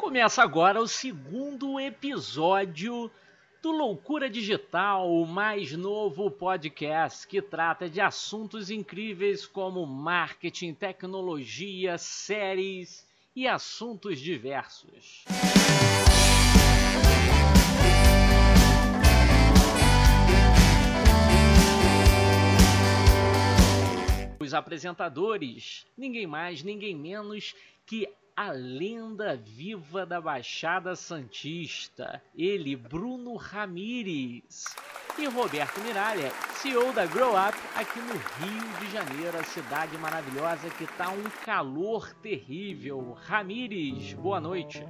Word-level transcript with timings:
Começa 0.00 0.42
agora 0.42 0.80
o 0.80 0.88
segundo 0.88 1.78
episódio 1.78 3.10
do 3.60 3.70
Loucura 3.70 4.30
Digital, 4.30 5.12
o 5.12 5.26
mais 5.26 5.72
novo 5.72 6.30
podcast 6.30 7.28
que 7.28 7.42
trata 7.42 7.86
de 7.86 8.00
assuntos 8.00 8.70
incríveis 8.70 9.46
como 9.46 9.84
marketing, 9.84 10.72
tecnologia, 10.72 11.98
séries 11.98 13.06
e 13.36 13.46
assuntos 13.46 14.18
diversos. 14.18 15.26
Os 24.40 24.54
apresentadores, 24.54 25.86
ninguém 25.94 26.26
mais, 26.26 26.62
ninguém 26.62 26.96
menos 26.96 27.54
que 27.84 28.08
a 28.36 28.50
lenda 28.50 29.36
viva 29.36 30.06
da 30.06 30.20
Baixada 30.20 30.94
Santista, 30.96 32.22
ele, 32.36 32.76
Bruno 32.76 33.36
Ramires, 33.36 34.64
e 35.18 35.26
Roberto 35.26 35.80
Miralha, 35.80 36.30
CEO 36.54 36.92
da 36.92 37.06
Grow 37.06 37.32
Up 37.32 37.56
aqui 37.76 38.00
no 38.00 38.12
Rio 38.12 38.78
de 38.80 38.90
Janeiro, 38.90 39.38
a 39.38 39.44
cidade 39.44 39.96
maravilhosa 39.98 40.70
que 40.70 40.86
tá 40.96 41.10
um 41.10 41.24
calor 41.44 42.14
terrível. 42.22 43.16
Ramires, 43.26 44.14
boa 44.14 44.40
noite. 44.40 44.86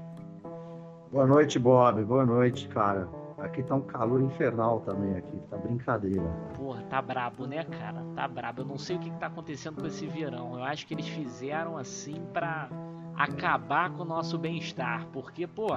Boa 1.11 1.27
noite, 1.27 1.59
Bob. 1.59 2.05
Boa 2.05 2.25
noite, 2.25 2.69
cara. 2.69 3.09
Aqui 3.39 3.63
tá 3.63 3.75
um 3.75 3.81
calor 3.81 4.21
infernal 4.21 4.81
também 4.81 5.17
aqui, 5.17 5.37
tá 5.49 5.57
brincadeira. 5.57 6.23
Porra, 6.55 6.83
tá 6.83 7.01
brabo, 7.01 7.47
né, 7.47 7.65
cara? 7.65 8.05
Tá 8.15 8.29
brabo. 8.29 8.61
Eu 8.61 8.67
não 8.67 8.79
sei 8.79 8.97
o 8.97 9.01
que, 9.01 9.11
que 9.11 9.19
tá 9.19 9.27
acontecendo 9.27 9.81
com 9.81 9.87
esse 9.87 10.07
verão. 10.07 10.59
Eu 10.59 10.63
acho 10.63 10.87
que 10.87 10.93
eles 10.95 11.09
fizeram 11.09 11.79
assim 11.79 12.23
pra 12.33 12.69
acabar 13.17 13.91
com 13.91 14.03
o 14.03 14.07
nosso 14.07 14.39
bem-estar, 14.39 15.07
porque, 15.13 15.47
pô, 15.47 15.69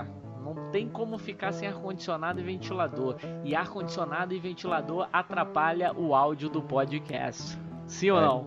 não 0.44 0.56
tem 0.72 0.88
como 0.90 1.18
ficar 1.18 1.52
sem 1.52 1.68
ar-condicionado 1.68 2.40
e 2.40 2.44
ventilador. 2.44 3.16
E 3.44 3.56
ar-condicionado 3.56 4.34
e 4.34 4.40
ventilador 4.40 5.08
atrapalha 5.12 5.94
o 5.96 6.14
áudio 6.16 6.50
do 6.50 6.62
podcast. 6.62 7.58
Sim 7.88 8.12
ou 8.12 8.18
É. 8.20 8.22
não? 8.26 8.44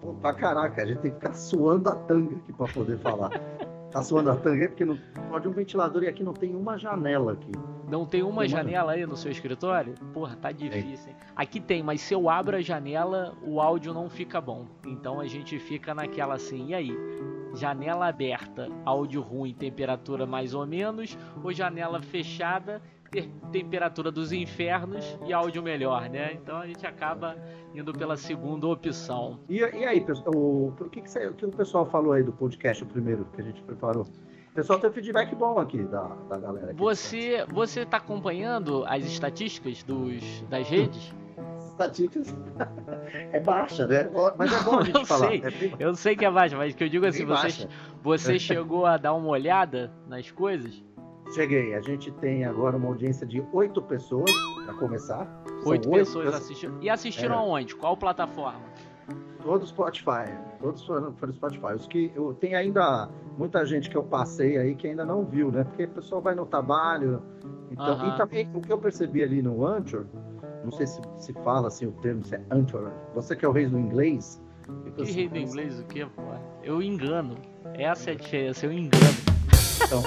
Pô, 0.00 0.14
pra 0.14 0.32
caraca, 0.32 0.82
a 0.82 0.86
gente 0.86 0.98
tem 1.00 1.10
que 1.10 1.16
ficar 1.18 1.34
suando 1.34 1.88
a 1.88 1.94
tanga 1.94 2.36
aqui 2.36 2.52
pra 2.52 2.66
poder 2.68 2.98
falar. 2.98 3.30
tá 3.90 4.02
suando 4.02 4.30
a 4.30 4.36
tanga 4.36 4.62
aí 4.62 4.68
porque 4.68 4.84
não 4.84 4.98
pode 5.30 5.48
um 5.48 5.52
ventilador 5.52 6.02
e 6.02 6.08
aqui 6.08 6.22
não 6.22 6.32
tem 6.34 6.54
uma 6.54 6.78
janela 6.78 7.32
aqui. 7.32 7.52
Não 7.90 8.04
tem 8.04 8.22
uma 8.22 8.42
Tem 8.42 8.50
uma- 8.52 8.58
janela 8.62 8.92
aí 8.92 9.06
no 9.06 9.16
seu 9.16 9.30
escritório? 9.32 9.94
Porra, 10.12 10.36
tá 10.36 10.52
difícil, 10.52 11.08
hein? 11.10 11.16
Aqui 11.34 11.58
tem, 11.58 11.82
mas 11.82 12.02
se 12.02 12.12
eu 12.14 12.28
abro 12.28 12.56
a 12.56 12.60
janela, 12.60 13.34
o 13.42 13.60
áudio 13.62 13.94
não 13.94 14.10
fica 14.10 14.40
bom. 14.42 14.66
Então 14.86 15.20
a 15.20 15.26
gente 15.26 15.58
fica 15.58 15.94
naquela 15.94 16.34
assim, 16.34 16.68
e 16.68 16.74
aí? 16.74 16.94
Janela 17.58 18.06
aberta, 18.08 18.68
áudio 18.84 19.20
ruim, 19.20 19.52
temperatura 19.52 20.24
mais 20.26 20.54
ou 20.54 20.66
menos, 20.66 21.18
ou 21.42 21.52
janela 21.52 22.00
fechada, 22.00 22.80
temperatura 23.50 24.10
dos 24.10 24.32
infernos 24.32 25.18
e 25.26 25.32
áudio 25.32 25.62
melhor, 25.62 26.08
né? 26.08 26.34
Então 26.34 26.58
a 26.58 26.66
gente 26.66 26.86
acaba 26.86 27.36
indo 27.74 27.92
pela 27.92 28.16
segunda 28.16 28.66
opção. 28.66 29.40
E, 29.48 29.56
e 29.58 29.84
aí, 29.84 30.00
pessoal, 30.00 30.34
o, 30.34 30.68
o 30.78 30.88
que, 30.90 31.00
que, 31.02 31.10
você- 31.10 31.26
o 31.26 31.34
que 31.34 31.46
o 31.46 31.50
pessoal 31.50 31.86
falou 31.86 32.12
aí 32.12 32.22
do 32.22 32.32
podcast, 32.32 32.82
o 32.82 32.86
primeiro 32.86 33.24
que 33.34 33.40
a 33.40 33.44
gente 33.44 33.62
preparou? 33.62 34.02
O 34.04 34.54
pessoal 34.54 34.78
tem 34.78 34.90
feedback 34.90 35.34
bom 35.34 35.58
aqui 35.58 35.82
da, 35.84 36.02
da 36.28 36.36
galera. 36.38 36.70
Aqui. 36.72 36.78
Você, 36.78 37.44
você 37.46 37.86
tá 37.86 37.96
acompanhando 37.98 38.84
as 38.86 39.04
estatísticas 39.04 39.82
dos, 39.82 40.42
das 40.50 40.68
redes? 40.68 41.14
Estatísticas 41.78 42.34
é 43.32 43.40
baixa, 43.40 43.86
né? 43.86 44.10
Mas 44.36 44.52
é 44.52 44.64
bom 44.64 44.78
a 44.78 44.82
gente 44.82 44.96
eu 44.98 45.06
falar. 45.06 45.28
sei. 45.28 45.42
É 45.44 45.50
bem- 45.50 45.74
Eu 45.78 45.94
sei 45.94 46.16
que 46.16 46.24
é 46.24 46.30
baixo, 46.30 46.56
mas 46.56 46.74
que 46.74 46.82
eu 46.84 46.88
digo 46.88 47.06
assim, 47.06 47.24
bem 47.24 47.36
você, 47.36 47.42
baixa. 47.42 47.68
você 48.02 48.38
chegou 48.38 48.84
a 48.84 48.96
dar 48.96 49.14
uma 49.14 49.28
olhada 49.28 49.92
nas 50.08 50.30
coisas? 50.30 50.82
Cheguei. 51.34 51.74
A 51.74 51.80
gente 51.80 52.10
tem 52.12 52.44
agora 52.44 52.76
uma 52.76 52.88
audiência 52.88 53.26
de 53.26 53.42
oito 53.52 53.80
pessoas, 53.82 54.30
para 54.64 54.74
começar. 54.74 55.26
Oito 55.66 55.88
pessoas 55.90 56.34
assistiram. 56.34 56.78
E 56.80 56.90
assistiram 56.90 57.34
É. 57.34 57.38
aonde? 57.38 57.76
Qual 57.76 57.96
plataforma? 57.96 58.60
Todos 59.42 59.68
Spotify. 59.68 60.32
Todos 60.60 60.84
foram, 60.84 61.12
foram 61.14 61.32
Spotify. 61.32 61.74
Os 61.74 61.86
que 61.86 62.10
eu 62.14 62.34
tem 62.34 62.54
ainda 62.56 63.08
muita 63.36 63.64
gente 63.64 63.88
que 63.88 63.96
eu 63.96 64.02
passei 64.02 64.58
aí 64.58 64.74
que 64.74 64.88
ainda 64.88 65.04
não 65.04 65.24
viu, 65.24 65.50
né? 65.52 65.64
Porque 65.64 65.84
o 65.84 65.88
pessoal 65.90 66.20
vai 66.20 66.34
no 66.34 66.44
trabalho. 66.44 67.22
Então, 67.70 68.08
e 68.08 68.16
também 68.16 68.50
o 68.54 68.60
que 68.60 68.72
eu 68.72 68.78
percebi 68.78 69.22
ali 69.22 69.40
no 69.42 69.64
Anchor, 69.66 70.06
não 70.64 70.72
sei 70.72 70.86
se 70.86 71.00
se 71.18 71.32
fala 71.44 71.68
assim 71.68 71.86
o 71.86 71.92
termo, 71.92 72.24
se 72.24 72.34
é 72.36 72.40
Anchor. 72.50 72.90
Você 73.14 73.34
que 73.36 73.44
é 73.44 73.48
o 73.48 73.52
rei 73.52 73.66
do 73.66 73.78
inglês. 73.78 74.40
Que 74.96 75.02
assim, 75.02 75.12
rei 75.12 75.28
do 75.28 75.38
inglês 75.38 75.80
o 75.80 75.84
quê, 75.84 76.06
pô? 76.14 76.22
Eu 76.62 76.82
engano. 76.82 77.36
Essa 77.74 78.10
é 78.10 78.12
a 78.12 78.16
diferença, 78.16 78.66
eu 78.66 78.72
engano. 78.72 79.28
Então, 79.84 80.02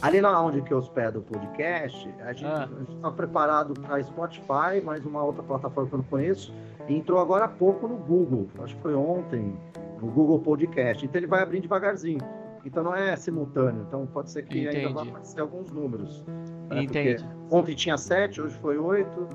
ali 0.00 0.20
na 0.20 0.40
onde 0.40 0.62
que 0.62 0.72
eu 0.72 0.78
hospedo 0.78 1.18
o 1.18 1.22
podcast, 1.22 2.08
a 2.20 2.32
gente 2.32 2.46
Ah. 2.46 2.68
está 2.88 3.10
preparado 3.10 3.74
para 3.74 4.02
Spotify, 4.02 4.80
mais 4.84 5.04
uma 5.04 5.22
outra 5.22 5.42
plataforma 5.42 5.88
que 5.88 5.94
eu 5.94 5.98
não 5.98 6.04
conheço, 6.06 6.54
entrou 6.88 7.18
agora 7.18 7.46
há 7.46 7.48
pouco 7.48 7.88
no 7.88 7.96
Google, 7.96 8.46
acho 8.62 8.76
que 8.76 8.82
foi 8.82 8.94
ontem, 8.94 9.58
no 10.00 10.06
Google 10.12 10.38
Podcast. 10.38 11.04
Então 11.04 11.18
ele 11.18 11.26
vai 11.26 11.42
abrir 11.42 11.60
devagarzinho. 11.60 12.20
Então 12.64 12.82
não 12.84 12.94
é 12.94 13.14
simultâneo, 13.16 13.84
então 13.86 14.06
pode 14.06 14.30
ser 14.30 14.44
que 14.44 14.66
ainda 14.68 14.78
Entendi. 14.78 14.94
vá 14.94 15.02
aparecer 15.02 15.40
alguns 15.40 15.70
números. 15.72 16.24
né? 16.68 16.82
Entende? 16.82 17.22
Porque 17.22 17.54
ontem 17.56 17.74
tinha 17.74 17.96
sete, 17.98 18.40
hoje 18.40 18.56
foi 18.58 18.76
oito, 18.78 19.28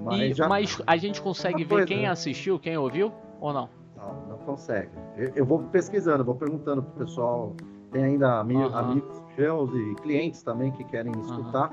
mas 0.00 0.20
E, 0.30 0.34
já 0.34 0.48
mas 0.48 0.82
a 0.86 0.96
gente 0.96 1.20
consegue 1.20 1.62
ver 1.64 1.68
coisa, 1.68 1.86
quem 1.86 2.02
né? 2.02 2.08
assistiu, 2.08 2.58
quem 2.58 2.76
ouviu 2.76 3.12
ou 3.40 3.52
não? 3.52 3.68
não, 3.96 4.26
não 4.28 4.38
consegue. 4.38 4.90
Eu, 5.16 5.32
eu 5.36 5.44
vou 5.46 5.60
pesquisando, 5.64 6.24
vou 6.24 6.34
perguntando 6.34 6.82
pro 6.82 7.04
pessoal. 7.04 7.54
Tem 7.92 8.04
ainda 8.04 8.38
ami- 8.40 8.56
Aham. 8.56 8.78
amigos 8.92 9.20
meus 9.36 9.74
e 9.74 9.94
clientes 10.02 10.42
também 10.42 10.70
que 10.70 10.84
querem 10.84 11.12
escutar, 11.20 11.72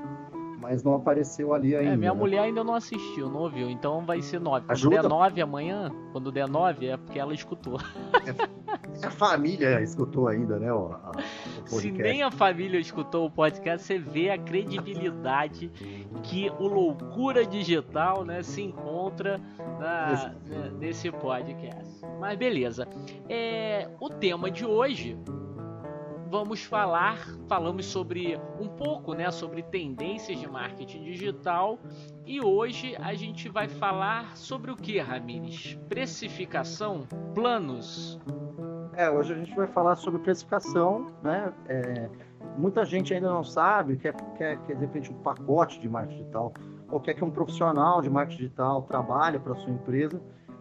mas 0.60 0.82
não 0.82 0.94
apareceu 0.94 1.54
ali 1.54 1.74
ainda. 1.76 1.92
É, 1.92 1.96
minha 1.96 2.12
né? 2.12 2.18
mulher 2.18 2.40
ainda 2.40 2.62
não 2.64 2.74
assistiu, 2.74 3.28
não 3.30 3.40
ouviu. 3.42 3.70
Então 3.70 4.04
vai 4.04 4.20
ser 4.20 4.40
nove. 4.40 4.66
Quando 4.66 4.70
Ajuda. 4.72 5.02
der 5.02 5.08
nove 5.08 5.40
amanhã, 5.40 5.90
quando 6.12 6.32
der 6.32 6.48
nove, 6.48 6.86
é 6.88 6.96
porque 6.96 7.18
ela 7.18 7.32
escutou. 7.32 7.78
A 9.02 9.10
família 9.10 9.80
escutou 9.80 10.28
ainda, 10.28 10.58
né? 10.58 10.72
O, 10.72 10.92
a- 10.92 11.12
o 11.70 11.74
Se 11.78 11.90
nem 11.90 12.22
a 12.22 12.30
família 12.30 12.78
escutou 12.78 13.26
o 13.26 13.30
podcast, 13.30 13.86
você 13.86 13.98
vê 13.98 14.30
a 14.30 14.38
credibilidade 14.38 15.68
que 16.24 16.50
o 16.58 16.66
Loucura 16.66 17.44
Digital 17.46 18.24
né, 18.24 18.42
se 18.42 18.62
encontra 18.62 19.40
na- 19.78 20.08
Nesse- 20.10 20.26
né, 20.50 20.72
nesse 20.78 21.10
podcast. 21.12 22.00
Mas 22.20 22.36
beleza. 22.38 22.88
É, 23.28 23.88
o 24.00 24.08
tema 24.10 24.50
de 24.50 24.64
hoje 24.66 25.16
vamos 26.30 26.62
falar, 26.62 27.18
falamos 27.48 27.86
sobre 27.86 28.38
um 28.60 28.68
pouco, 28.68 29.14
né, 29.14 29.30
sobre 29.30 29.62
tendências 29.62 30.38
de 30.38 30.46
marketing 30.46 31.02
digital 31.02 31.78
e 32.26 32.40
hoje 32.40 32.94
a 32.96 33.14
gente 33.14 33.48
vai 33.48 33.68
falar 33.68 34.36
sobre 34.36 34.70
o 34.70 34.76
que, 34.76 34.98
Ramires? 34.98 35.78
Precificação, 35.88 37.06
planos. 37.34 38.20
É, 38.94 39.10
hoje 39.10 39.32
a 39.32 39.36
gente 39.36 39.54
vai 39.54 39.66
falar 39.66 39.96
sobre 39.96 40.20
precificação, 40.20 41.06
né? 41.22 41.52
É, 41.68 42.10
muita 42.58 42.84
gente 42.84 43.14
ainda 43.14 43.30
não 43.30 43.44
sabe, 43.44 43.96
quer, 43.96 44.14
quer, 44.36 44.60
quer 44.62 44.74
de 44.74 44.80
repente 44.80 45.10
um 45.10 45.18
pacote 45.22 45.80
de 45.80 45.88
marketing 45.88 46.18
digital, 46.18 46.52
ou 46.90 47.00
quer 47.00 47.14
que 47.14 47.24
um 47.24 47.30
profissional 47.30 48.02
de 48.02 48.10
marketing 48.10 48.42
digital 48.42 48.82
trabalhe 48.82 49.38
para 49.38 49.54
sua 49.54 49.72
empresa, 49.72 50.20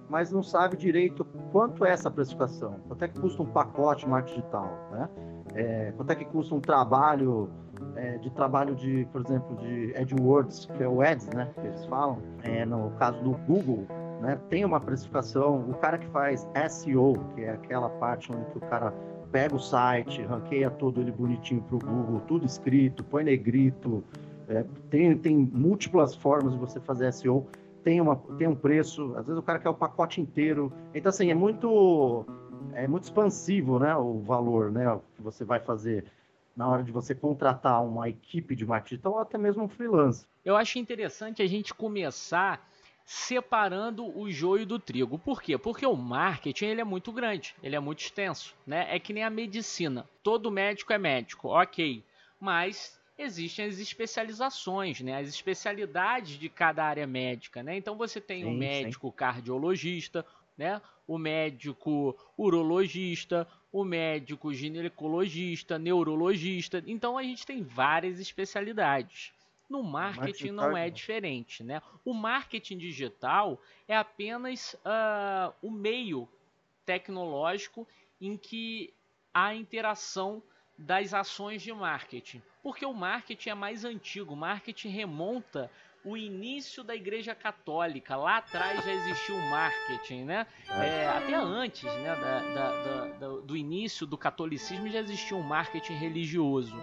mas 0.09 0.31
não 0.31 0.41
sabe 0.41 0.78
direito 0.78 1.25
quanto 1.51 1.84
é 1.84 1.91
essa 1.91 2.09
precificação, 2.09 2.79
quanto 2.88 3.03
é 3.03 3.07
que 3.07 3.19
custa 3.19 3.41
um 3.41 3.47
pacote 3.47 4.05
de 4.05 4.11
marketing 4.11 4.39
digital, 4.39 4.89
né? 4.91 5.09
É, 5.56 5.94
quanto 5.96 6.12
é 6.12 6.16
que 6.16 6.25
custa 6.25 6.53
um 6.53 6.59
trabalho 6.59 7.50
é, 7.96 8.18
de 8.18 8.30
trabalho 8.31 8.75
de, 8.75 9.08
por 9.12 9.22
exemplo, 9.22 9.56
de 9.58 9.94
AdWords, 9.96 10.66
que 10.66 10.84
é 10.84 10.88
o 10.88 11.02
Ads, 11.02 11.28
né? 11.28 11.50
Que 11.56 11.68
eles 11.68 11.85
falam. 11.85 12.19
É, 12.44 12.66
no 12.66 12.91
caso 12.91 13.22
do 13.24 13.31
Google, 13.46 13.85
né, 14.22 14.40
tem 14.50 14.66
uma 14.66 14.80
precificação. 14.80 15.69
O 15.69 15.74
cara 15.75 15.97
que 15.97 16.08
faz 16.08 16.47
SEO, 16.69 17.13
que 17.35 17.41
é 17.41 17.52
aquela 17.52 17.90
parte 17.90 18.31
onde 18.31 18.46
o 18.56 18.62
cara 18.62 18.94
pega 19.31 19.56
o 19.56 19.59
site, 19.59 20.22
ranqueia 20.24 20.69
todo 20.69 21.02
ele 21.02 21.12
bonitinho 21.12 21.62
para 21.62 21.75
o 21.75 21.79
Google, 21.79 22.22
tudo 22.22 22.46
escrito, 22.46 23.03
põe 23.03 23.23
negrito, 23.23 24.03
é, 24.47 24.64
tem, 24.90 25.17
tem 25.17 25.38
múltiplas 25.38 26.16
formas 26.16 26.53
de 26.53 26.59
você 26.59 26.79
fazer 26.79 27.11
SEO, 27.11 27.46
tem, 27.84 27.99
uma, 27.99 28.16
tem 28.38 28.47
um 28.47 28.55
preço, 28.55 29.14
às 29.16 29.26
vezes 29.26 29.40
o 29.40 29.44
cara 29.44 29.59
quer 29.59 29.70
o 29.70 29.73
pacote 29.73 30.22
inteiro. 30.22 30.72
Então, 30.94 31.09
assim, 31.09 31.29
é 31.29 31.35
muito, 31.35 32.26
é 32.78 32.88
muito 32.88 33.06
expansivo 33.06 33.79
né, 33.79 33.96
o 33.96 34.20
valor 34.20 34.72
né, 34.72 34.85
que 35.16 35.22
você 35.22 35.44
vai 35.44 35.59
fazer 35.59 36.06
na 36.56 36.68
hora 36.68 36.84
de 36.84 36.91
você 36.91 37.16
contratar 37.16 37.84
uma 37.84 38.08
equipe 38.08 38.56
de 38.56 38.68
marketing 38.68 39.08
ou 39.08 39.18
até 39.18 39.35
mesmo 39.35 39.64
um 39.64 39.68
freelance. 39.68 40.28
Eu 40.46 40.56
acho 40.56 40.78
interessante 40.78 41.41
a 41.41 41.47
gente 41.47 41.74
começar 41.74 42.70
separando 43.03 44.06
o 44.16 44.29
joio 44.29 44.66
do 44.66 44.78
trigo. 44.78 45.18
Por 45.18 45.41
quê? 45.41 45.58
Porque 45.58 45.88
o 45.88 45.96
marketing 45.96 46.66
ele 46.66 46.82
é 46.82 46.84
muito 46.84 47.12
grande, 47.12 47.56
ele 47.64 47.76
é 47.76 47.79
muito 47.79 48.00
extenso, 48.00 48.56
né? 48.66 48.85
É 48.96 49.00
que 49.00 49.12
nem 49.12 49.23
a 49.23 49.30
medicina. 49.30 50.08
Todo 50.22 50.52
médico 50.52 50.94
é 50.94 51.00
médico, 51.00 51.47
ok, 51.47 52.03
mas 52.40 53.00
existem 53.18 53.66
as 53.66 53.80
especializações, 53.80 55.02
né? 55.02 55.18
As 55.20 55.28
especialidades 55.28 56.38
de 56.38 56.47
cada 56.47 56.84
área 56.84 57.08
médica, 57.08 57.64
né? 57.64 57.76
Então 57.76 57.96
você 57.96 58.22
tem 58.22 58.44
o 58.44 58.50
Sim, 58.50 58.53
sim. 58.53 58.59
médico 58.59 59.12
cardiologista, 59.12 60.23
né? 60.56 60.80
O 61.08 61.18
médico 61.18 62.18
urologista, 62.38 63.48
o 63.72 63.84
médico 63.84 64.54
ginecologista, 64.54 65.80
neurologista. 65.80 66.84
Então 66.86 67.18
a 67.18 67.24
gente 67.24 67.46
tem 67.46 67.64
várias 67.64 68.20
especialidades. 68.20 69.32
No 69.70 69.84
marketing 69.84 70.52
não 70.52 70.78
é 70.78 70.90
diferente, 70.90 71.64
né? 71.64 71.82
O 72.06 72.14
marketing 72.14 72.78
digital 72.78 73.62
é 73.88 73.96
apenas 73.96 74.74
uh, 74.76 75.54
o 75.62 75.70
meio 75.70 76.28
tecnológico 76.86 77.86
em 78.20 78.38
que 78.38 78.94
há 79.34 79.54
interação 79.54 80.42
das 80.78 81.14
ações 81.14 81.62
de 81.62 81.74
marketing. 81.74 82.42
Porque 82.64 82.86
o 82.86 82.94
marketing 82.94 83.50
é 83.50 83.54
mais 83.54 83.84
antigo, 83.84 84.34
o 84.34 84.38
marketing 84.38 84.90
remonta 84.90 85.70
o 86.08 86.16
início 86.16 86.84
da 86.84 86.96
Igreja 86.96 87.36
Católica. 87.36 88.16
Lá 88.16 88.38
atrás 88.38 88.84
já 88.84 88.94
existiu 88.94 89.36
o 89.36 89.50
marketing, 89.50 90.24
né? 90.24 90.48
É, 90.70 91.04
é 91.04 91.08
até 91.08 91.36
antes 91.36 91.84
né, 91.84 92.16
da, 92.16 92.40
da, 92.40 93.06
da, 93.08 93.28
do 93.42 93.58
início 93.58 94.08
do 94.08 94.18
catolicismo 94.18 94.88
já 94.88 95.00
existia 95.00 95.36
um 95.36 95.44
marketing 95.44 95.94
religioso. 95.94 96.76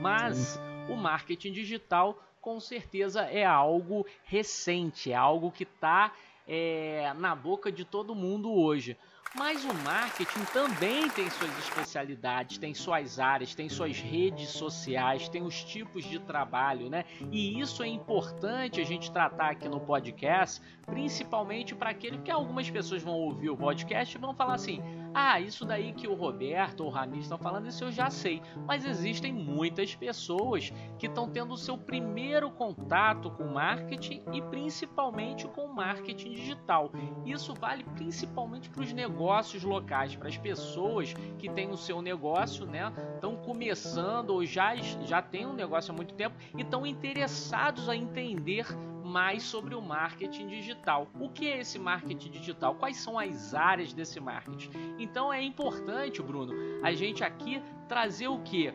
Mas 0.00 0.60
o 0.88 0.96
marketing 0.96 1.52
digital, 1.52 2.20
com 2.40 2.58
certeza, 2.58 3.22
é 3.22 3.44
algo 3.44 4.04
recente, 4.24 5.12
é 5.12 5.14
algo 5.14 5.52
que 5.52 5.62
está 5.62 6.12
é, 6.48 7.12
na 7.14 7.34
boca 7.34 7.70
de 7.70 7.84
todo 7.84 8.14
mundo 8.14 8.52
hoje. 8.52 8.96
Mas 9.34 9.64
o 9.64 9.74
marketing 9.74 10.44
também 10.52 11.08
tem 11.10 11.28
suas 11.28 11.58
especialidades, 11.58 12.58
tem 12.58 12.72
suas 12.72 13.18
áreas, 13.18 13.54
tem 13.54 13.68
suas 13.68 13.98
redes 13.98 14.48
sociais, 14.48 15.28
tem 15.28 15.42
os 15.42 15.62
tipos 15.62 16.04
de 16.04 16.18
trabalho, 16.18 16.88
né? 16.88 17.04
E 17.30 17.60
isso 17.60 17.82
é 17.82 17.88
importante 17.88 18.80
a 18.80 18.84
gente 18.84 19.10
tratar 19.10 19.50
aqui 19.50 19.68
no 19.68 19.80
podcast, 19.80 20.62
principalmente 20.86 21.74
para 21.74 21.90
aquele 21.90 22.18
que 22.18 22.30
algumas 22.30 22.70
pessoas 22.70 23.02
vão 23.02 23.14
ouvir 23.14 23.50
o 23.50 23.56
podcast 23.56 24.16
e 24.16 24.20
vão 24.20 24.34
falar 24.34 24.54
assim: 24.54 24.82
ah, 25.14 25.40
isso 25.40 25.64
daí 25.64 25.92
que 25.92 26.08
o 26.08 26.14
Roberto 26.14 26.80
ou 26.80 26.86
o 26.86 26.90
Rami 26.90 27.18
estão 27.18 27.38
falando, 27.38 27.66
isso 27.66 27.84
eu 27.84 27.92
já 27.92 28.10
sei. 28.10 28.42
Mas 28.66 28.84
existem 28.84 29.32
muitas 29.32 29.94
pessoas 29.94 30.72
que 30.98 31.06
estão 31.06 31.28
tendo 31.28 31.54
o 31.54 31.56
seu 31.56 31.76
primeiro 31.76 32.50
contato 32.50 33.30
com 33.30 33.44
marketing 33.44 34.22
e 34.32 34.42
principalmente 34.42 35.46
com 35.48 35.68
marketing 35.68 36.32
digital. 36.32 36.90
Isso 37.24 37.54
vale 37.54 37.84
principalmente 37.94 38.68
para 38.68 38.82
os 38.82 38.92
negócios 38.92 39.62
locais, 39.62 40.14
para 40.16 40.28
as 40.28 40.36
pessoas 40.36 41.14
que 41.38 41.48
têm 41.48 41.70
o 41.70 41.76
seu 41.76 42.00
negócio, 42.02 42.66
né? 42.66 42.92
Estão 43.14 43.36
começando 43.36 44.30
ou 44.30 44.44
já, 44.44 44.74
já 44.76 45.22
têm 45.22 45.46
um 45.46 45.52
negócio 45.54 45.92
há 45.92 45.96
muito 45.96 46.14
tempo 46.14 46.36
e 46.56 46.62
estão 46.62 46.86
interessados 46.86 47.88
a 47.88 47.96
entender 47.96 48.66
mais 49.06 49.44
sobre 49.44 49.74
o 49.74 49.80
marketing 49.80 50.48
digital. 50.48 51.08
O 51.18 51.28
que 51.28 51.48
é 51.48 51.60
esse 51.60 51.78
marketing 51.78 52.30
digital? 52.30 52.74
Quais 52.74 52.96
são 52.96 53.18
as 53.18 53.54
áreas 53.54 53.92
desse 53.92 54.18
marketing? 54.20 54.70
Então 54.98 55.32
é 55.32 55.40
importante, 55.42 56.20
Bruno, 56.20 56.52
a 56.82 56.92
gente 56.92 57.22
aqui 57.22 57.62
trazer 57.88 58.28
o 58.28 58.40
que? 58.40 58.74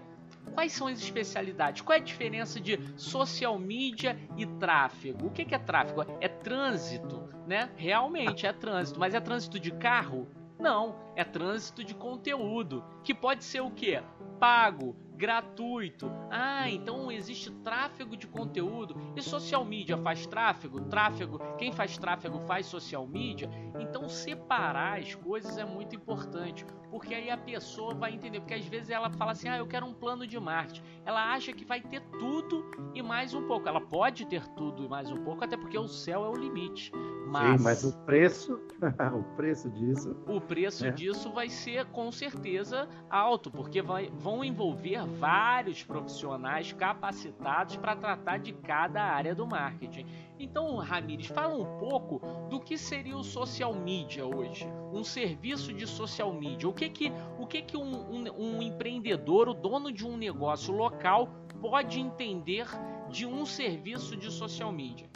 Quais 0.53 0.71
são 0.71 0.87
as 0.87 0.99
especialidades? 0.99 1.81
Qual 1.81 1.95
é 1.95 2.01
a 2.01 2.03
diferença 2.03 2.59
de 2.59 2.79
social 2.97 3.59
media 3.59 4.17
e 4.37 4.45
tráfego? 4.45 5.27
O 5.27 5.29
que 5.29 5.53
é 5.53 5.59
tráfego? 5.59 6.05
É 6.19 6.27
trânsito, 6.27 7.29
né? 7.45 7.69
Realmente 7.75 8.47
é 8.47 8.53
trânsito, 8.53 8.99
mas 8.99 9.13
é 9.13 9.19
trânsito 9.19 9.59
de 9.59 9.71
carro? 9.71 10.27
Não, 10.59 10.95
é 11.15 11.23
trânsito 11.23 11.83
de 11.83 11.95
conteúdo, 11.95 12.83
que 13.03 13.13
pode 13.13 13.43
ser 13.43 13.61
o 13.61 13.71
que? 13.71 14.01
Pago, 14.39 14.95
gratuito. 15.15 16.11
Ah, 16.29 16.69
então 16.69 17.11
existe 17.11 17.51
tráfego 17.63 18.15
de 18.17 18.27
conteúdo. 18.27 18.95
E 19.15 19.21
social 19.21 19.63
media 19.63 19.97
faz 19.97 20.25
tráfego? 20.25 20.81
Tráfego, 20.81 21.39
quem 21.57 21.71
faz 21.71 21.97
tráfego 21.97 22.39
faz 22.39 22.65
social 22.65 23.05
media. 23.05 23.49
Então 23.79 24.07
separar 24.09 24.99
as 24.99 25.13
coisas 25.15 25.57
é 25.57 25.65
muito 25.65 25.95
importante, 25.95 26.65
porque 26.89 27.13
aí 27.13 27.29
a 27.29 27.37
pessoa 27.37 27.93
vai 27.93 28.13
entender, 28.13 28.39
porque 28.39 28.53
às 28.53 28.65
vezes 28.65 28.89
ela 28.89 29.09
fala 29.11 29.31
assim: 29.31 29.49
"Ah, 29.49 29.57
eu 29.57 29.67
quero 29.67 29.85
um 29.85 29.93
plano 29.93 30.25
de 30.25 30.39
marketing". 30.39 30.81
Ela 31.05 31.33
acha 31.33 31.53
que 31.53 31.65
vai 31.65 31.81
ter 31.81 32.01
tudo 32.19 32.65
e 32.93 33.01
mais 33.01 33.33
um 33.33 33.43
pouco. 33.43 33.67
Ela 33.67 33.81
pode 33.81 34.25
ter 34.25 34.45
tudo 34.49 34.85
e 34.85 34.89
mais 34.89 35.11
um 35.11 35.23
pouco, 35.23 35.43
até 35.43 35.57
porque 35.57 35.77
o 35.77 35.87
céu 35.87 36.25
é 36.25 36.29
o 36.29 36.35
limite. 36.35 36.91
Mas, 37.31 37.57
Sim, 37.57 37.63
mas 37.63 37.83
o 37.85 37.93
preço, 37.99 38.59
o 39.15 39.23
preço 39.37 39.69
disso. 39.69 40.17
O 40.27 40.41
preço 40.41 40.85
é. 40.85 40.91
disso 40.91 41.31
vai 41.31 41.47
ser 41.47 41.85
com 41.85 42.11
certeza 42.11 42.89
alto, 43.09 43.49
porque 43.49 43.81
vai, 43.81 44.11
vão 44.17 44.43
envolver 44.43 45.05
vários 45.17 45.81
profissionais 45.81 46.73
capacitados 46.73 47.77
para 47.77 47.95
tratar 47.95 48.37
de 48.37 48.51
cada 48.51 49.01
área 49.01 49.33
do 49.33 49.47
marketing. 49.47 50.05
Então, 50.37 50.75
Ramires, 50.75 51.27
fala 51.27 51.55
um 51.55 51.77
pouco 51.77 52.19
do 52.49 52.59
que 52.59 52.77
seria 52.77 53.15
o 53.15 53.23
social 53.23 53.73
media 53.73 54.25
hoje, 54.25 54.67
um 54.91 55.01
serviço 55.01 55.71
de 55.71 55.87
social 55.87 56.33
media. 56.33 56.67
O 56.67 56.73
que 56.73 56.89
que, 56.89 57.13
o 57.39 57.47
que, 57.47 57.61
que 57.61 57.77
um, 57.77 58.11
um, 58.11 58.57
um 58.57 58.61
empreendedor, 58.61 59.47
o 59.47 59.53
dono 59.53 59.89
de 59.89 60.05
um 60.05 60.17
negócio 60.17 60.73
local, 60.73 61.29
pode 61.61 61.97
entender 61.97 62.67
de 63.09 63.25
um 63.25 63.45
serviço 63.45 64.17
de 64.17 64.29
social 64.29 64.73
media? 64.73 65.09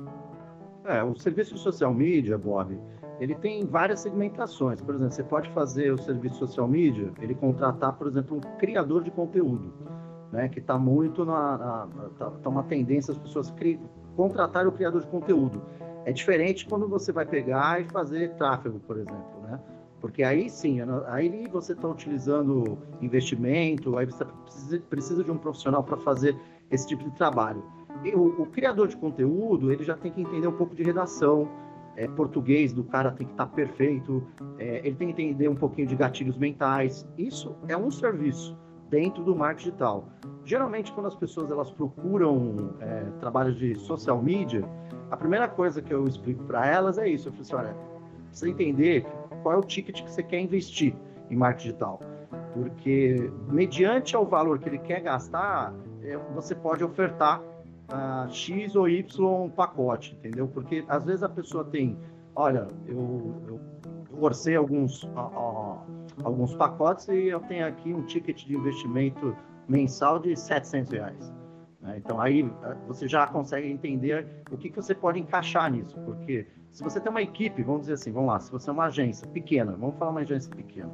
É, 0.85 1.03
o 1.03 1.15
serviço 1.15 1.55
de 1.55 1.59
social 1.59 1.93
media, 1.93 2.37
Bob, 2.37 2.79
ele 3.19 3.33
tem 3.35 3.65
várias 3.65 4.01
segmentações. 4.01 4.81
Por 4.81 4.93
exemplo, 4.93 5.13
você 5.13 5.23
pode 5.23 5.49
fazer 5.49 5.91
o 5.91 5.97
serviço 5.97 6.37
social 6.37 6.67
media, 6.67 7.11
ele 7.19 7.33
contratar, 7.33 7.93
por 7.93 8.07
exemplo, 8.07 8.37
um 8.37 8.57
criador 8.57 9.03
de 9.03 9.09
conteúdo, 9.09 9.73
né, 10.31 10.47
que 10.47 10.59
está 10.59 10.77
muito 10.77 11.25
na, 11.25 11.57
na 11.57 11.87
tá, 12.19 12.29
tá, 12.29 12.49
uma 12.49 12.63
tendência 12.63 13.11
as 13.11 13.17
pessoas 13.17 13.49
cri, 13.51 13.79
contratar 14.15 14.67
o 14.67 14.71
criador 14.71 15.01
de 15.01 15.07
conteúdo. 15.07 15.61
É 16.05 16.11
diferente 16.11 16.67
quando 16.67 16.87
você 16.87 17.11
vai 17.11 17.25
pegar 17.25 17.81
e 17.81 17.85
fazer 17.85 18.35
tráfego, 18.35 18.79
por 18.79 18.97
exemplo, 18.97 19.41
né? 19.41 19.59
Porque 19.99 20.21
aí 20.21 20.51
sim, 20.51 20.77
aí 21.07 21.47
você 21.47 21.73
está 21.73 21.87
utilizando 21.87 22.77
investimento, 23.01 23.97
aí 23.97 24.05
você 24.05 24.23
precisa 24.87 25.23
de 25.23 25.31
um 25.31 25.37
profissional 25.37 25.83
para 25.83 25.97
fazer 25.97 26.37
esse 26.69 26.87
tipo 26.87 27.03
de 27.03 27.11
trabalho 27.15 27.63
o, 28.13 28.41
o, 28.41 28.45
criador 28.47 28.87
de 28.87 28.97
conteúdo 28.97 29.71
ele 29.71 29.83
já 29.83 29.95
tem 29.95 30.11
que 30.11 30.21
entender 30.21 30.47
um 30.47 30.51
pouco 30.51 30.75
de 30.75 30.83
redação, 30.83 31.49
é, 31.95 32.07
português 32.07 32.73
do 32.73 32.83
cara 32.83 33.11
tem 33.11 33.25
que 33.25 33.33
estar 33.33 33.45
tá 33.45 33.51
perfeito, 33.51 34.21
é, 34.59 34.81
ele 34.85 34.95
tem 34.95 35.13
que 35.13 35.21
entender 35.21 35.47
um 35.47 35.55
pouquinho 35.55 35.87
de 35.87 35.95
gatilhos 35.95 36.37
mentais. 36.37 37.07
Isso 37.17 37.55
é 37.67 37.77
um 37.77 37.89
serviço 37.89 38.57
dentro 38.89 39.23
do 39.23 39.35
marketing 39.35 39.69
digital. 39.69 40.07
Geralmente, 40.43 40.91
quando 40.91 41.07
as 41.07 41.15
pessoas 41.15 41.49
elas 41.49 41.71
procuram 41.71 42.75
é, 42.79 43.05
trabalhos 43.19 43.57
de 43.57 43.75
social 43.75 44.21
media, 44.21 44.63
a 45.09 45.17
primeira 45.17 45.47
coisa 45.47 45.81
que 45.81 45.93
eu 45.93 46.05
explico 46.05 46.43
para 46.43 46.67
elas 46.67 46.97
é 46.97 47.07
isso. 47.07 47.29
Eu 47.29 47.31
falo 47.31 47.41
assim, 47.41 47.55
olha, 47.55 47.75
precisa 48.27 48.49
entender 48.49 49.05
qual 49.41 49.55
é 49.55 49.57
o 49.57 49.61
ticket 49.61 50.03
que 50.03 50.11
você 50.11 50.21
quer 50.21 50.39
investir 50.39 50.93
em 51.29 51.35
marketing 51.35 51.69
digital. 51.69 51.99
Porque, 52.53 53.31
mediante 53.49 54.15
ao 54.15 54.25
valor 54.25 54.59
que 54.59 54.69
ele 54.69 54.79
quer 54.79 55.01
gastar, 55.01 55.73
é, 56.03 56.17
você 56.33 56.53
pode 56.53 56.83
ofertar 56.83 57.41
X 58.29 58.75
ou 58.75 58.89
Y 58.89 59.49
pacote, 59.49 60.15
entendeu? 60.15 60.47
Porque 60.47 60.83
às 60.87 61.03
vezes 61.03 61.23
a 61.23 61.29
pessoa 61.29 61.63
tem, 61.63 61.97
olha, 62.35 62.67
eu, 62.87 63.43
eu, 63.47 63.61
eu 64.11 64.23
orcei 64.23 64.55
alguns, 64.55 65.07
alguns 66.23 66.55
pacotes 66.55 67.07
e 67.07 67.27
eu 67.27 67.39
tenho 67.41 67.67
aqui 67.67 67.93
um 67.93 68.03
ticket 68.03 68.45
de 68.45 68.55
investimento 68.55 69.35
mensal 69.67 70.19
de 70.19 70.35
700 70.35 70.91
reais. 70.91 71.33
Né? 71.81 71.97
Então 71.97 72.19
aí 72.19 72.49
você 72.87 73.07
já 73.07 73.27
consegue 73.27 73.69
entender 73.69 74.27
o 74.51 74.57
que, 74.57 74.69
que 74.69 74.75
você 74.75 74.95
pode 74.95 75.19
encaixar 75.19 75.71
nisso, 75.71 75.99
porque 76.01 76.47
se 76.71 76.83
você 76.83 76.99
tem 76.99 77.09
uma 77.09 77.21
equipe, 77.21 77.63
vamos 77.63 77.81
dizer 77.81 77.93
assim, 77.93 78.11
vamos 78.11 78.29
lá, 78.29 78.39
se 78.39 78.51
você 78.51 78.69
é 78.69 78.73
uma 78.73 78.85
agência 78.85 79.27
pequena, 79.27 79.73
vamos 79.73 79.95
falar 79.97 80.11
uma 80.11 80.21
agência 80.21 80.53
pequena, 80.53 80.91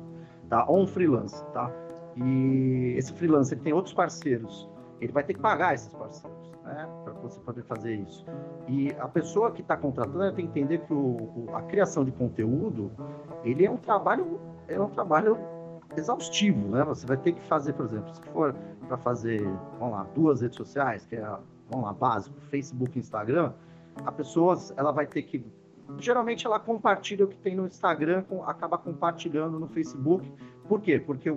tá? 0.47 0.65
Ou 0.67 0.81
um 0.81 0.87
freelance, 0.87 1.43
tá? 1.53 1.71
E 2.15 2.93
esse 2.97 3.13
freelance 3.13 3.53
ele 3.53 3.61
tem 3.61 3.73
outros 3.73 3.93
parceiros, 3.93 4.69
ele 4.99 5.11
vai 5.11 5.23
ter 5.23 5.33
que 5.33 5.39
pagar 5.39 5.73
esses 5.73 5.91
parceiros 5.93 6.40
né, 6.71 6.89
para 7.03 7.13
você 7.13 7.39
poder 7.39 7.63
fazer 7.63 7.95
isso. 7.95 8.25
E 8.67 8.91
a 8.99 9.07
pessoa 9.07 9.51
que 9.51 9.61
está 9.61 9.75
contratando 9.77 10.33
tem 10.33 10.47
que 10.47 10.59
entender 10.59 10.79
que 10.79 10.93
o, 10.93 10.97
o, 10.97 11.47
a 11.53 11.61
criação 11.63 12.03
de 12.03 12.11
conteúdo 12.11 12.91
ele 13.43 13.65
é 13.65 13.71
um 13.71 13.77
trabalho 13.77 14.39
é 14.67 14.79
um 14.79 14.89
trabalho 14.89 15.37
exaustivo, 15.95 16.69
né? 16.69 16.83
Você 16.85 17.05
vai 17.05 17.17
ter 17.17 17.33
que 17.33 17.41
fazer, 17.41 17.73
por 17.73 17.85
exemplo, 17.85 18.13
se 18.13 18.21
for 18.31 18.55
para 18.87 18.97
fazer, 18.97 19.41
vamos 19.79 19.93
lá, 19.93 20.07
duas 20.15 20.41
redes 20.41 20.57
sociais, 20.57 21.05
que 21.05 21.15
é, 21.15 21.21
vamos 21.69 21.85
lá, 21.85 21.93
básico, 21.93 22.39
Facebook, 22.49 22.97
Instagram, 22.97 23.51
a 24.05 24.11
pessoa 24.11 24.57
ela 24.77 24.91
vai 24.91 25.05
ter 25.05 25.23
que 25.23 25.45
geralmente 25.97 26.45
ela 26.45 26.59
compartilha 26.59 27.25
o 27.25 27.27
que 27.27 27.37
tem 27.37 27.55
no 27.55 27.67
Instagram, 27.67 28.23
acaba 28.45 28.77
compartilhando 28.77 29.59
no 29.59 29.67
Facebook. 29.67 30.31
Por 30.67 30.81
quê? 30.81 30.99
Porque 30.99 31.35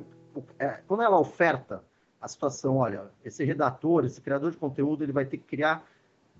é, 0.58 0.80
quando 0.86 1.02
ela 1.02 1.18
oferta 1.18 1.82
a 2.24 2.28
situação, 2.28 2.78
olha, 2.78 3.10
esse 3.22 3.44
redator, 3.44 4.06
esse 4.06 4.18
criador 4.18 4.50
de 4.50 4.56
conteúdo, 4.56 5.04
ele 5.04 5.12
vai 5.12 5.26
ter 5.26 5.36
que 5.36 5.44
criar 5.44 5.86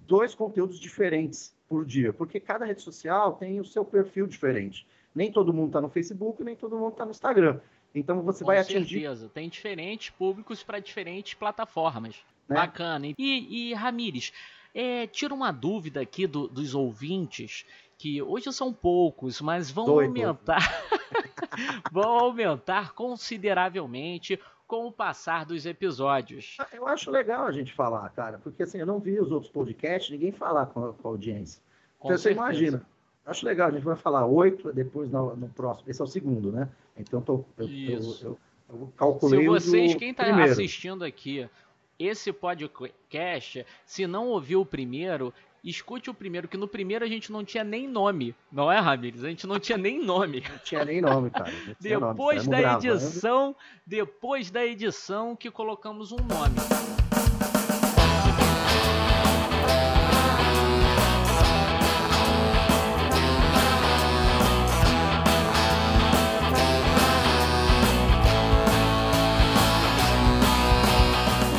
dois 0.06 0.34
conteúdos 0.34 0.80
diferentes 0.80 1.54
por 1.68 1.84
dia, 1.84 2.10
porque 2.10 2.40
cada 2.40 2.64
rede 2.64 2.80
social 2.80 3.34
tem 3.34 3.60
o 3.60 3.64
seu 3.66 3.84
perfil 3.84 4.26
diferente. 4.26 4.86
Nem 5.14 5.30
todo 5.30 5.52
mundo 5.52 5.66
está 5.66 5.82
no 5.82 5.90
Facebook, 5.90 6.42
nem 6.42 6.56
todo 6.56 6.78
mundo 6.78 6.92
está 6.92 7.04
no 7.04 7.10
Instagram. 7.10 7.60
Então 7.94 8.22
você 8.22 8.42
Com 8.42 8.46
vai 8.46 8.58
atingir. 8.58 9.02
certeza, 9.02 9.28
tem 9.28 9.46
diferentes 9.50 10.08
públicos 10.08 10.62
para 10.62 10.78
diferentes 10.78 11.34
plataformas. 11.34 12.16
Né? 12.48 12.56
Bacana. 12.56 13.06
E, 13.06 13.14
e 13.18 13.74
Ramires, 13.74 14.32
é, 14.74 15.06
tira 15.06 15.34
uma 15.34 15.52
dúvida 15.52 16.00
aqui 16.00 16.26
do, 16.26 16.48
dos 16.48 16.74
ouvintes, 16.74 17.66
que 17.98 18.22
hoje 18.22 18.50
são 18.54 18.72
poucos, 18.72 19.38
mas 19.42 19.70
vão 19.70 19.84
Doido. 19.84 20.08
aumentar. 20.08 20.60
vão 21.92 22.18
aumentar 22.18 22.94
consideravelmente 22.94 24.40
com 24.75 24.87
o 24.88 24.93
passar 24.93 25.45
dos 25.45 25.66
episódios. 25.66 26.57
Ah, 26.59 26.66
eu 26.73 26.88
acho 26.88 27.09
legal 27.09 27.47
a 27.47 27.52
gente 27.52 27.73
falar, 27.73 28.09
cara, 28.09 28.40
porque 28.43 28.64
assim, 28.64 28.78
eu 28.78 28.87
não 28.87 28.99
vi 28.99 29.21
os 29.21 29.31
outros 29.31 29.49
podcasts, 29.49 30.11
ninguém 30.11 30.33
falar 30.33 30.66
com 30.66 30.87
a, 30.87 30.93
com 30.93 31.09
a 31.09 31.11
audiência. 31.12 31.62
Com 31.97 32.09
então 32.09 32.19
certeza. 32.19 32.40
você 32.40 32.49
imagina. 32.49 32.87
Acho 33.25 33.47
legal, 33.47 33.69
a 33.69 33.71
gente 33.71 33.85
vai 33.85 33.95
falar 33.95 34.26
oito, 34.26 34.73
depois 34.73 35.09
no, 35.12 35.37
no, 35.37 35.49
próximo. 35.50 35.88
Esse 35.88 36.00
é 36.00 36.04
o 36.04 36.09
segundo, 36.09 36.50
né? 36.50 36.69
Então 36.97 37.23
tô, 37.23 37.45
eu, 37.57 37.69
eu, 37.69 38.00
eu, 38.21 38.38
eu, 38.69 38.93
calculei. 38.97 39.43
Se 39.43 39.47
vocês, 39.47 39.95
quem 39.95 40.11
está 40.11 40.43
assistindo 40.43 41.04
aqui, 41.04 41.49
esse 41.97 42.33
podcast, 42.33 43.64
se 43.87 44.09
não 44.09 44.26
ouviu 44.26 44.62
o 44.62 44.66
primeiro, 44.66 45.33
escute 45.64 46.11
o 46.11 46.14
primeiro, 46.14 46.47
que 46.47 46.59
no 46.59 46.68
primeiro 46.68 47.04
a 47.04 47.09
gente 47.09 47.33
não 47.33 47.42
tinha 47.42 47.64
nem 47.64 47.88
nome, 47.88 48.35
não 48.52 48.71
é, 48.71 48.78
Ramires? 48.78 49.25
A 49.25 49.28
gente 49.28 49.47
não 49.47 49.59
tinha 49.59 49.78
nem 49.78 49.99
nome. 50.04 50.42
Não 50.49 50.59
tinha 50.59 50.85
nem 50.85 51.00
nome, 51.00 51.30
cara. 51.30 51.50
depois 51.80 52.47
nome. 52.47 52.62
da 52.62 52.75
edição, 52.75 53.56
depois 53.87 54.50
da 54.50 54.64
edição 54.64 55.35
que 55.35 55.50
colocamos 55.50 56.12
um 56.12 56.16
nome. 56.16 56.54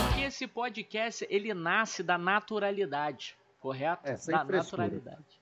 Porque 0.03 0.21
esse 0.21 0.45
podcast 0.45 1.25
ele 1.27 1.53
nasce 1.55 2.03
da 2.03 2.19
naturalidade, 2.19 3.35
correto? 3.65 4.01
É, 4.07 4.15
sem 4.15 4.35
da 4.35 4.45
frescura. 4.45 4.83
naturalidade. 4.83 5.41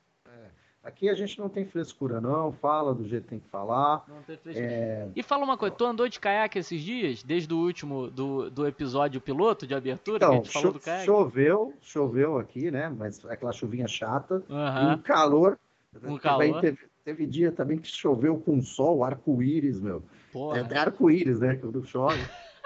Aqui 0.81 1.09
a 1.09 1.13
gente 1.13 1.39
não 1.39 1.47
tem 1.47 1.65
frescura, 1.65 2.19
não. 2.19 2.51
Fala 2.51 2.93
do 2.93 3.07
jeito 3.07 3.23
que 3.23 3.29
tem 3.29 3.39
que 3.39 3.47
falar. 3.49 4.03
Não 4.07 4.21
tem 4.21 4.35
frescura. 4.37 4.65
É, 4.67 5.07
E 5.15 5.23
fala 5.23 5.43
uma 5.45 5.57
coisa, 5.57 5.73
tu 5.75 5.85
andou 5.85 6.09
de 6.09 6.19
caiaque 6.19 6.59
esses 6.59 6.81
dias? 6.81 7.23
Desde 7.23 7.53
o 7.53 7.57
último, 7.57 8.09
do, 8.11 8.49
do 8.49 8.67
episódio 8.67 9.21
piloto 9.21 9.65
de 9.65 9.73
abertura 9.73 10.19
que 10.19 10.25
a 10.25 10.27
Então, 10.27 10.43
gente 10.43 10.51
falou 10.51 10.73
do 10.73 10.79
caiaque? 10.81 11.05
choveu, 11.05 11.73
choveu 11.81 12.37
aqui, 12.37 12.69
né? 12.69 12.89
Mas 12.89 13.25
aquela 13.25 13.53
chuvinha 13.53 13.87
chata. 13.87 14.43
E 14.49 14.53
Aham. 14.53 14.95
um 14.95 14.97
calor. 15.01 15.59
Um 15.95 15.99
Também 16.17 16.51
calor. 16.51 16.61
Teve, 16.61 16.79
teve 17.05 17.25
dia 17.27 17.51
também 17.51 17.77
que 17.77 17.87
choveu 17.87 18.37
com 18.37 18.61
sol, 18.61 19.05
arco-íris, 19.05 19.79
meu. 19.79 20.03
Porra. 20.33 20.57
É 20.57 20.61
até 20.61 20.77
arco-íris, 20.77 21.39
né? 21.39 21.55
Quando 21.55 21.85
chove 21.85 22.21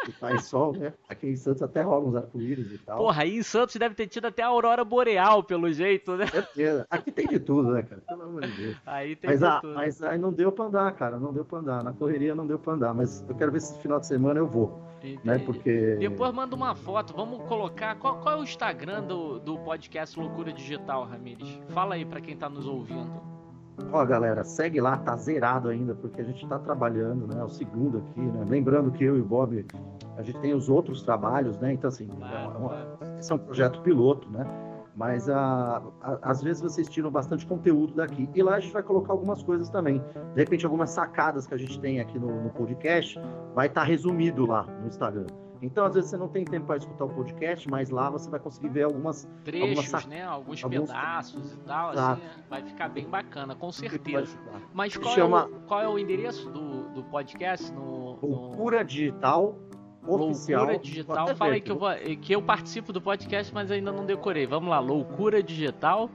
e 0.09 0.13
faz 0.13 0.45
sol, 0.45 0.73
né? 0.73 0.93
Aqui 1.09 1.27
em 1.27 1.35
Santos 1.35 1.61
até 1.61 1.81
rola 1.81 2.05
uns 2.05 2.15
arco-íris 2.15 2.71
e 2.71 2.77
tal. 2.79 2.97
Porra, 2.97 3.23
aí 3.23 3.37
em 3.37 3.43
Santos 3.43 3.75
deve 3.75 3.95
ter 3.95 4.07
tido 4.07 4.25
até 4.27 4.43
a 4.43 4.47
aurora 4.47 4.83
boreal, 4.83 5.43
pelo 5.43 5.71
jeito, 5.71 6.15
né? 6.15 6.27
Certeza. 6.27 6.85
Aqui 6.89 7.11
tem 7.11 7.27
de 7.27 7.39
tudo, 7.39 7.71
né, 7.71 7.83
cara? 7.83 8.01
Pelo 8.07 8.23
amor 8.23 8.41
de 8.41 8.51
Deus. 8.51 8.77
Aí 8.85 9.15
tem 9.15 9.29
Mas, 9.29 9.39
de 9.39 9.45
ah, 9.45 9.59
tudo. 9.61 9.73
mas 9.75 10.01
aí 10.03 10.17
não 10.17 10.31
deu 10.31 10.51
pra 10.51 10.65
andar, 10.65 10.91
cara. 10.93 11.19
Não 11.19 11.33
deu 11.33 11.45
pra 11.45 11.59
andar. 11.59 11.83
Na 11.83 11.93
correria 11.93 12.35
não 12.35 12.47
deu 12.47 12.59
pra 12.59 12.73
andar. 12.73 12.93
Mas 12.93 13.23
eu 13.27 13.35
quero 13.35 13.51
ver 13.51 13.61
se 13.61 13.73
esse 13.73 13.81
final 13.81 13.99
de 13.99 14.07
semana 14.07 14.39
eu 14.39 14.47
vou, 14.47 14.81
né? 15.23 15.39
Porque. 15.39 15.95
Depois 15.95 16.33
manda 16.33 16.55
uma 16.55 16.75
foto, 16.75 17.13
vamos 17.13 17.41
colocar. 17.47 17.95
Qual, 17.95 18.19
qual 18.19 18.35
é 18.35 18.39
o 18.39 18.43
Instagram 18.43 19.03
do, 19.03 19.39
do 19.39 19.57
podcast 19.59 20.19
Loucura 20.19 20.51
Digital, 20.53 21.05
Ramires? 21.05 21.59
Fala 21.69 21.95
aí 21.95 22.05
pra 22.05 22.21
quem 22.21 22.35
tá 22.35 22.49
nos 22.49 22.67
ouvindo. 22.67 23.37
Ó, 23.91 24.03
galera, 24.05 24.43
segue 24.43 24.81
lá, 24.81 24.97
tá 24.97 25.15
zerado 25.15 25.69
ainda, 25.69 25.93
porque 25.93 26.19
a 26.19 26.23
gente 26.23 26.45
tá 26.47 26.57
trabalhando, 26.57 27.27
né? 27.27 27.39
É 27.39 27.43
o 27.43 27.49
segundo 27.49 27.99
aqui, 27.99 28.19
né? 28.19 28.43
Lembrando 28.49 28.91
que 28.91 29.03
eu 29.03 29.15
e 29.15 29.21
o 29.21 29.25
Bob, 29.25 29.63
a 30.17 30.23
gente 30.23 30.39
tem 30.39 30.53
os 30.53 30.67
outros 30.69 31.01
trabalhos, 31.03 31.57
né? 31.59 31.73
Então, 31.73 31.87
assim, 31.87 32.07
é 32.09 32.57
uma- 32.57 32.97
esse 33.19 33.31
é 33.31 33.35
um 33.35 33.39
projeto 33.39 33.81
piloto, 33.81 34.29
né? 34.29 34.45
Mas 34.95 35.29
a, 35.29 35.81
a- 36.01 36.17
às 36.23 36.41
vezes 36.41 36.61
vocês 36.61 36.89
tiram 36.89 37.11
bastante 37.11 37.45
conteúdo 37.45 37.93
daqui. 37.93 38.27
E 38.33 38.41
lá 38.41 38.55
a 38.55 38.59
gente 38.59 38.73
vai 38.73 38.81
colocar 38.81 39.13
algumas 39.13 39.43
coisas 39.43 39.69
também. 39.69 40.01
De 40.33 40.39
repente, 40.41 40.65
algumas 40.65 40.89
sacadas 40.89 41.45
que 41.45 41.53
a 41.53 41.57
gente 41.57 41.79
tem 41.79 41.99
aqui 41.99 42.17
no, 42.17 42.41
no 42.45 42.49
podcast 42.49 43.19
vai 43.53 43.67
estar 43.67 43.83
resumido 43.83 44.45
lá 44.47 44.63
no 44.63 44.87
Instagram. 44.87 45.27
Então, 45.61 45.85
às 45.85 45.95
vezes, 45.95 46.09
você 46.11 46.17
não 46.17 46.27
tem 46.27 46.45
tempo 46.45 46.67
para 46.67 46.77
escutar 46.77 47.05
o 47.05 47.09
podcast, 47.09 47.67
mas 47.69 47.89
lá 47.89 48.09
você 48.11 48.29
vai 48.29 48.39
conseguir 48.39 48.69
ver 48.69 48.83
algumas. 48.83 49.27
Trechos, 49.43 49.87
sac- 49.89 50.07
né? 50.07 50.23
Alguns, 50.23 50.63
alguns- 50.63 50.87
pedaços 50.91 51.53
e 51.53 51.57
tal, 51.59 51.89
assim, 51.89 52.21
vai 52.49 52.61
ficar 52.63 52.89
bem 52.89 53.07
bacana, 53.07 53.55
com 53.55 53.71
certeza. 53.71 54.37
Mas 54.73 54.95
qual, 54.97 55.13
chama- 55.15 55.41
é, 55.51 55.55
o, 55.55 55.59
qual 55.67 55.81
é 55.81 55.87
o 55.89 55.97
endereço 55.97 56.47
do, 56.51 56.89
do 56.89 57.03
podcast 57.05 57.71
no, 57.71 58.17
no 58.21 58.83
Digital 58.83 59.55
Oficial. 60.15 60.61
Loucura 60.63 60.79
Digital? 60.83 61.35
Fala 61.35 61.53
aí 61.53 61.61
que 61.61 61.71
eu, 61.71 61.77
vou, 61.77 61.89
que 62.21 62.33
eu 62.33 62.41
participo 62.41 62.91
do 62.93 63.01
podcast, 63.01 63.53
mas 63.53 63.69
ainda 63.71 63.91
não 63.91 64.05
decorei. 64.05 64.45
Vamos 64.47 64.69
lá, 64.69 64.79
Loucura 64.79 65.41
Digital. 65.43 66.09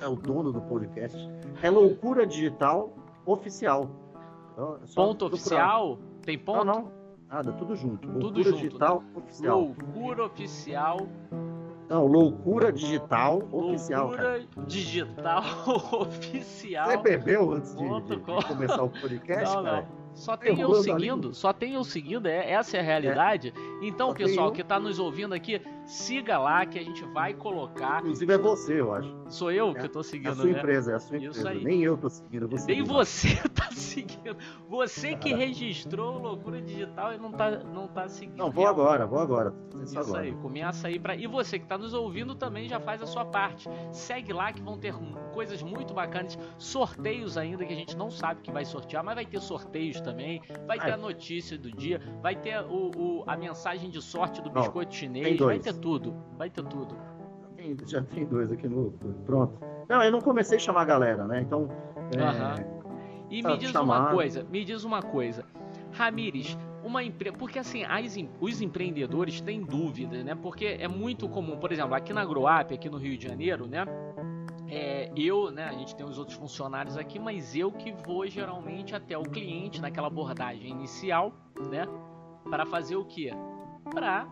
é 0.00 0.08
o 0.08 0.16
dono 0.16 0.52
do 0.52 0.60
podcast. 0.62 1.16
É 1.62 1.70
Loucura 1.70 2.26
Digital 2.26 2.92
Oficial. 3.26 3.88
Então, 4.52 4.76
é 4.82 4.94
Ponto 4.94 5.28
procurar. 5.28 5.34
oficial? 5.34 5.98
Tem 6.22 6.38
ponto? 6.38 6.64
Não, 6.64 6.74
não. 6.74 6.92
Nada, 7.28 7.52
tudo 7.52 7.74
junto. 7.74 8.06
Tudo 8.06 8.20
Loucura 8.20 8.44
junto, 8.44 8.56
Digital 8.58 9.02
Oficial. 9.16 9.60
Loucura 9.60 10.24
Oficial. 10.26 10.96
Não, 11.88 12.06
Loucura 12.06 12.72
Digital 12.72 13.42
Oficial. 13.52 14.10
cara. 14.10 14.36
Loucura 14.38 14.66
Digital 14.66 15.42
Oficial. 16.00 16.86
Você 16.86 16.96
bebeu 16.98 17.52
antes 17.52 17.74
de, 17.76 17.84
de- 18.02 18.16
de 18.16 18.16
começar 18.46 18.82
o 18.82 18.88
podcast, 18.90 19.54
Não, 19.56 19.64
cara? 19.64 19.76
não. 19.82 20.03
Só 20.14 20.36
tem 20.36 20.58
eu 20.60 20.74
seguindo, 20.76 21.34
só 21.34 21.52
tem 21.52 21.74
eu 21.74 21.84
seguindo, 21.84 22.26
é, 22.26 22.50
essa 22.50 22.76
é 22.76 22.80
a 22.80 22.82
realidade. 22.82 23.52
Então, 23.82 24.08
Só 24.08 24.14
tem 24.14 24.26
pessoal 24.26 24.52
que 24.52 24.62
tá 24.62 24.78
nos 24.78 24.98
ouvindo 24.98 25.34
aqui, 25.34 25.60
siga 25.86 26.38
lá 26.38 26.64
que 26.66 26.78
a 26.78 26.82
gente 26.82 27.04
vai 27.06 27.34
colocar. 27.34 28.00
Inclusive 28.00 28.32
é 28.32 28.38
você, 28.38 28.80
eu 28.80 28.92
acho. 28.94 29.14
Sou 29.28 29.50
eu 29.50 29.70
É, 29.70 29.74
que 29.82 29.88
tô 29.88 29.98
É 29.98 30.00
a 30.00 30.04
seguindo, 30.04 30.34
sua 30.36 30.44
né? 30.46 30.50
empresa, 30.58 30.92
é 30.92 30.94
a 30.94 30.98
sua 31.00 31.16
empresa. 31.16 31.54
Nem 31.54 31.82
eu 31.82 31.96
tô 31.96 32.08
seguindo 32.08 32.48
você. 32.48 32.66
Nem 32.72 32.82
você 32.82 33.28
tá 33.54 33.70
seguindo. 33.72 34.36
Você 34.68 35.14
que 35.16 35.32
registrou 35.34 36.18
Loucura 36.18 36.60
Digital 36.60 37.12
e 37.14 37.18
não 37.18 37.32
tá, 37.32 37.50
não 37.50 37.88
tá 37.88 38.08
seguindo. 38.08 38.36
Não, 38.38 38.50
vou 38.50 38.66
agora, 38.66 39.06
vou 39.06 39.18
agora. 39.18 39.54
Isso 39.82 39.98
agora. 39.98 40.22
aí, 40.22 40.32
começa 40.32 40.88
aí 40.88 40.98
pra. 40.98 41.14
E 41.14 41.26
você 41.26 41.58
que 41.58 41.66
tá 41.66 41.76
nos 41.76 41.92
ouvindo 41.92 42.34
também 42.34 42.68
já 42.68 42.80
faz 42.80 43.02
a 43.02 43.06
sua 43.06 43.24
parte. 43.24 43.68
Segue 43.92 44.32
lá 44.32 44.52
que 44.52 44.62
vão 44.62 44.78
ter 44.78 44.94
coisas 45.32 45.62
muito 45.62 45.92
bacanas, 45.92 46.38
sorteios 46.58 47.36
ainda 47.36 47.64
que 47.64 47.72
a 47.72 47.76
gente 47.76 47.96
não 47.96 48.10
sabe 48.10 48.40
que 48.40 48.50
vai 48.50 48.64
sortear, 48.64 49.02
mas 49.04 49.14
vai 49.14 49.26
ter 49.26 49.40
sorteios 49.40 50.00
também, 50.00 50.40
vai 50.66 50.78
ter 50.78 50.92
a 50.92 50.96
notícia 50.96 51.58
do 51.58 51.70
dia, 51.70 52.00
vai 52.22 52.34
ter 52.36 52.60
o, 52.64 52.90
o- 52.96 53.24
a 53.26 53.36
mensagem 53.36 53.90
de 53.90 54.00
sorte 54.00 54.40
do 54.40 54.48
Não, 54.50 54.62
biscoito 54.62 54.90
tem 54.90 54.98
chinês, 55.00 55.24
vai 55.26 55.36
dois. 55.36 55.62
Ter 55.74 55.80
tudo, 55.80 56.14
vai 56.36 56.50
ter 56.50 56.64
tudo. 56.64 56.96
Tem- 57.56 57.76
já 57.86 58.02
tem 58.02 58.24
dois 58.24 58.50
aqui 58.50 58.68
no. 58.68 58.92
Pronto. 59.24 59.58
Não, 59.88 60.02
eu 60.02 60.10
não 60.12 60.20
comecei 60.20 60.56
a 60.56 60.60
chamar 60.60 60.82
a 60.82 60.84
galera, 60.86 61.26
né? 61.26 61.40
Então. 61.40 61.68
é. 62.16 62.84
E 63.30 63.42
Tá 63.42 63.48
me 63.50 63.58
diz 63.58 63.74
uma 63.74 64.10
coisa, 64.10 64.44
me 64.44 64.64
diz 64.64 64.84
uma 64.84 65.02
coisa. 65.02 65.44
Ramires, 65.92 66.56
uma 66.84 67.02
empresa. 67.02 67.36
Porque 67.36 67.58
assim, 67.58 67.84
as 67.84 68.16
os 68.40 68.60
empreendedores 68.60 69.40
têm 69.40 69.62
dúvidas, 69.62 70.24
né? 70.24 70.34
Porque 70.34 70.76
é 70.78 70.86
muito 70.88 71.28
comum, 71.28 71.56
por 71.56 71.72
exemplo, 71.72 71.94
aqui 71.94 72.12
na 72.12 72.24
Groap, 72.24 72.72
aqui 72.72 72.88
no 72.88 72.98
Rio 72.98 73.16
de 73.16 73.26
Janeiro, 73.26 73.66
né? 73.66 73.84
É, 74.68 75.10
eu, 75.16 75.50
né? 75.50 75.64
A 75.64 75.72
gente 75.72 75.94
tem 75.94 76.04
os 76.04 76.18
outros 76.18 76.36
funcionários 76.36 76.96
aqui, 76.96 77.18
mas 77.18 77.54
eu 77.54 77.70
que 77.72 77.92
vou 77.92 78.26
geralmente 78.26 78.94
até 78.94 79.16
o 79.16 79.22
cliente 79.22 79.80
naquela 79.80 80.06
abordagem 80.08 80.70
inicial, 80.70 81.32
né? 81.70 81.86
Para 82.50 82.66
fazer 82.66 82.96
o 82.96 83.04
quê? 83.04 83.32
Para 83.92 84.26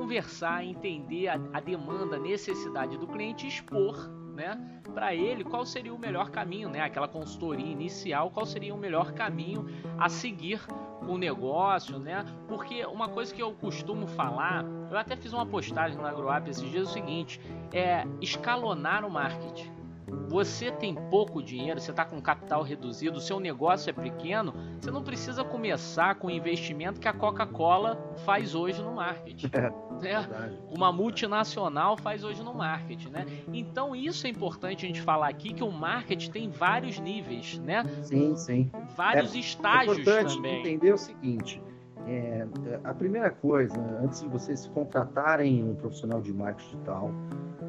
conversar, 0.00 0.64
entender 0.64 1.28
a, 1.28 1.38
a 1.52 1.60
demanda, 1.60 2.16
a 2.16 2.18
necessidade 2.18 2.96
do 2.96 3.06
cliente, 3.06 3.44
e 3.44 3.48
expor, 3.48 4.08
né? 4.34 4.58
Para 4.94 5.14
ele 5.14 5.44
qual 5.44 5.66
seria 5.66 5.92
o 5.92 5.98
melhor 5.98 6.30
caminho, 6.30 6.70
né? 6.70 6.80
Aquela 6.80 7.06
consultoria 7.06 7.70
inicial, 7.70 8.30
qual 8.30 8.46
seria 8.46 8.74
o 8.74 8.78
melhor 8.78 9.12
caminho 9.12 9.66
a 9.98 10.08
seguir 10.08 10.60
com 11.00 11.12
o 11.12 11.18
negócio, 11.18 11.98
né? 11.98 12.24
Porque 12.48 12.84
uma 12.86 13.08
coisa 13.08 13.34
que 13.34 13.42
eu 13.42 13.52
costumo 13.52 14.06
falar, 14.06 14.64
eu 14.90 14.96
até 14.96 15.16
fiz 15.16 15.34
uma 15.34 15.44
postagem 15.44 15.98
na 15.98 16.08
AgroApp 16.08 16.48
esses 16.48 16.68
dias 16.70 16.86
é 16.86 16.90
o 16.90 16.92
seguinte, 16.92 17.40
é 17.72 18.06
escalonar 18.22 19.04
o 19.04 19.10
marketing. 19.10 19.79
Você 20.28 20.70
tem 20.70 20.94
pouco 20.94 21.42
dinheiro, 21.42 21.80
você 21.80 21.90
está 21.90 22.04
com 22.04 22.20
capital 22.20 22.62
reduzido, 22.62 23.18
o 23.18 23.20
seu 23.20 23.40
negócio 23.40 23.90
é 23.90 23.92
pequeno, 23.92 24.54
você 24.80 24.90
não 24.90 25.02
precisa 25.02 25.42
começar 25.44 26.14
com 26.16 26.28
o 26.28 26.30
investimento 26.30 27.00
que 27.00 27.08
a 27.08 27.12
Coca-Cola 27.12 27.98
faz 28.24 28.54
hoje 28.54 28.80
no 28.82 28.92
marketing. 28.92 29.50
né? 29.52 29.70
verdade. 29.98 30.58
uma 30.70 30.92
multinacional 30.92 31.96
faz 31.96 32.24
hoje 32.24 32.42
no 32.42 32.54
marketing, 32.54 33.08
né? 33.10 33.26
Então 33.52 33.94
isso 33.94 34.26
é 34.26 34.30
importante 34.30 34.84
a 34.84 34.88
gente 34.88 35.02
falar 35.02 35.28
aqui 35.28 35.52
que 35.52 35.62
o 35.64 35.70
marketing 35.70 36.30
tem 36.30 36.48
vários 36.48 36.98
níveis, 36.98 37.58
né? 37.58 37.84
Sim, 38.02 38.34
sim. 38.36 38.70
Vários 38.96 39.34
É 39.34 39.38
estágios 39.38 39.98
importante 39.98 40.36
também. 40.36 40.60
entender 40.60 40.92
o 40.92 40.98
seguinte: 40.98 41.60
é, 42.06 42.46
a 42.84 42.94
primeira 42.94 43.30
coisa, 43.30 43.78
antes 44.02 44.20
de 44.20 44.28
vocês 44.28 44.66
contratarem 44.68 45.62
um 45.62 45.74
profissional 45.74 46.20
de 46.20 46.32
marketing 46.32 46.70
digital, 46.70 47.10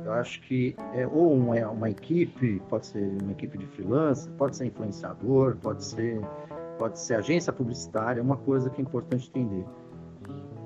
eu 0.06 0.14
acho 0.14 0.42
que 0.42 0.76
é, 0.94 1.06
ou 1.06 1.34
uma, 1.34 1.56
uma 1.70 1.90
equipe, 1.90 2.62
pode 2.70 2.88
ser 2.88 3.18
uma 3.22 3.32
equipe 3.32 3.58
de 3.58 3.66
freelancer, 3.68 4.32
pode 4.34 4.56
ser 4.56 4.66
influenciador, 4.66 5.58
pode 5.58 5.84
ser, 5.84 6.22
pode 6.78 7.00
ser 7.00 7.16
agência 7.16 7.54
publicitária, 7.54 8.22
uma 8.22 8.38
coisa 8.38 8.70
que 8.70 8.82
é 8.82 8.84
importante 8.84 9.30
entender. 9.30 9.66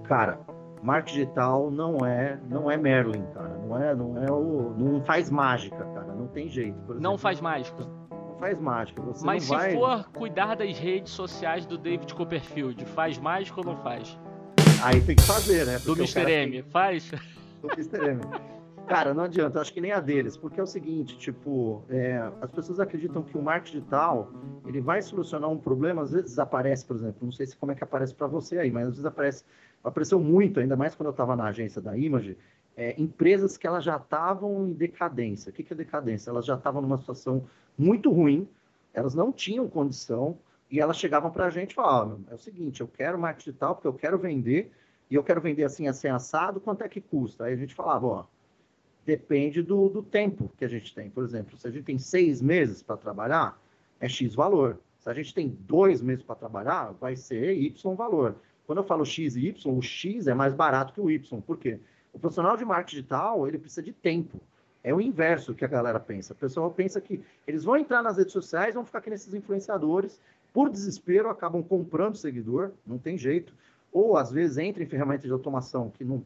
Cara, 0.03 0.39
marketing 0.81 1.19
digital 1.19 1.71
não 1.71 2.05
é, 2.05 2.39
não 2.49 2.69
é 2.69 2.77
Merlin, 2.77 3.25
cara, 3.33 3.57
não 3.57 3.77
é, 3.77 3.95
não 3.95 4.23
é 4.23 4.31
o, 4.31 4.73
não 4.77 5.01
faz 5.01 5.29
mágica, 5.29 5.83
cara, 5.93 6.13
não 6.13 6.27
tem 6.27 6.47
jeito. 6.47 6.93
Não 6.99 7.17
faz 7.17 7.41
mágica. 7.41 7.85
Faz 8.39 8.59
mágica. 8.59 9.01
Você 9.01 9.25
Mas 9.25 9.43
se 9.43 9.49
vai... 9.49 9.73
for 9.73 10.05
cuidar 10.11 10.55
das 10.55 10.77
redes 10.77 11.11
sociais 11.13 11.65
do 11.65 11.77
David 11.77 12.13
Copperfield, 12.13 12.83
faz 12.85 13.17
mágica 13.17 13.59
ou 13.59 13.65
não 13.65 13.77
faz? 13.77 14.17
Aí 14.83 15.01
tem 15.01 15.15
que 15.15 15.23
fazer, 15.23 15.65
né? 15.65 15.79
Do 15.79 15.93
Mr. 15.93 16.29
M, 16.29 16.51
tem... 16.51 16.63
faz? 16.63 17.11
Do 17.61 17.69
Mr. 17.71 18.09
M. 18.09 18.21
Cara, 18.87 19.15
não 19.15 19.23
adianta, 19.23 19.59
acho 19.59 19.73
que 19.73 19.81
nem 19.81 19.91
a 19.91 19.99
deles, 19.99 20.37
porque 20.37 20.59
é 20.59 20.63
o 20.63 20.67
seguinte, 20.67 21.17
tipo, 21.17 21.83
é, 21.89 22.17
as 22.39 22.51
pessoas 22.51 22.79
acreditam 22.79 23.23
que 23.23 23.35
o 23.35 23.41
marketing 23.41 23.79
digital, 23.79 24.31
ele 24.63 24.79
vai 24.79 25.01
solucionar 25.01 25.49
um 25.49 25.57
problema, 25.57 26.03
às 26.03 26.11
vezes 26.11 26.37
aparece, 26.37 26.85
por 26.85 26.95
exemplo, 26.95 27.17
não 27.23 27.31
sei 27.31 27.47
se 27.47 27.57
como 27.57 27.71
é 27.71 27.75
que 27.75 27.83
aparece 27.83 28.13
para 28.13 28.27
você 28.27 28.59
aí, 28.59 28.69
mas 28.69 28.83
às 28.83 28.89
vezes 28.91 29.05
aparece, 29.05 29.43
apareceu 29.83 30.19
muito, 30.19 30.59
ainda 30.59 30.75
mais 30.75 30.93
quando 30.93 31.07
eu 31.07 31.11
estava 31.11 31.35
na 31.35 31.45
agência 31.45 31.81
da 31.81 31.97
Image, 31.97 32.37
é, 32.75 32.99
empresas 32.99 33.57
que 33.57 33.65
elas 33.65 33.83
já 33.83 33.97
estavam 33.97 34.67
em 34.67 34.73
decadência. 34.73 35.49
O 35.49 35.53
que, 35.53 35.63
que 35.63 35.73
é 35.73 35.75
decadência? 35.75 36.29
Elas 36.29 36.45
já 36.45 36.55
estavam 36.55 36.81
numa 36.81 36.97
situação 36.97 37.45
muito 37.77 38.11
ruim, 38.11 38.47
elas 38.93 39.13
não 39.13 39.31
tinham 39.31 39.67
condição, 39.67 40.37
e 40.69 40.79
elas 40.79 40.97
chegavam 40.97 41.31
para 41.31 41.45
a 41.45 41.49
gente 41.49 41.71
e 41.71 41.75
falavam, 41.75 42.21
é 42.29 42.33
o 42.33 42.37
seguinte, 42.37 42.81
eu 42.81 42.87
quero 42.87 43.19
marketing 43.19 43.51
digital 43.51 43.75
porque 43.75 43.87
eu 43.87 43.93
quero 43.93 44.17
vender, 44.17 44.71
e 45.09 45.15
eu 45.15 45.23
quero 45.23 45.39
vender 45.39 45.63
assim, 45.63 45.87
assim, 45.87 46.07
assado, 46.07 46.59
quanto 46.59 46.83
é 46.83 46.89
que 46.89 46.99
custa? 46.99 47.45
Aí 47.45 47.53
a 47.53 47.57
gente 47.57 47.75
falava, 47.75 48.07
ó, 48.07 48.25
depende 49.05 49.61
do, 49.61 49.87
do 49.87 50.01
tempo 50.01 50.51
que 50.57 50.65
a 50.65 50.67
gente 50.67 50.93
tem. 50.93 51.09
Por 51.09 51.23
exemplo, 51.23 51.57
se 51.57 51.67
a 51.67 51.71
gente 51.71 51.83
tem 51.83 51.99
seis 51.99 52.41
meses 52.41 52.81
para 52.81 52.97
trabalhar, 52.97 53.61
é 53.99 54.09
X 54.09 54.33
valor. 54.33 54.79
Se 54.99 55.09
a 55.09 55.13
gente 55.13 55.33
tem 55.33 55.47
dois 55.47 56.01
meses 56.01 56.23
para 56.23 56.35
trabalhar, 56.35 56.91
vai 56.93 57.15
ser 57.15 57.53
Y 57.53 57.95
valor. 57.95 58.35
Quando 58.65 58.79
eu 58.79 58.83
falo 58.83 59.05
X 59.05 59.35
e 59.35 59.47
Y, 59.47 59.77
o 59.77 59.81
X 59.81 60.25
é 60.25 60.33
mais 60.33 60.55
barato 60.55 60.91
que 60.93 60.99
o 60.99 61.11
Y. 61.11 61.41
Por 61.41 61.57
quê? 61.57 61.79
O 62.15 62.19
profissional 62.19 62.55
de 62.55 62.63
marketing 62.63 62.95
digital, 62.95 63.45
ele 63.45 63.59
precisa 63.59 63.83
de 63.83 63.91
tempo. 63.91 64.39
É 64.81 64.93
o 64.93 65.01
inverso 65.01 65.53
que 65.53 65.65
a 65.65 65.67
galera 65.67 65.99
pensa. 65.99 66.31
O 66.31 66.35
pessoal 66.35 66.71
pensa 66.71 67.01
que 67.01 67.21
eles 67.45 67.65
vão 67.65 67.75
entrar 67.75 68.01
nas 68.01 68.17
redes 68.17 68.31
sociais, 68.31 68.73
vão 68.73 68.85
ficar 68.85 68.99
aqui 68.99 69.09
nesses 69.09 69.33
influenciadores, 69.33 70.19
por 70.53 70.69
desespero, 70.69 71.29
acabam 71.29 71.61
comprando 71.61 72.15
seguidor, 72.15 72.71
não 72.87 72.97
tem 72.97 73.17
jeito. 73.17 73.53
Ou, 73.91 74.15
às 74.15 74.31
vezes, 74.31 74.57
entra 74.57 74.81
em 74.81 74.85
ferramentas 74.85 75.25
de 75.25 75.31
automação 75.31 75.89
que, 75.89 76.05
não, 76.05 76.23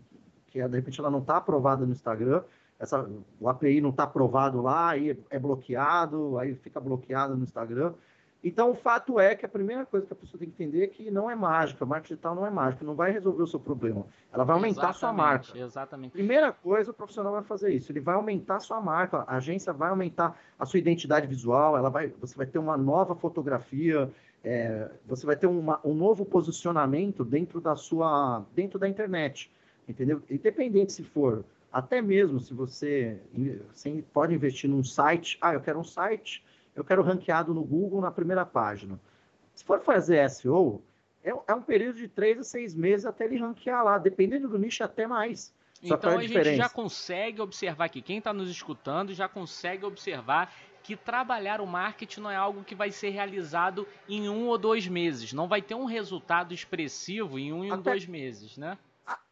que 0.48 0.62
de 0.62 0.76
repente, 0.76 1.00
ela 1.00 1.10
não 1.10 1.20
está 1.20 1.38
aprovada 1.38 1.86
no 1.86 1.92
Instagram, 1.92 2.44
essa, 2.78 3.10
o 3.40 3.50
API 3.50 3.82
não 3.82 3.90
está 3.90 4.04
aprovado 4.04 4.62
lá, 4.62 4.92
aí 4.92 5.18
é 5.30 5.40
bloqueado, 5.40 6.38
aí 6.38 6.54
fica 6.54 6.80
bloqueado 6.80 7.36
no 7.36 7.44
Instagram. 7.44 7.94
Então, 8.42 8.72
o 8.72 8.76
fato 8.76 9.20
é 9.20 9.36
que 9.36 9.46
a 9.46 9.50
primeira 9.50 9.86
coisa 9.86 10.08
que 10.08 10.14
a 10.14 10.16
pessoa 10.16 10.40
tem 10.40 10.50
que 10.50 10.64
entender 10.64 10.84
é 10.84 10.88
que 10.88 11.12
não 11.12 11.30
é 11.30 11.36
mágica, 11.36 11.84
a 11.84 11.88
marketing 11.88 12.14
digital 12.14 12.36
não 12.36 12.46
é 12.46 12.50
mágica, 12.50 12.86
não 12.86 12.96
vai 12.96 13.12
resolver 13.12 13.44
o 13.44 13.48
seu 13.48 13.60
problema. 13.60 14.06
Ela 14.32 14.46
vai 14.46 14.56
aumentar 14.56 14.90
a 14.90 14.94
sua 14.94 15.12
marca. 15.12 15.58
Exatamente. 15.58 16.14
Primeira 16.14 16.54
coisa, 16.54 16.92
o 16.92 16.94
profissional 16.94 17.34
vai 17.34 17.44
fazer 17.44 17.74
isso, 17.74 17.92
ele 17.92 18.00
vai 18.00 18.16
aumentar 18.16 18.56
a 18.56 18.60
sua 18.62 18.80
marca, 18.80 19.26
a 19.28 19.36
agência 19.36 19.74
vai 19.74 19.90
aumentar 19.90 20.40
a 20.58 20.66
sua 20.66 20.80
identidade 20.80 21.28
visual, 21.28 21.78
ela 21.78 21.90
vai, 21.90 22.14
você 22.20 22.36
vai 22.36 22.46
ter 22.46 22.60
uma 22.60 22.78
nova 22.78 23.14
fotografia, 23.14 24.10
é, 24.42 24.90
você 25.06 25.26
vai 25.26 25.36
ter 25.36 25.48
uma, 25.48 25.82
um 25.84 25.94
novo 25.94 26.26
posicionamento 26.26 27.26
dentro 27.26 27.60
da 27.60 27.76
sua, 27.76 28.46
dentro 28.56 28.80
da 28.80 28.88
internet, 28.88 29.52
entendeu? 29.86 30.22
Independente 30.30 30.94
se 30.94 31.04
for 31.04 31.44
até 31.72 32.02
mesmo 32.02 32.40
se 32.40 32.54
você, 32.54 33.20
você 33.74 34.04
pode 34.12 34.34
investir 34.34 34.70
num 34.70 34.84
site, 34.84 35.38
ah, 35.40 35.54
eu 35.54 35.62
quero 35.62 35.80
um 35.80 35.84
site, 35.84 36.44
eu 36.76 36.84
quero 36.84 37.02
ranqueado 37.02 37.54
no 37.54 37.64
Google 37.64 38.02
na 38.02 38.12
primeira 38.12 38.46
página. 38.46 39.00
Se 39.54 39.64
for 39.64 39.80
fazer 39.82 40.30
SEO, 40.30 40.82
é, 41.24 41.32
é 41.48 41.54
um 41.54 41.62
período 41.62 41.98
de 41.98 42.08
três 42.08 42.40
a 42.40 42.44
seis 42.44 42.74
meses 42.74 43.06
até 43.06 43.26
ele 43.26 43.38
ranquear 43.38 43.84
lá, 43.84 43.98
dependendo 43.98 44.48
do 44.48 44.58
nicho 44.58 44.84
até 44.84 45.06
mais. 45.06 45.54
Só 45.84 45.96
então 45.96 46.12
a, 46.12 46.16
a 46.18 46.24
gente 46.24 46.56
já 46.56 46.70
consegue 46.70 47.42
observar 47.42 47.86
aqui, 47.86 48.02
quem 48.02 48.18
está 48.18 48.34
nos 48.34 48.50
escutando 48.50 49.14
já 49.14 49.28
consegue 49.28 49.86
observar 49.86 50.54
que 50.84 50.96
trabalhar 50.96 51.62
o 51.62 51.68
marketing 51.68 52.22
não 52.22 52.32
é 52.32 52.36
algo 52.36 52.64
que 52.64 52.74
vai 52.74 52.92
ser 52.92 53.10
realizado 53.10 53.88
em 54.08 54.30
um 54.30 54.48
ou 54.48 54.58
dois 54.58 54.88
meses. 54.88 55.34
Não 55.34 55.48
vai 55.48 55.62
ter 55.62 55.76
um 55.76 55.86
resultado 55.86 56.54
expressivo 56.54 57.38
em 57.38 57.54
um 57.54 57.70
ou 57.70 57.78
dois 57.78 58.06
meses, 58.06 58.58
né? 58.58 58.78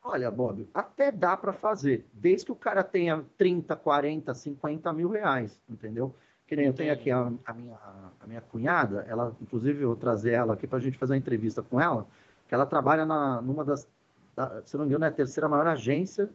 Olha, 0.03 0.31
Bob, 0.31 0.67
até 0.73 1.11
dá 1.11 1.35
para 1.35 1.51
fazer, 1.51 2.05
desde 2.13 2.45
que 2.45 2.51
o 2.51 2.55
cara 2.55 2.83
tenha 2.83 3.25
30, 3.37 3.75
40, 3.75 4.33
50 4.33 4.93
mil 4.93 5.09
reais, 5.09 5.59
entendeu? 5.69 6.15
Que 6.47 6.55
nem 6.55 6.65
eu 6.65 6.73
tenho 6.73 6.93
aqui 6.93 7.11
a, 7.11 7.29
a, 7.45 7.53
minha, 7.53 7.77
a 8.21 8.25
minha 8.25 8.41
cunhada, 8.41 9.05
ela, 9.09 9.35
inclusive, 9.41 9.83
eu 9.83 9.89
vou 9.89 9.97
trazer 9.97 10.31
ela 10.31 10.53
aqui 10.53 10.65
para 10.65 10.77
a 10.77 10.81
gente 10.81 10.97
fazer 10.97 11.13
uma 11.13 11.17
entrevista 11.17 11.61
com 11.61 11.79
ela, 11.79 12.07
que 12.47 12.55
ela 12.55 12.65
trabalha 12.65 13.05
na, 13.05 13.41
numa 13.41 13.65
das, 13.65 13.85
da, 14.33 14.61
se 14.63 14.77
não 14.77 14.85
me 14.85 14.91
engano, 14.91 15.03
é 15.03 15.09
a 15.09 15.11
terceira 15.11 15.49
maior 15.49 15.67
agência 15.67 16.29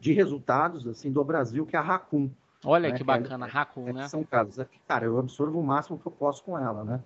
de 0.00 0.14
resultados, 0.14 0.86
assim, 0.88 1.12
do 1.12 1.22
Brasil, 1.22 1.66
que 1.66 1.76
é 1.76 1.78
a 1.78 1.82
Racun. 1.82 2.30
Olha 2.64 2.88
né? 2.88 2.96
que 2.96 3.04
bacana, 3.04 3.46
que 3.46 3.50
é, 3.50 3.54
Racun, 3.54 3.88
é, 3.88 3.92
né? 3.92 4.08
São 4.08 4.24
casos. 4.24 4.58
É, 4.58 4.66
cara, 4.88 5.04
eu 5.04 5.18
absorvo 5.18 5.60
o 5.60 5.62
máximo 5.62 5.98
que 5.98 6.06
eu 6.06 6.12
posso 6.12 6.42
com 6.42 6.58
ela, 6.58 6.82
né? 6.82 7.00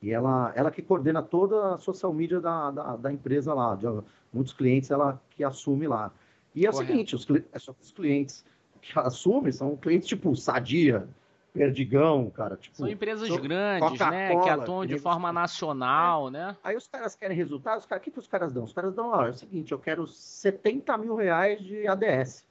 E 0.00 0.10
ela, 0.10 0.52
ela 0.54 0.70
que 0.70 0.80
coordena 0.80 1.22
toda 1.22 1.74
a 1.74 1.78
social 1.78 2.12
media 2.14 2.40
da, 2.40 2.70
da, 2.70 2.96
da 2.96 3.12
empresa 3.12 3.52
lá, 3.52 3.74
de, 3.74 3.86
muitos 4.32 4.52
clientes 4.52 4.90
ela 4.90 5.20
que 5.30 5.44
assume 5.44 5.86
lá. 5.86 6.10
E 6.54 6.66
é 6.66 6.70
Correto. 6.70 6.84
o 6.84 6.86
seguinte, 6.86 7.14
os, 7.16 7.26
é 7.30 7.72
os 7.80 7.90
clientes 7.90 8.44
que 8.80 8.98
assume 8.98 9.52
são 9.52 9.76
clientes 9.76 10.08
tipo 10.08 10.34
Sadia, 10.36 11.08
Perdigão, 11.52 12.30
cara. 12.30 12.56
Tipo, 12.56 12.76
são 12.76 12.88
empresas 12.88 13.28
grandes, 13.36 13.98
né? 14.00 14.40
Que 14.42 14.48
atuam 14.48 14.86
de 14.86 14.98
forma 14.98 15.32
nacional, 15.32 16.28
é. 16.28 16.30
né? 16.30 16.56
Aí 16.62 16.76
os 16.76 16.86
caras 16.86 17.14
querem 17.14 17.36
resultados, 17.36 17.84
o 17.84 18.00
que, 18.00 18.10
que 18.10 18.18
os 18.18 18.28
caras 18.28 18.52
dão? 18.52 18.64
Os 18.64 18.72
caras 18.72 18.94
dão, 18.94 19.10
ó, 19.10 19.26
é 19.26 19.30
o 19.30 19.34
seguinte, 19.34 19.72
eu 19.72 19.78
quero 19.78 20.06
70 20.06 20.96
mil 20.98 21.14
reais 21.14 21.60
de 21.60 21.86
ADS. 21.86 22.46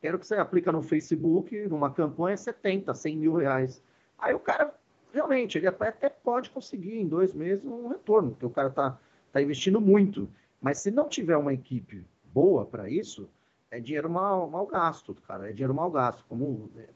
Quero 0.00 0.18
que 0.18 0.26
você 0.26 0.36
aplica 0.36 0.70
no 0.70 0.82
Facebook, 0.82 1.56
numa 1.66 1.90
campanha, 1.90 2.36
70, 2.36 2.94
100 2.94 3.16
mil 3.16 3.34
reais. 3.34 3.82
Aí 4.18 4.32
o 4.34 4.38
cara, 4.38 4.72
realmente, 5.12 5.58
ele 5.58 5.66
até 5.66 6.08
pode 6.08 6.50
conseguir 6.50 6.98
em 6.98 7.06
dois 7.06 7.34
meses 7.34 7.64
um 7.64 7.88
retorno, 7.88 8.30
porque 8.30 8.46
o 8.46 8.50
cara 8.50 8.70
tá, 8.70 8.98
tá 9.32 9.42
investindo 9.42 9.80
muito. 9.80 10.28
Mas 10.60 10.78
se 10.78 10.90
não 10.90 11.08
tiver 11.08 11.36
uma 11.36 11.52
equipe 11.52 12.04
boa 12.32 12.64
para 12.64 12.88
isso, 12.88 13.28
é 13.70 13.80
dinheiro 13.80 14.08
mal, 14.08 14.48
mal 14.48 14.66
gasto, 14.66 15.14
cara. 15.26 15.50
É 15.50 15.52
dinheiro 15.52 15.74
mal 15.74 15.90
gasto. 15.90 16.24
Como 16.28 16.70
é, 16.76 16.88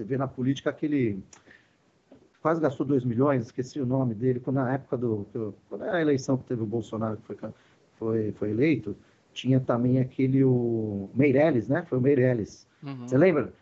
você 0.00 0.04
vê 0.04 0.16
na 0.16 0.26
política 0.26 0.70
aquele 0.70 1.22
quase 2.40 2.60
gastou 2.60 2.86
2 2.86 3.04
milhões, 3.04 3.46
esqueci 3.46 3.80
o 3.80 3.86
nome 3.86 4.14
dele, 4.14 4.40
quando 4.40 4.56
na 4.56 4.72
época 4.72 4.96
do. 4.96 5.26
Quando 5.68 5.82
a 5.82 6.00
eleição 6.00 6.38
que 6.38 6.44
teve 6.44 6.62
o 6.62 6.66
Bolsonaro 6.66 7.18
que 7.18 7.22
foi, 7.26 7.36
foi, 7.98 8.32
foi 8.32 8.50
eleito, 8.50 8.96
tinha 9.32 9.60
também 9.60 10.00
aquele 10.00 10.42
o 10.42 11.10
Meirelles, 11.14 11.68
né? 11.68 11.84
Foi 11.88 11.98
o 11.98 12.00
Meirelles. 12.00 12.66
Uhum. 12.82 13.06
Você 13.06 13.18
lembra? 13.18 13.52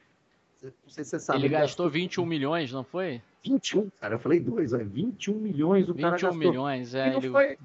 Não 0.63 0.71
sei 0.89 1.05
se 1.05 1.11
você 1.11 1.19
sabe. 1.19 1.39
Ele, 1.39 1.47
ele 1.47 1.55
gastou, 1.55 1.87
gastou 1.87 1.91
21 1.91 2.27
milhões, 2.27 2.73
não 2.73 2.85
foi? 2.85 3.21
21, 3.45 3.91
cara, 4.01 4.15
eu 4.15 4.19
falei 4.19 4.41
dois, 4.41 4.73
é 4.73 4.83
21 4.83 5.35
milhões 5.35 5.89
o 5.89 5.95
21 5.95 6.03
cara 6.03 6.11
gastou. 6.13 6.33
21 6.33 6.51
milhões, 6.51 6.95
é. 6.95 7.17
Ele... 7.17 7.31
Foi, 7.31 7.59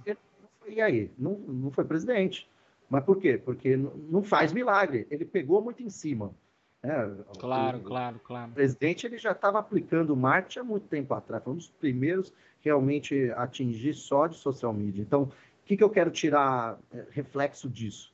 e 0.68 0.82
aí? 0.82 1.12
Não, 1.18 1.38
não 1.38 1.72
foi 1.72 1.84
presidente. 1.86 2.48
Mas 2.90 3.04
por 3.04 3.20
quê? 3.20 3.42
Porque 3.44 3.76
não 3.76 4.22
faz 4.24 4.54
milagre. 4.54 5.08
Ele 5.10 5.26
pegou 5.26 5.62
muito 5.62 5.82
em 5.82 5.90
cima. 5.90 6.32
Né? 6.84 7.16
Claro, 7.40 7.78
o, 7.78 7.82
claro, 7.82 8.20
claro. 8.20 8.52
O 8.52 8.54
presidente 8.54 9.08
ele 9.08 9.18
já 9.18 9.32
estava 9.32 9.58
aplicando 9.58 10.16
marketing 10.16 10.60
há 10.60 10.64
muito 10.64 10.88
tempo 10.88 11.14
atrás. 11.14 11.44
Foi 11.44 11.54
um 11.54 11.58
dos 11.58 11.70
primeiros 11.70 12.34
realmente 12.62 13.32
a 13.32 13.44
atingir 13.44 13.94
só 13.94 14.28
de 14.28 14.36
social 14.36 14.74
media. 14.74 15.02
Então, 15.02 15.24
o 15.24 15.32
que, 15.66 15.78
que 15.78 15.84
eu 15.84 15.90
quero 15.90 16.12
tirar 16.12 16.78
é, 16.94 17.06
reflexo 17.12 17.70
disso? 17.70 18.14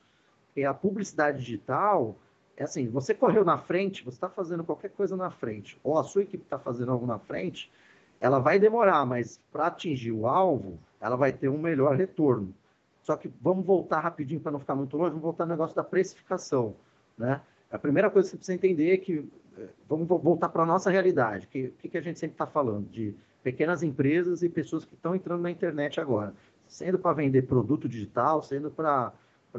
É 0.56 0.64
a 0.64 0.74
publicidade 0.74 1.38
digital. 1.38 2.16
É 2.56 2.64
assim, 2.64 2.88
você 2.88 3.14
correu 3.14 3.44
na 3.44 3.58
frente, 3.58 4.04
você 4.04 4.16
está 4.16 4.28
fazendo 4.28 4.62
qualquer 4.62 4.90
coisa 4.90 5.16
na 5.16 5.30
frente, 5.30 5.80
ou 5.82 5.98
a 5.98 6.04
sua 6.04 6.22
equipe 6.22 6.44
está 6.44 6.58
fazendo 6.58 6.92
algo 6.92 7.06
na 7.06 7.18
frente, 7.18 7.72
ela 8.20 8.38
vai 8.38 8.58
demorar, 8.58 9.06
mas 9.06 9.40
para 9.50 9.68
atingir 9.68 10.12
o 10.12 10.26
alvo, 10.26 10.78
ela 11.00 11.16
vai 11.16 11.32
ter 11.32 11.48
um 11.48 11.56
melhor 11.56 11.96
retorno. 11.96 12.54
Só 13.02 13.16
que 13.16 13.32
vamos 13.40 13.64
voltar 13.64 14.00
rapidinho 14.00 14.42
para 14.42 14.52
não 14.52 14.60
ficar 14.60 14.74
muito 14.74 14.94
longe, 14.94 15.08
vamos 15.08 15.22
voltar 15.22 15.46
no 15.46 15.52
negócio 15.52 15.74
da 15.74 15.82
precificação. 15.82 16.76
Né? 17.16 17.40
A 17.70 17.78
primeira 17.78 18.10
coisa 18.10 18.28
que 18.28 18.32
você 18.32 18.36
precisa 18.36 18.56
entender 18.56 18.92
é 18.92 18.96
que, 18.96 19.28
eh, 19.56 19.68
vamos 19.88 20.08
voltar 20.08 20.48
para 20.48 20.64
a 20.64 20.66
nossa 20.66 20.90
realidade, 20.90 21.46
que 21.46 21.66
o 21.66 21.72
que, 21.72 21.88
que 21.88 21.98
a 21.98 22.00
gente 22.00 22.18
sempre 22.18 22.34
está 22.34 22.46
falando? 22.46 22.88
De 22.90 23.14
pequenas 23.42 23.82
empresas 23.82 24.42
e 24.42 24.48
pessoas 24.48 24.84
que 24.84 24.94
estão 24.94 25.14
entrando 25.14 25.42
na 25.42 25.50
internet 25.50 26.00
agora. 26.00 26.34
Sendo 26.66 26.98
para 26.98 27.14
vender 27.14 27.42
produto 27.42 27.88
digital, 27.88 28.42
sendo 28.42 28.70
para 28.70 29.12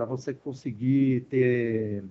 você 0.05 0.33
conseguir 0.33 1.21
ter, 1.29 2.03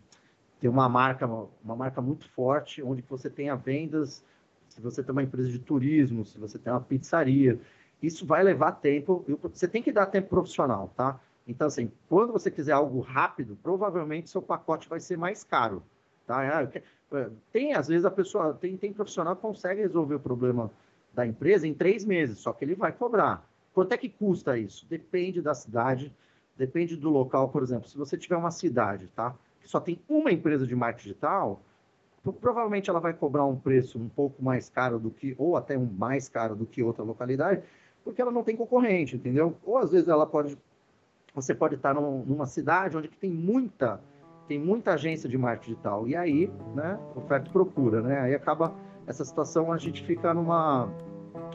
ter 0.61 0.69
uma 0.69 0.89
marca 0.89 1.27
uma 1.27 1.77
marca 1.77 2.01
muito 2.01 2.29
forte, 2.31 2.83
onde 2.83 3.03
você 3.03 3.31
tenha 3.31 3.55
vendas, 3.55 4.25
se 4.69 4.81
você 4.81 5.03
tem 5.03 5.13
uma 5.13 5.23
empresa 5.23 5.51
de 5.51 5.59
turismo, 5.59 6.25
se 6.25 6.39
você 6.39 6.59
tem 6.59 6.73
uma 6.73 6.81
pizzaria, 6.81 7.59
isso 8.03 8.25
vai 8.25 8.43
levar 8.43 8.73
tempo. 8.73 9.25
Você 9.43 9.69
tem 9.69 9.83
que 9.83 9.93
dar 9.93 10.07
tempo 10.07 10.29
profissional, 10.29 10.93
tá? 10.97 11.21
Então, 11.47 11.67
assim, 11.67 11.91
quando 12.09 12.33
você 12.33 12.51
quiser 12.51 12.73
algo 12.73 13.01
rápido, 13.01 13.59
provavelmente 13.63 14.31
seu 14.31 14.41
pacote 14.43 14.89
vai 14.89 15.01
ser 15.01 15.17
mais 15.17 15.43
caro, 15.43 15.83
tá? 16.27 16.41
Ah, 16.41 16.71
é, 17.13 17.31
tem, 17.53 17.75
às 17.75 17.89
vezes, 17.89 18.05
a 18.05 18.11
pessoa, 18.11 18.55
tem, 18.55 18.77
tem 18.77 18.93
profissional 18.93 19.35
que 19.35 19.43
consegue 19.43 19.81
resolver 19.81 20.15
o 20.15 20.21
problema 20.21 20.71
da 21.13 21.27
empresa 21.27 21.67
em 21.67 21.75
três 21.75 22.05
meses, 22.05 22.39
só 22.39 22.53
que 22.53 22.65
ele 22.65 22.75
vai 22.75 22.93
cobrar. 22.93 23.49
Quanto 23.75 23.93
é 23.93 23.97
que 23.97 24.09
custa 24.09 24.57
isso? 24.59 24.87
Depende 24.89 25.43
da 25.43 25.55
cidade, 25.55 26.13
depende 26.57 26.97
do 26.97 27.11
local, 27.11 27.49
por 27.49 27.63
exemplo. 27.63 27.89
Se 27.89 27.97
você 27.97 28.17
tiver 28.17 28.37
uma 28.37 28.51
cidade, 28.51 29.09
tá? 29.15 29.35
Que 29.61 29.69
só 29.69 29.81
tem 29.81 30.01
uma 30.09 30.31
empresa 30.31 30.67
de 30.67 30.75
marketing 30.77 31.09
digital, 31.09 31.61
provavelmente 32.41 32.91
ela 32.91 33.01
vai 33.01 33.15
cobrar 33.15 33.45
um 33.45 33.57
preço 33.57 33.99
um 33.99 34.09
pouco 34.09 34.43
mais 34.43 34.69
caro 34.69 34.99
do 34.99 35.11
que, 35.11 35.35
ou 35.39 35.57
até 35.57 35.77
um 35.79 35.87
mais 35.87 36.29
caro 36.29 36.55
do 36.55 36.67
que 36.67 36.83
outra 36.83 37.03
localidade, 37.03 37.63
porque 38.05 38.21
ela 38.21 38.31
não 38.31 38.43
tem 38.43 38.57
concorrente, 38.57 39.17
entendeu? 39.17 39.57
Ou 39.65 39.79
às 39.79 39.91
vezes 39.91 40.09
ela 40.09 40.27
pode, 40.27 40.57
você 41.35 41.55
pode 41.55 41.77
estar 41.77 41.95
num, 41.95 42.25
numa 42.25 42.47
cidade 42.47 42.97
onde 42.97 43.09
tem 43.09 43.31
muita, 43.31 44.01
tem 44.49 44.59
muita 44.59 44.95
agência 44.95 45.29
de 45.29 45.39
marketing 45.39 45.71
digital, 45.73 46.09
e 46.09 46.17
aí, 46.17 46.51
né, 46.75 46.99
oferta 47.15 47.49
e 47.49 47.53
procura, 47.53 48.01
né? 48.01 48.21
Aí 48.21 48.35
acaba 48.35 48.75
essa 49.07 49.25
situação, 49.25 49.73
a 49.73 49.79
gente 49.79 50.05
fica 50.05 50.33
numa, 50.35 50.89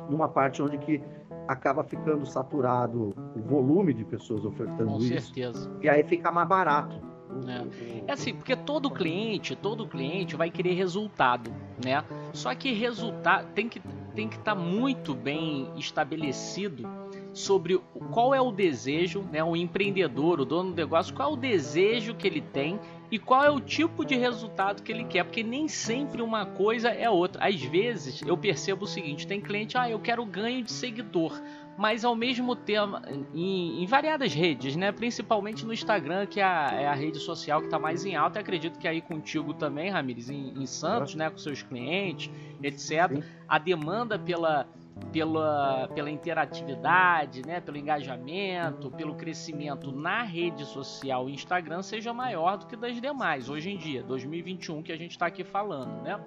numa 0.10 0.28
parte 0.28 0.62
onde 0.62 0.78
que 0.78 1.02
acaba 1.48 1.84
ficando 1.84 2.26
saturado 2.26 3.14
o 3.36 3.42
volume 3.42 3.94
de 3.94 4.04
pessoas 4.04 4.44
ofertando 4.46 4.94
Com 4.94 4.98
isso. 4.98 5.30
Com 5.30 5.36
certeza. 5.36 5.72
E 5.82 5.90
aí 5.90 6.04
fica 6.04 6.32
mais 6.32 6.48
barato. 6.48 7.00
É. 7.48 8.08
é. 8.08 8.12
assim, 8.12 8.34
porque 8.34 8.56
todo 8.56 8.90
cliente, 8.90 9.56
todo 9.56 9.88
cliente 9.88 10.36
vai 10.36 10.50
querer 10.50 10.74
resultado, 10.74 11.52
né? 11.84 12.04
Só 12.34 12.54
que 12.56 12.72
resultado 12.72 13.48
tem 13.54 13.68
que 13.68 13.82
tem 14.16 14.30
que 14.30 14.38
estar 14.38 14.56
tá 14.56 14.60
muito 14.60 15.14
bem 15.14 15.70
estabelecido 15.76 16.88
sobre 17.36 17.78
qual 18.12 18.34
é 18.34 18.40
o 18.40 18.50
desejo, 18.50 19.22
né? 19.30 19.44
O 19.44 19.58
empreendedor, 19.58 20.40
o 20.40 20.46
dono 20.46 20.72
do 20.72 20.76
negócio, 20.76 21.14
qual 21.14 21.32
é 21.32 21.34
o 21.34 21.36
desejo 21.36 22.16
que 22.16 22.26
ele 22.26 22.40
tem 22.40 22.80
e 23.12 23.20
qual 23.20 23.44
é 23.44 23.52
o 23.52 23.60
tipo 23.60 24.06
de 24.06 24.16
resultado 24.16 24.82
que 24.82 24.92
ele 24.92 25.04
quer, 25.04 25.26
porque 25.26 25.44
nem 25.44 25.68
sempre 25.68 26.22
uma 26.22 26.46
coisa 26.46 26.90
é 26.90 27.10
outra. 27.10 27.46
Às 27.46 27.62
vezes 27.62 28.22
eu 28.26 28.38
percebo 28.38 28.86
o 28.86 28.88
seguinte: 28.88 29.28
tem 29.28 29.42
cliente, 29.42 29.78
ah, 29.78 29.90
eu 29.90 30.00
quero 30.00 30.26
ganho 30.26 30.64
de 30.64 30.72
seguidor 30.72 31.34
mas 31.78 32.06
ao 32.06 32.16
mesmo 32.16 32.56
tempo 32.56 33.02
em, 33.34 33.84
em, 33.84 33.86
variadas 33.86 34.34
redes, 34.34 34.76
né? 34.76 34.92
Principalmente 34.92 35.66
no 35.66 35.74
Instagram, 35.74 36.26
que 36.26 36.40
é 36.40 36.44
a, 36.44 36.70
é 36.72 36.88
a 36.88 36.94
rede 36.94 37.20
social 37.20 37.60
que 37.60 37.68
está 37.68 37.78
mais 37.78 38.06
em 38.06 38.16
alta. 38.16 38.40
Eu 38.40 38.44
acredito 38.44 38.80
que 38.80 38.88
aí 38.88 39.02
contigo 39.02 39.54
também, 39.54 39.90
Ramires, 39.90 40.30
em, 40.30 40.54
em 40.58 40.66
Santos, 40.66 41.16
né? 41.16 41.30
Com 41.30 41.38
seus 41.38 41.62
clientes, 41.62 42.32
etc. 42.64 43.10
Sim. 43.10 43.24
A 43.48 43.60
demanda 43.60 44.18
pela, 44.18 44.68
pela, 45.12 45.90
pela 45.94 46.10
interatividade, 46.10 47.42
né? 47.46 47.60
Pelo 47.60 47.78
engajamento, 47.78 48.90
pelo 48.92 49.16
crescimento 49.16 49.92
na 49.92 50.24
rede 50.24 50.66
social 50.66 51.30
Instagram 51.30 51.82
seja 51.82 52.14
maior 52.14 52.58
do 52.58 52.66
que 52.66 52.76
das 52.76 53.00
demais 53.00 53.50
hoje 53.50 53.72
em 53.72 53.78
dia, 53.78 54.04
2021 54.04 54.82
que 54.82 54.92
a 54.92 54.98
gente 54.98 55.12
está 55.12 55.28
aqui 55.28 55.44
falando, 55.44 56.02
né? 56.02 56.20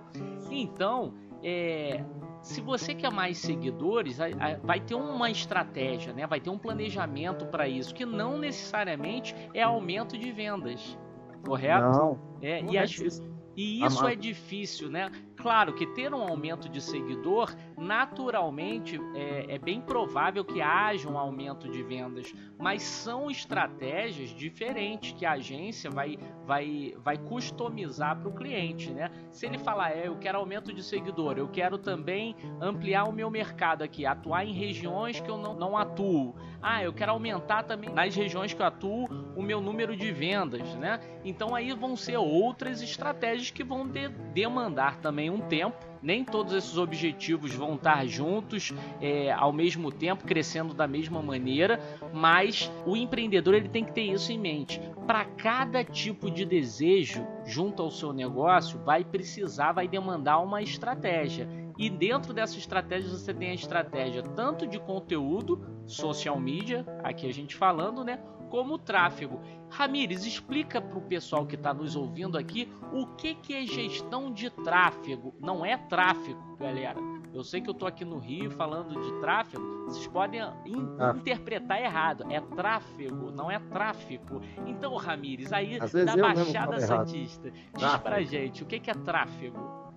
Então, 0.51 1.15
é, 1.43 2.05
se 2.43 2.61
você 2.61 2.95
quer 2.95 3.11
mais 3.11 3.39
seguidores, 3.39 4.19
vai 4.63 4.81
ter 4.81 4.95
uma 4.95 5.31
estratégia, 5.31 6.13
né? 6.13 6.27
vai 6.27 6.41
ter 6.41 6.51
um 6.51 6.59
planejamento 6.59 7.47
para 7.47 7.69
isso, 7.69 7.95
que 7.95 8.05
não 8.05 8.39
necessariamente 8.39 9.35
é 9.55 9.63
aumento 9.63 10.17
de 10.17 10.31
vendas, 10.33 10.99
correto? 11.45 11.91
Não, 11.91 12.19
é, 12.41 12.63
não 12.63 12.73
e, 12.73 12.77
é 12.77 12.83
as, 12.83 13.23
e 13.57 13.85
isso 13.85 14.07
é 14.07 14.15
difícil, 14.15 14.89
né? 14.89 15.11
Claro 15.39 15.73
que 15.73 15.87
ter 15.87 16.13
um 16.13 16.21
aumento 16.21 16.69
de 16.69 16.81
seguidor, 16.81 17.55
naturalmente, 17.77 19.01
é, 19.15 19.55
é, 19.55 19.59
bem 19.59 19.81
provável 19.81 20.45
que 20.45 20.61
haja 20.61 21.09
um 21.09 21.17
aumento 21.17 21.71
de 21.71 21.81
vendas, 21.81 22.35
mas 22.59 22.83
são 22.83 23.31
estratégias 23.31 24.31
diferentes 24.31 25.13
que 25.13 25.25
a 25.25 25.33
agência 25.33 25.91
vai, 25.91 26.19
vai, 26.45 26.95
vai 27.05 27.17
customizar 27.17 28.19
para 28.19 28.29
o 28.29 28.35
cliente, 28.35 28.91
né? 28.91 29.13
Se 29.31 29.47
ele 29.47 29.59
falar, 29.59 29.93
é, 29.93 30.09
eu 30.09 30.17
quero 30.19 30.39
aumento 30.39 30.73
de 30.73 30.83
seguidor, 30.83 31.39
eu 31.39 31.49
quero 31.49 31.79
também 31.79 32.35
ampliar 32.61 33.05
o 33.05 33.13
meu 33.13 33.31
mercado 33.31 33.83
aqui, 33.83 34.05
atuar 34.05 34.45
em 34.45 34.53
regiões 34.53 35.21
que 35.21 35.31
eu 35.31 35.39
não, 35.39 35.55
não 35.55 35.77
atuo. 35.77 36.35
Ah, 36.61 36.83
eu 36.83 36.93
quero 36.93 37.13
aumentar 37.13 37.63
também 37.63 37.89
nas 37.91 38.15
regiões 38.17 38.53
que 38.53 38.61
eu 38.61 38.67
atuo 38.67 39.07
o 39.37 39.43
meu 39.43 39.61
número 39.61 39.97
de 39.97 40.11
vendas, 40.11 40.75
né? 40.75 40.99
Então 41.25 41.55
aí 41.55 41.73
vão 41.73 41.97
ser 41.97 42.17
outras 42.17 42.83
estratégias 42.83 43.51
que 43.51 43.63
vão 43.63 43.87
de, 43.87 44.09
demandar 44.09 44.97
também 44.97 45.28
um 45.31 45.41
tempo. 45.41 45.77
Nem 46.01 46.25
todos 46.25 46.53
esses 46.53 46.77
objetivos 46.77 47.55
vão 47.55 47.75
estar 47.75 48.07
juntos 48.07 48.73
é, 49.01 49.33
ao 49.33 49.53
mesmo 49.53 49.91
tempo, 49.91 50.25
crescendo 50.25 50.73
da 50.73 50.87
mesma 50.87 51.21
maneira, 51.21 51.81
mas 52.13 52.71
o 52.87 52.97
empreendedor 52.97 53.55
ele 53.55 53.69
tem 53.69 53.85
que 53.85 53.93
ter 53.93 54.03
isso 54.03 54.31
em 54.31 54.39
mente. 54.39 54.81
Para 55.07 55.25
cada 55.25 55.83
tipo 55.83 56.31
de 56.31 56.45
desejo 56.45 57.27
junto 57.45 57.83
ao 57.83 57.91
seu 57.91 58.13
negócio, 58.13 58.79
vai 58.85 59.05
precisar, 59.05 59.73
vai 59.73 59.89
demandar 59.89 60.39
uma 60.39 60.63
estratégia. 60.63 61.49
E 61.77 61.89
dentro 61.89 62.33
dessa 62.33 62.59
estratégia 62.59 63.11
você 63.11 63.33
tem 63.35 63.51
a 63.51 63.55
estratégia 63.55 64.23
tanto 64.23 64.67
de 64.67 64.79
conteúdo, 64.79 65.65
social 65.87 66.39
media, 66.39 66.85
aqui 67.03 67.27
a 67.27 67.33
gente 67.33 67.57
falando, 67.57 68.05
né? 68.05 68.19
como 68.49 68.79
tráfego. 68.79 69.41
Ramires, 69.71 70.25
explica 70.25 70.81
para 70.81 70.99
o 70.99 71.03
pessoal 71.03 71.47
que 71.47 71.55
está 71.55 71.73
nos 71.73 71.95
ouvindo 71.97 72.39
aqui 72.39 72.73
o 72.93 73.07
que, 73.07 73.35
que 73.35 73.55
é 73.55 73.67
gestão 73.67 74.33
de 74.33 74.51
tráfego. 74.51 75.35
Não 75.41 75.65
é 75.65 75.77
tráfego, 75.77 76.57
galera. 76.59 76.99
Eu 77.33 77.45
sei 77.45 77.61
que 77.61 77.69
eu 77.69 77.73
estou 77.73 77.87
aqui 77.87 78.05
no 78.05 78.19
Rio 78.19 78.51
falando 78.51 79.01
de 79.01 79.21
tráfego, 79.21 79.85
vocês 79.85 80.07
podem 80.07 80.41
in 80.65 80.97
ah. 80.99 81.15
interpretar 81.17 81.81
errado. 81.81 82.25
É 82.31 82.41
tráfego, 82.41 83.31
não 83.31 83.51
é 83.51 83.59
tráfico. 83.59 84.41
Então, 84.67 84.97
Ramires, 84.97 85.53
aí 85.53 85.79
da 85.79 86.17
Baixada 86.17 86.81
Santista, 86.81 87.51
diz 87.51 87.97
para 88.03 88.23
gente 88.23 88.63
o 88.63 88.67
que, 88.67 88.81
que 88.81 88.91
é 88.91 88.95
tráfego 88.95 89.89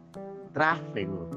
tráfego. 0.53 1.29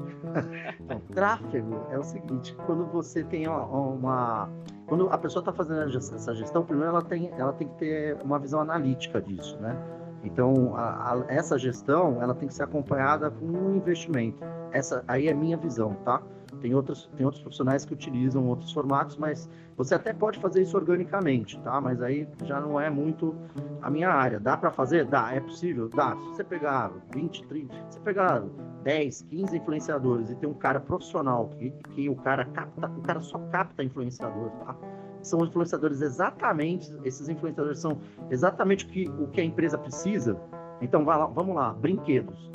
tráfego 1.13 1.87
é 1.89 1.97
o 1.97 2.03
seguinte, 2.03 2.55
quando 2.65 2.85
você 2.87 3.23
tem 3.23 3.47
uma, 3.47 4.49
quando 4.87 5.09
a 5.09 5.17
pessoa 5.17 5.41
está 5.41 5.51
fazendo 5.51 5.81
essa 5.97 6.33
gestão, 6.33 6.63
primeiro 6.63 6.91
ela 6.91 7.01
tem, 7.01 7.31
ela 7.37 7.53
tem 7.53 7.67
que 7.67 7.75
ter 7.75 8.17
uma 8.23 8.37
visão 8.39 8.59
analítica 8.61 9.21
disso, 9.21 9.57
né? 9.59 9.75
Então, 10.23 10.75
a, 10.75 11.13
a, 11.13 11.25
essa 11.27 11.57
gestão, 11.57 12.21
ela 12.21 12.33
tem 12.33 12.47
que 12.47 12.53
ser 12.53 12.63
acompanhada 12.63 13.29
com 13.29 13.45
um 13.45 13.75
investimento. 13.75 14.43
Essa 14.71 15.03
aí 15.07 15.27
é 15.27 15.33
minha 15.33 15.55
visão, 15.55 15.95
tá? 16.03 16.21
Tem 16.61 16.73
outros, 16.73 17.09
tem 17.15 17.25
outros 17.25 17.41
profissionais 17.41 17.85
que 17.85 17.93
utilizam 17.93 18.47
outros 18.47 18.71
formatos, 18.71 19.17
mas 19.17 19.49
você 19.77 19.93
até 19.93 20.13
pode 20.13 20.39
fazer 20.39 20.61
isso 20.61 20.75
organicamente, 20.75 21.59
tá? 21.59 21.79
Mas 21.79 22.01
aí 22.01 22.27
já 22.43 22.59
não 22.59 22.79
é 22.79 22.89
muito 22.89 23.35
a 23.81 23.89
minha 23.89 24.09
área. 24.09 24.39
Dá 24.39 24.57
para 24.57 24.71
fazer? 24.71 25.05
Dá, 25.05 25.31
é 25.33 25.39
possível? 25.39 25.89
Dá. 25.89 26.15
Se 26.15 26.29
você 26.29 26.43
pegar 26.43 26.91
20, 27.13 27.45
30, 27.45 27.73
se 27.73 27.81
você 27.91 27.99
pegar 27.99 28.43
10, 28.85 29.23
15 29.23 29.57
influenciadores 29.57 30.29
e 30.29 30.35
tem 30.35 30.47
um 30.47 30.53
cara 30.53 30.79
profissional 30.79 31.49
que, 31.57 31.71
que 31.95 32.07
o 32.07 32.15
cara 32.15 32.45
capta, 32.45 32.87
o 32.87 33.01
cara 33.01 33.19
só 33.19 33.39
capta 33.49 33.83
influenciador, 33.83 34.51
tá? 34.51 34.77
São 35.23 35.43
influenciadores 35.43 36.01
exatamente, 36.01 36.95
esses 37.03 37.27
influenciadores 37.27 37.79
são 37.79 37.99
exatamente 38.29 38.85
o 38.85 38.87
que, 38.87 39.09
o 39.09 39.27
que 39.27 39.41
a 39.41 39.43
empresa 39.43 39.75
precisa. 39.75 40.39
Então, 40.79 41.03
lá, 41.03 41.25
vamos 41.25 41.55
lá, 41.55 41.73
brinquedos. 41.73 42.51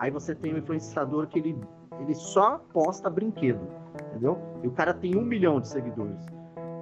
Aí 0.00 0.10
você 0.10 0.34
tem 0.34 0.52
um 0.52 0.58
influenciador 0.58 1.28
que 1.28 1.38
ele, 1.38 1.56
ele 2.00 2.14
só 2.14 2.58
posta 2.72 3.08
brinquedo, 3.08 3.64
entendeu? 4.10 4.36
E 4.64 4.66
o 4.66 4.72
cara 4.72 4.92
tem 4.92 5.16
um 5.16 5.22
milhão 5.22 5.60
de 5.60 5.68
seguidores. 5.68 6.26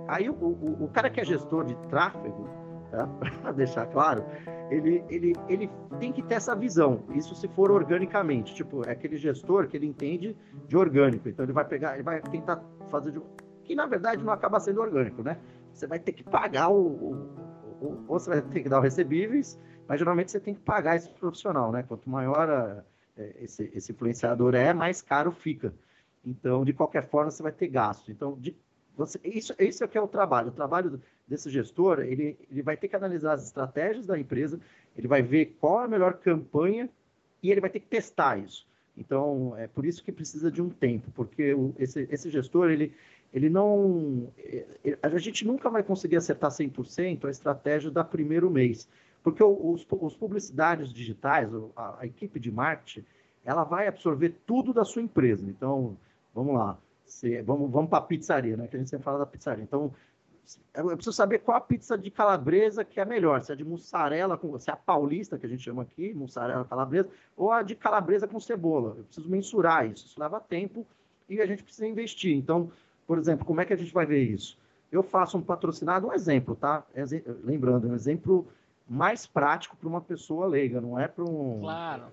Aí 0.08 0.30
o, 0.30 0.34
o, 0.34 0.84
o 0.84 0.88
cara 0.88 1.10
que 1.10 1.20
é 1.20 1.24
gestor 1.24 1.66
de 1.66 1.76
tráfego, 1.88 2.48
tá? 2.90 3.06
para 3.42 3.52
deixar 3.52 3.86
claro, 3.86 4.24
ele, 4.70 5.04
ele, 5.08 5.32
ele 5.48 5.70
tem 5.98 6.12
que 6.12 6.22
ter 6.22 6.34
essa 6.34 6.54
visão. 6.54 7.04
Isso 7.14 7.34
se 7.34 7.48
for 7.48 7.70
organicamente. 7.70 8.54
Tipo, 8.54 8.86
é 8.86 8.92
aquele 8.92 9.16
gestor 9.16 9.68
que 9.68 9.76
ele 9.76 9.86
entende 9.86 10.36
de 10.66 10.76
orgânico. 10.76 11.28
Então 11.28 11.44
ele 11.44 11.52
vai 11.52 11.64
pegar, 11.64 11.94
ele 11.94 12.02
vai 12.02 12.20
tentar 12.20 12.62
fazer 12.90 13.12
de. 13.12 13.20
Que 13.64 13.74
na 13.74 13.86
verdade 13.86 14.22
não 14.24 14.32
acaba 14.32 14.58
sendo 14.58 14.80
orgânico, 14.80 15.22
né? 15.22 15.38
Você 15.72 15.86
vai 15.86 15.98
ter 15.98 16.12
que 16.12 16.24
pagar 16.24 16.68
o, 16.68 16.86
o, 16.86 17.12
o 17.80 18.04
ou 18.08 18.18
você 18.18 18.30
vai 18.30 18.42
ter 18.42 18.62
que 18.62 18.68
dar 18.68 18.78
os 18.78 18.84
recebíveis, 18.84 19.58
mas 19.86 19.98
geralmente 19.98 20.30
você 20.30 20.40
tem 20.40 20.54
que 20.54 20.60
pagar 20.60 20.96
esse 20.96 21.08
profissional, 21.10 21.70
né? 21.70 21.84
Quanto 21.84 22.10
maior 22.10 22.50
a, 22.50 22.84
é, 23.16 23.44
esse, 23.44 23.70
esse 23.74 23.92
influenciador 23.92 24.54
é, 24.54 24.72
mais 24.72 25.02
caro 25.02 25.30
fica. 25.30 25.74
Então, 26.24 26.64
de 26.64 26.72
qualquer 26.72 27.08
forma, 27.08 27.30
você 27.30 27.42
vai 27.42 27.52
ter 27.52 27.68
gasto. 27.68 28.10
Então, 28.10 28.36
de, 28.38 28.56
você, 28.96 29.18
isso, 29.24 29.54
isso 29.58 29.84
é 29.84 29.88
que 29.88 29.96
é 29.96 30.00
o 30.00 30.08
trabalho. 30.08 30.48
O 30.48 30.52
trabalho 30.52 31.00
desse 31.30 31.48
gestor, 31.48 32.00
ele, 32.00 32.36
ele 32.50 32.60
vai 32.60 32.76
ter 32.76 32.88
que 32.88 32.96
analisar 32.96 33.34
as 33.34 33.44
estratégias 33.44 34.04
da 34.04 34.18
empresa, 34.18 34.60
ele 34.96 35.06
vai 35.06 35.22
ver 35.22 35.56
qual 35.60 35.82
é 35.82 35.84
a 35.84 35.88
melhor 35.88 36.14
campanha 36.14 36.90
e 37.40 37.52
ele 37.52 37.60
vai 37.60 37.70
ter 37.70 37.78
que 37.78 37.86
testar 37.86 38.36
isso. 38.36 38.66
Então, 38.98 39.54
é 39.56 39.68
por 39.68 39.86
isso 39.86 40.02
que 40.02 40.10
precisa 40.10 40.50
de 40.50 40.60
um 40.60 40.68
tempo, 40.68 41.08
porque 41.14 41.54
o, 41.54 41.72
esse, 41.78 42.08
esse 42.10 42.28
gestor, 42.28 42.68
ele, 42.70 42.92
ele 43.32 43.48
não... 43.48 44.28
Ele, 44.84 44.98
a 45.00 45.18
gente 45.18 45.46
nunca 45.46 45.70
vai 45.70 45.84
conseguir 45.84 46.16
acertar 46.16 46.50
100% 46.50 47.24
a 47.24 47.30
estratégia 47.30 47.92
da 47.92 48.02
primeiro 48.02 48.50
mês, 48.50 48.88
porque 49.22 49.42
os, 49.42 49.86
os 49.88 50.16
publicitários 50.16 50.92
digitais, 50.92 51.48
a, 51.76 52.00
a 52.00 52.06
equipe 52.06 52.40
de 52.40 52.50
marketing, 52.50 53.06
ela 53.44 53.62
vai 53.62 53.86
absorver 53.86 54.34
tudo 54.44 54.72
da 54.72 54.84
sua 54.84 55.00
empresa. 55.00 55.48
Então, 55.48 55.96
vamos 56.34 56.54
lá, 56.54 56.76
se, 57.06 57.40
vamos, 57.42 57.70
vamos 57.70 57.88
para 57.88 58.00
a 58.00 58.06
pizzaria, 58.06 58.56
né? 58.56 58.66
Que 58.66 58.76
a 58.76 58.78
gente 58.78 58.90
sempre 58.90 59.04
fala 59.04 59.20
da 59.20 59.26
pizzaria. 59.26 59.62
Então, 59.62 59.94
eu 60.74 60.96
preciso 60.96 61.16
saber 61.16 61.40
qual 61.40 61.56
a 61.56 61.60
pizza 61.60 61.96
de 61.98 62.10
calabresa 62.10 62.84
que 62.84 63.00
é 63.00 63.04
melhor, 63.04 63.42
se 63.42 63.52
é 63.52 63.56
de 63.56 63.64
mussarela, 63.64 64.38
se 64.58 64.70
é 64.70 64.72
a 64.72 64.76
paulista, 64.76 65.38
que 65.38 65.46
a 65.46 65.48
gente 65.48 65.62
chama 65.62 65.82
aqui, 65.82 66.14
mussarela 66.14 66.64
calabresa, 66.64 67.08
ou 67.36 67.50
a 67.50 67.62
de 67.62 67.74
calabresa 67.74 68.26
com 68.26 68.38
cebola. 68.40 68.94
Eu 68.98 69.04
preciso 69.04 69.28
mensurar 69.28 69.86
isso, 69.86 70.06
isso 70.06 70.20
leva 70.20 70.40
tempo 70.40 70.86
e 71.28 71.40
a 71.40 71.46
gente 71.46 71.62
precisa 71.62 71.86
investir. 71.86 72.36
Então, 72.36 72.70
por 73.06 73.18
exemplo, 73.18 73.44
como 73.44 73.60
é 73.60 73.64
que 73.64 73.72
a 73.72 73.76
gente 73.76 73.92
vai 73.92 74.06
ver 74.06 74.22
isso? 74.22 74.58
Eu 74.90 75.02
faço 75.02 75.38
um 75.38 75.42
patrocinado, 75.42 76.08
um 76.08 76.12
exemplo, 76.12 76.56
tá? 76.56 76.84
Lembrando, 77.44 77.88
um 77.88 77.94
exemplo 77.94 78.46
mais 78.88 79.26
prático 79.26 79.76
para 79.76 79.88
uma 79.88 80.00
pessoa 80.00 80.46
leiga, 80.46 80.80
não 80.80 80.98
é 80.98 81.06
para 81.06 81.24
um. 81.24 81.60
Claro. 81.60 82.04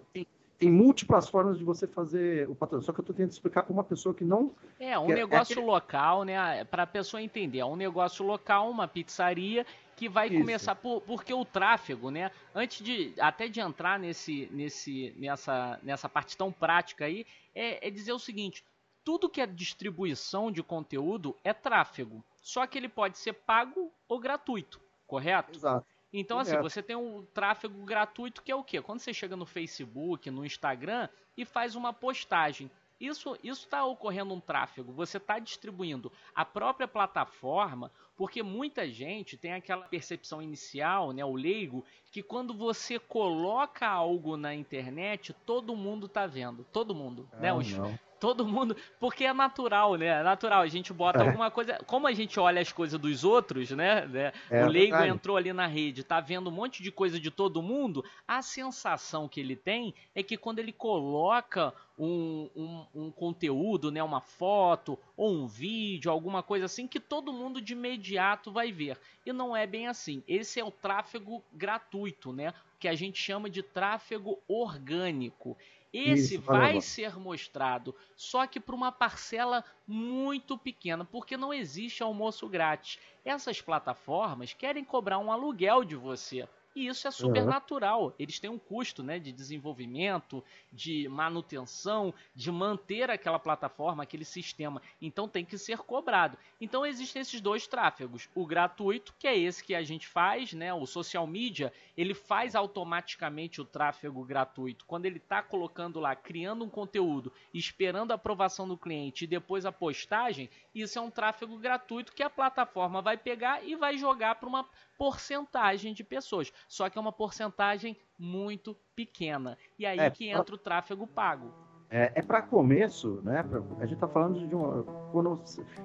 Tem 0.58 0.72
múltiplas 0.72 1.30
formas 1.30 1.58
de 1.58 1.63
você 1.63 1.86
fazer 1.86 2.50
o 2.50 2.56
patrocínio. 2.56 2.86
Só 2.86 2.91
que 2.91 3.00
eu 3.00 3.04
estou 3.04 3.15
tentando 3.15 3.32
explicar 3.32 3.63
para 3.63 3.74
uma 3.74 3.84
pessoa 3.84 4.13
que 4.13 4.24
não. 4.24 4.52
É, 4.80 4.98
um 4.98 5.08
negócio 5.08 5.62
é... 5.62 5.63
local, 5.63 6.24
né? 6.24 6.63
Para 6.65 6.84
a 6.84 6.88
pessoa 6.88 7.22
entender. 7.22 7.60
É 7.60 7.65
um 7.65 7.76
negócio 7.76 8.26
local, 8.26 8.70
uma 8.70 8.88
pizzaria 8.88 9.65
que 9.96 10.10
vai 10.10 10.28
Isso. 10.28 10.38
começar 10.38 10.76
por, 10.76 11.02
porque 11.02 11.34
o 11.34 11.46
tráfego, 11.46 12.10
né? 12.10 12.32
Antes 12.54 12.84
de 12.84 13.13
até 13.20 13.48
de 13.48 13.60
entrar 13.60 14.00
nesse, 14.00 14.48
nesse, 14.52 15.13
nessa, 15.17 15.80
nessa 15.84 16.10
parte 16.10 16.36
tão 16.36 16.52
prática 16.52 17.06
aí, 17.06 17.26
é, 17.54 17.88
é 17.88 17.91
dizer 17.91 18.13
o 18.13 18.20
seguinte: 18.20 18.63
tudo 19.04 19.30
que 19.30 19.41
é 19.41 19.46
distribuição 19.46 20.52
de 20.52 20.63
conteúdo 20.63 21.36
é 21.43 21.54
tráfego. 21.54 22.24
Só 22.41 22.65
que 22.65 22.78
ele 22.78 22.89
pode 22.89 23.17
ser 23.17 23.34
pago 23.34 23.91
ou 24.08 24.20
gratuito, 24.20 24.80
correto? 25.06 25.58
Exato. 25.58 25.86
Então, 26.12 26.39
assim, 26.39 26.58
você 26.58 26.82
tem 26.82 26.96
um 26.96 27.26
tráfego 27.34 27.84
gratuito 27.84 28.41
que 28.41 28.52
é 28.52 28.56
o 28.56 28.63
quê? 28.63 28.82
Quando 28.82 29.00
você 29.00 29.13
chega 29.13 29.36
no 29.36 29.46
Facebook, 29.46 30.32
no 30.32 30.46
Instagram 30.46 31.10
e 31.36 31.43
faz 31.43 31.76
uma 31.76 31.91
postagem. 31.91 32.72
Isso 33.00 33.38
está 33.43 33.86
ocorrendo 33.86 34.34
um 34.34 34.39
tráfego. 34.39 34.91
Você 34.93 35.17
está 35.17 35.38
distribuindo 35.38 36.12
a 36.34 36.43
própria 36.43 36.88
plataforma, 36.88 37.91
porque 38.18 38.42
muita 38.42 38.90
gente 38.90 39.38
tem 39.38 39.54
aquela 39.54 39.84
percepção 39.84 40.42
inicial, 40.42 41.12
né, 41.12 41.24
o 41.24 41.36
leigo, 41.36 41.86
que 42.12 42.24
quando 42.24 42.54
você 42.54 42.98
coloca 42.98 43.88
algo 43.88 44.36
na 44.36 44.56
internet, 44.56 45.34
todo 45.46 45.76
mundo 45.76 46.08
está 46.08 46.26
vendo. 46.26 46.66
Todo 46.74 46.96
mundo. 46.96 47.30
Né? 47.40 47.54
Os, 47.54 47.68
Todo 48.20 48.48
mundo. 48.48 48.76
Porque 49.00 49.26
é 49.26 49.34
natural, 49.34 49.96
né? 49.96 50.08
É 50.08 50.24
natural. 50.24 50.62
A 50.62 50.68
gente 50.68 50.92
bota 50.92 51.20
é. 51.20 51.28
alguma 51.28 51.52
coisa. 51.52 51.80
Como 51.86 52.08
a 52.08 52.14
gente 52.14 52.40
olha 52.40 52.62
as 52.62 52.72
coisas 52.72 53.00
dos 53.00 53.24
outros, 53.24 53.72
né? 53.72 54.06
né? 54.08 54.34
É, 54.50 54.66
o 54.66 54.68
leigo 54.68 54.98
entrou 55.04 55.38
ali 55.38 55.54
na 55.54 55.68
rede, 55.68 56.04
tá 56.04 56.20
vendo 56.20 56.50
um 56.50 56.54
monte 56.54 56.82
de 56.82 56.92
coisa 56.92 57.20
de 57.20 57.30
todo 57.30 57.62
mundo. 57.62 58.04
A 58.28 58.42
sensação 58.42 59.28
que 59.28 59.40
ele 59.40 59.56
tem 59.56 59.94
é 60.16 60.24
que 60.24 60.36
quando 60.36 60.60
ele 60.60 60.72
coloca 60.72 61.74
um, 61.98 62.50
um, 62.56 62.86
um 63.04 63.12
conteúdo, 63.12 63.92
né? 63.92 64.02
Uma 64.02 64.22
foto 64.22 64.98
ou 65.18 65.34
um 65.34 65.48
vídeo, 65.48 66.12
alguma 66.12 66.44
coisa 66.44 66.66
assim, 66.66 66.88
que 66.88 67.00
todo 67.00 67.34
mundo 67.34 67.60
de 67.60 67.74
imediato 67.74 68.52
vai 68.52 68.72
ver. 68.72 69.00
E 69.26 69.34
não 69.34 69.58
é 69.58 69.66
bem 69.66 69.88
assim. 69.88 70.24
Esse 70.28 70.60
é 70.60 70.64
o 70.64 70.72
tráfego 70.72 71.44
gratuito, 71.52 72.32
né? 72.32 72.54
Que 72.80 72.88
a 72.88 72.94
gente 72.94 73.20
chama 73.20 73.50
de 73.50 73.64
tráfego 73.64 74.38
orgânico. 74.48 75.58
Esse 75.92 76.36
Isso, 76.36 76.44
vai 76.44 76.80
ser 76.82 77.18
mostrado, 77.18 77.96
só 78.16 78.46
que 78.46 78.60
para 78.60 78.76
uma 78.76 78.92
parcela 78.92 79.64
muito 79.88 80.58
pequena, 80.58 81.06
porque 81.06 81.38
não 81.38 81.54
existe 81.54 82.04
almoço 82.04 82.48
grátis. 82.48 83.00
Essas 83.24 83.62
plataformas 83.62 84.54
querem 84.54 84.84
cobrar 84.84 85.18
um 85.18 85.32
aluguel 85.32 85.84
de 85.84 85.96
você. 85.96 86.48
E 86.78 86.86
isso 86.86 87.08
é 87.08 87.12
super 87.12 87.42
uhum. 87.42 87.50
natural. 87.50 88.13
Eles 88.20 88.40
têm 88.40 88.52
um 88.52 88.60
custo 88.60 89.02
né, 89.02 89.18
de 89.18 89.32
desenvolvimento, 89.32 90.44
de 90.72 91.10
manutenção, 91.10 92.13
de 92.36 92.52
manter 92.52 93.10
aquela 93.10 93.40
plataforma, 93.40 94.04
aquele 94.04 94.24
sistema. 94.24 94.80
Então 95.02 95.28
tem 95.28 95.44
que 95.44 95.58
ser 95.58 95.80
cobrado. 95.80 96.38
Então 96.62 96.86
existem 96.86 97.24
esses 97.24 97.42
dois 97.42 97.66
tráfegos. 97.66 98.30
O 98.36 98.46
gratuito, 98.46 99.16
que 99.18 99.28
é 99.28 99.36
esse 99.36 99.63
que 99.63 99.74
a 99.74 99.82
gente 99.82 100.08
faz, 100.08 100.54
né? 100.54 100.72
O 100.72 100.86
social 100.86 101.26
media, 101.26 101.74
ele 101.98 102.13
faz 102.13 102.54
automaticamente 102.54 103.60
o 103.60 103.66
tráfego 103.66 104.24
gratuito. 104.24 104.86
Quando 104.86 105.08
ele 105.08 105.18
está 105.18 105.42
colocando 105.42 106.00
lá, 106.00 106.16
criando 106.16 106.63
um 106.63 106.70
conteúdo, 106.70 107.34
esperando 107.52 108.12
a 108.12 108.16
aprovação 108.16 108.68
do 108.68 108.78
cliente 108.78 109.24
e 109.24 109.28
depois 109.28 109.66
a 109.66 109.72
postagem, 109.72 110.48
isso 110.82 111.00
é 111.00 111.02
um 111.02 111.10
tráfego 111.10 111.58
gratuito 111.58 112.13
que 112.13 112.24
a 112.24 112.30
plataforma 112.30 113.02
vai 113.02 113.18
pegar 113.18 113.63
e 113.63 113.76
vai 113.76 113.98
jogar 113.98 114.36
para 114.36 114.50
uma 114.50 114.66
porcentagem 114.98 115.94
de 115.94 116.04
pessoas. 116.04 116.52
Só 116.68 116.90
que 116.90 116.98
é 116.98 117.02
uma 117.02 117.12
porcentagem 117.12 117.98
muito 118.18 118.76
pequena. 118.96 119.58
E 119.78 119.86
aí 119.86 120.00
é, 120.00 120.10
que 120.10 120.30
entra 120.30 120.56
o 120.56 120.58
tráfego 120.58 121.08
pago. 121.08 121.54
É, 121.90 122.12
é 122.16 122.22
para 122.22 122.42
começo, 122.42 123.22
né? 123.24 123.44
Pra, 123.44 123.62
a 123.80 123.86
gente 123.86 123.94
está 123.94 124.08
falando 124.10 124.46
de 124.46 124.54
uma. 124.54 124.84
Quando, 125.12 125.42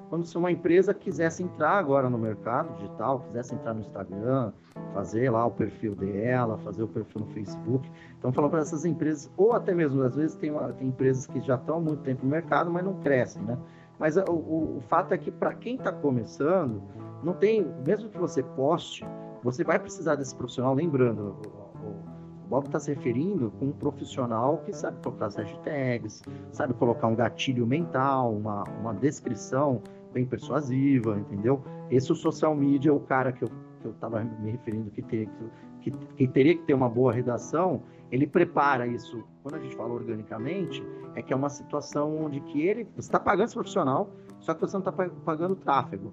quando 0.09 0.24
se 0.24 0.37
uma 0.37 0.50
empresa 0.50 0.92
quisesse 0.92 1.44
entrar 1.44 1.78
agora 1.78 2.11
no 2.11 2.18
mercado 2.18 2.74
digital, 2.74 3.20
quisesse 3.20 3.55
entrar 3.55 3.72
no 3.72 3.83
Instagram, 3.83 4.52
fazer 4.92 5.31
lá 5.31 5.46
o 5.46 5.50
perfil 5.52 5.94
dela, 5.94 6.59
fazer 6.59 6.83
o 6.83 6.88
perfil 6.88 7.20
no 7.20 7.26
Facebook. 7.28 7.88
Então, 8.18 8.33
falando 8.33 8.50
para 8.50 8.61
essas 8.61 8.85
empresas, 8.85 9.31
ou 9.37 9.52
até 9.52 9.72
mesmo, 9.72 10.02
às 10.02 10.16
vezes, 10.16 10.35
tem, 10.37 10.52
tem 10.76 10.88
empresas 10.88 11.24
que 11.24 11.40
já 11.40 11.55
estão 11.55 11.76
há 11.76 11.81
muito 11.81 12.02
tempo 12.02 12.24
no 12.24 12.31
mercado, 12.31 12.68
mas 12.68 12.85
não 12.85 13.00
crescem, 13.00 13.42
né? 13.42 13.57
Mas 14.02 14.16
o, 14.16 14.24
o, 14.32 14.78
o 14.78 14.80
fato 14.80 15.14
é 15.14 15.16
que, 15.16 15.30
para 15.30 15.54
quem 15.54 15.76
está 15.76 15.92
começando, 15.92 16.82
não 17.22 17.34
tem, 17.34 17.64
mesmo 17.86 18.10
que 18.10 18.18
você 18.18 18.42
poste, 18.42 19.06
você 19.44 19.62
vai 19.62 19.78
precisar 19.78 20.16
desse 20.16 20.34
profissional, 20.34 20.74
lembrando, 20.74 21.36
o 21.84 22.48
Bob 22.48 22.66
está 22.66 22.80
se 22.80 22.92
referindo 22.92 23.52
com 23.60 23.66
um 23.66 23.72
profissional 23.72 24.58
que 24.64 24.72
sabe 24.72 25.00
colocar 25.04 25.26
as 25.26 25.36
hashtags, 25.36 26.20
sabe 26.50 26.74
colocar 26.74 27.06
um 27.06 27.14
gatilho 27.14 27.64
mental, 27.64 28.34
uma, 28.34 28.64
uma 28.80 28.92
descrição 28.92 29.80
bem 30.12 30.26
persuasiva, 30.26 31.16
entendeu? 31.20 31.62
Esse 31.88 32.10
é 32.10 32.12
o 32.12 32.16
social 32.16 32.56
media, 32.56 32.92
o 32.92 32.98
cara 32.98 33.30
que 33.30 33.44
eu 33.44 33.50
estava 33.92 34.24
me 34.24 34.50
referindo 34.50 34.90
que 34.90 35.00
teria 35.00 35.26
que, 35.26 35.44
que, 35.83 35.90
que 35.90 36.27
teria 36.27 36.57
que 36.57 36.62
ter 36.62 36.75
uma 36.75 36.88
boa 36.88 37.12
redação, 37.12 37.83
ele 38.11 38.27
prepara 38.27 38.87
isso. 38.87 39.23
Quando 39.42 39.57
a 39.57 39.59
gente 39.59 39.77
fala 39.77 39.92
organicamente, 39.92 40.83
é 41.14 41.23
que 41.23 41.33
é 41.33 41.37
uma 41.37 41.51
situação 41.51 42.25
onde 42.25 42.40
que 42.40 42.62
ele 42.62 42.88
está 42.97 43.18
pagando 43.18 43.47
esse 43.47 43.55
profissional, 43.55 44.11
só 44.40 44.55
que 44.55 44.61
você 44.61 44.73
não 44.79 44.81
está 44.81 44.92
pagando 44.92 45.57
tráfego 45.57 46.12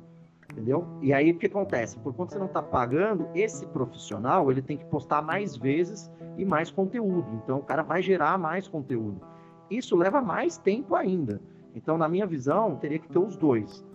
entendeu? 0.52 0.86
E 1.02 1.14
aí 1.14 1.32
o 1.32 1.38
que 1.38 1.46
acontece? 1.46 1.98
Por 2.00 2.14
conta 2.14 2.34
você 2.34 2.40
não 2.40 2.48
está 2.48 2.62
pagando, 2.62 3.28
esse 3.36 3.66
profissional 3.68 4.52
ele 4.52 4.62
tem 4.62 4.78
que 4.78 4.86
postar 4.86 5.22
mais 5.22 5.56
vezes 5.56 6.12
e 6.38 6.44
mais 6.44 6.72
conteúdo. 6.72 7.28
Então 7.44 7.60
o 7.60 7.64
cara 7.64 7.84
vai 7.84 8.02
gerar 8.02 8.38
mais 8.38 8.68
conteúdo. 8.68 9.22
Isso 9.70 9.96
leva 9.96 10.22
mais 10.22 10.58
tempo 10.58 10.96
ainda. 10.96 11.40
Então, 11.76 11.98
na 11.98 12.10
minha 12.10 12.26
visão, 12.26 12.76
teria 12.78 12.98
que 12.98 13.08
ter 13.08 13.20
os 13.20 13.38
dois. 13.38 13.86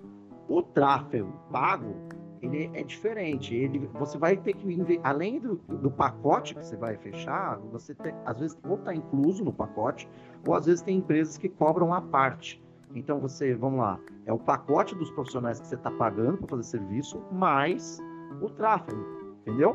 O 0.49 0.63
tráfego 0.63 1.33
pago, 1.51 1.95
ele 2.44 2.70
é 2.74 2.83
diferente. 2.83 3.54
Ele, 3.54 3.88
você 3.94 4.18
vai 4.18 4.37
ter 4.37 4.54
que, 4.54 5.00
além 5.02 5.40
do, 5.40 5.57
do 5.57 5.90
pacote 5.90 6.54
que 6.54 6.64
você 6.64 6.76
vai 6.76 6.96
fechar, 6.96 7.59
você 7.70 7.94
tem, 7.94 8.14
às 8.24 8.38
vezes 8.38 8.59
ou 8.68 8.76
está 8.76 8.94
incluso 8.94 9.44
no 9.44 9.52
pacote, 9.52 10.09
ou 10.46 10.54
às 10.54 10.66
vezes 10.66 10.83
tem 10.83 10.98
empresas 10.98 11.38
que 11.38 11.48
cobram 11.48 11.92
a 11.92 12.00
parte. 12.00 12.62
Então 12.94 13.18
você, 13.18 13.54
vamos 13.54 13.80
lá, 13.80 13.98
é 14.26 14.33
o 14.33 14.38
pacote 14.38 14.94
dos 14.94 15.11
profissionais 15.11 15.59
que 15.61 15.66
você 15.66 15.74
está 15.74 15.90
pagando 15.90 16.38
para 16.38 16.48
fazer 16.48 16.62
serviço, 16.62 17.20
mais 17.33 17.98
o 18.40 18.48
tráfego, 18.50 19.04
entendeu? 19.40 19.74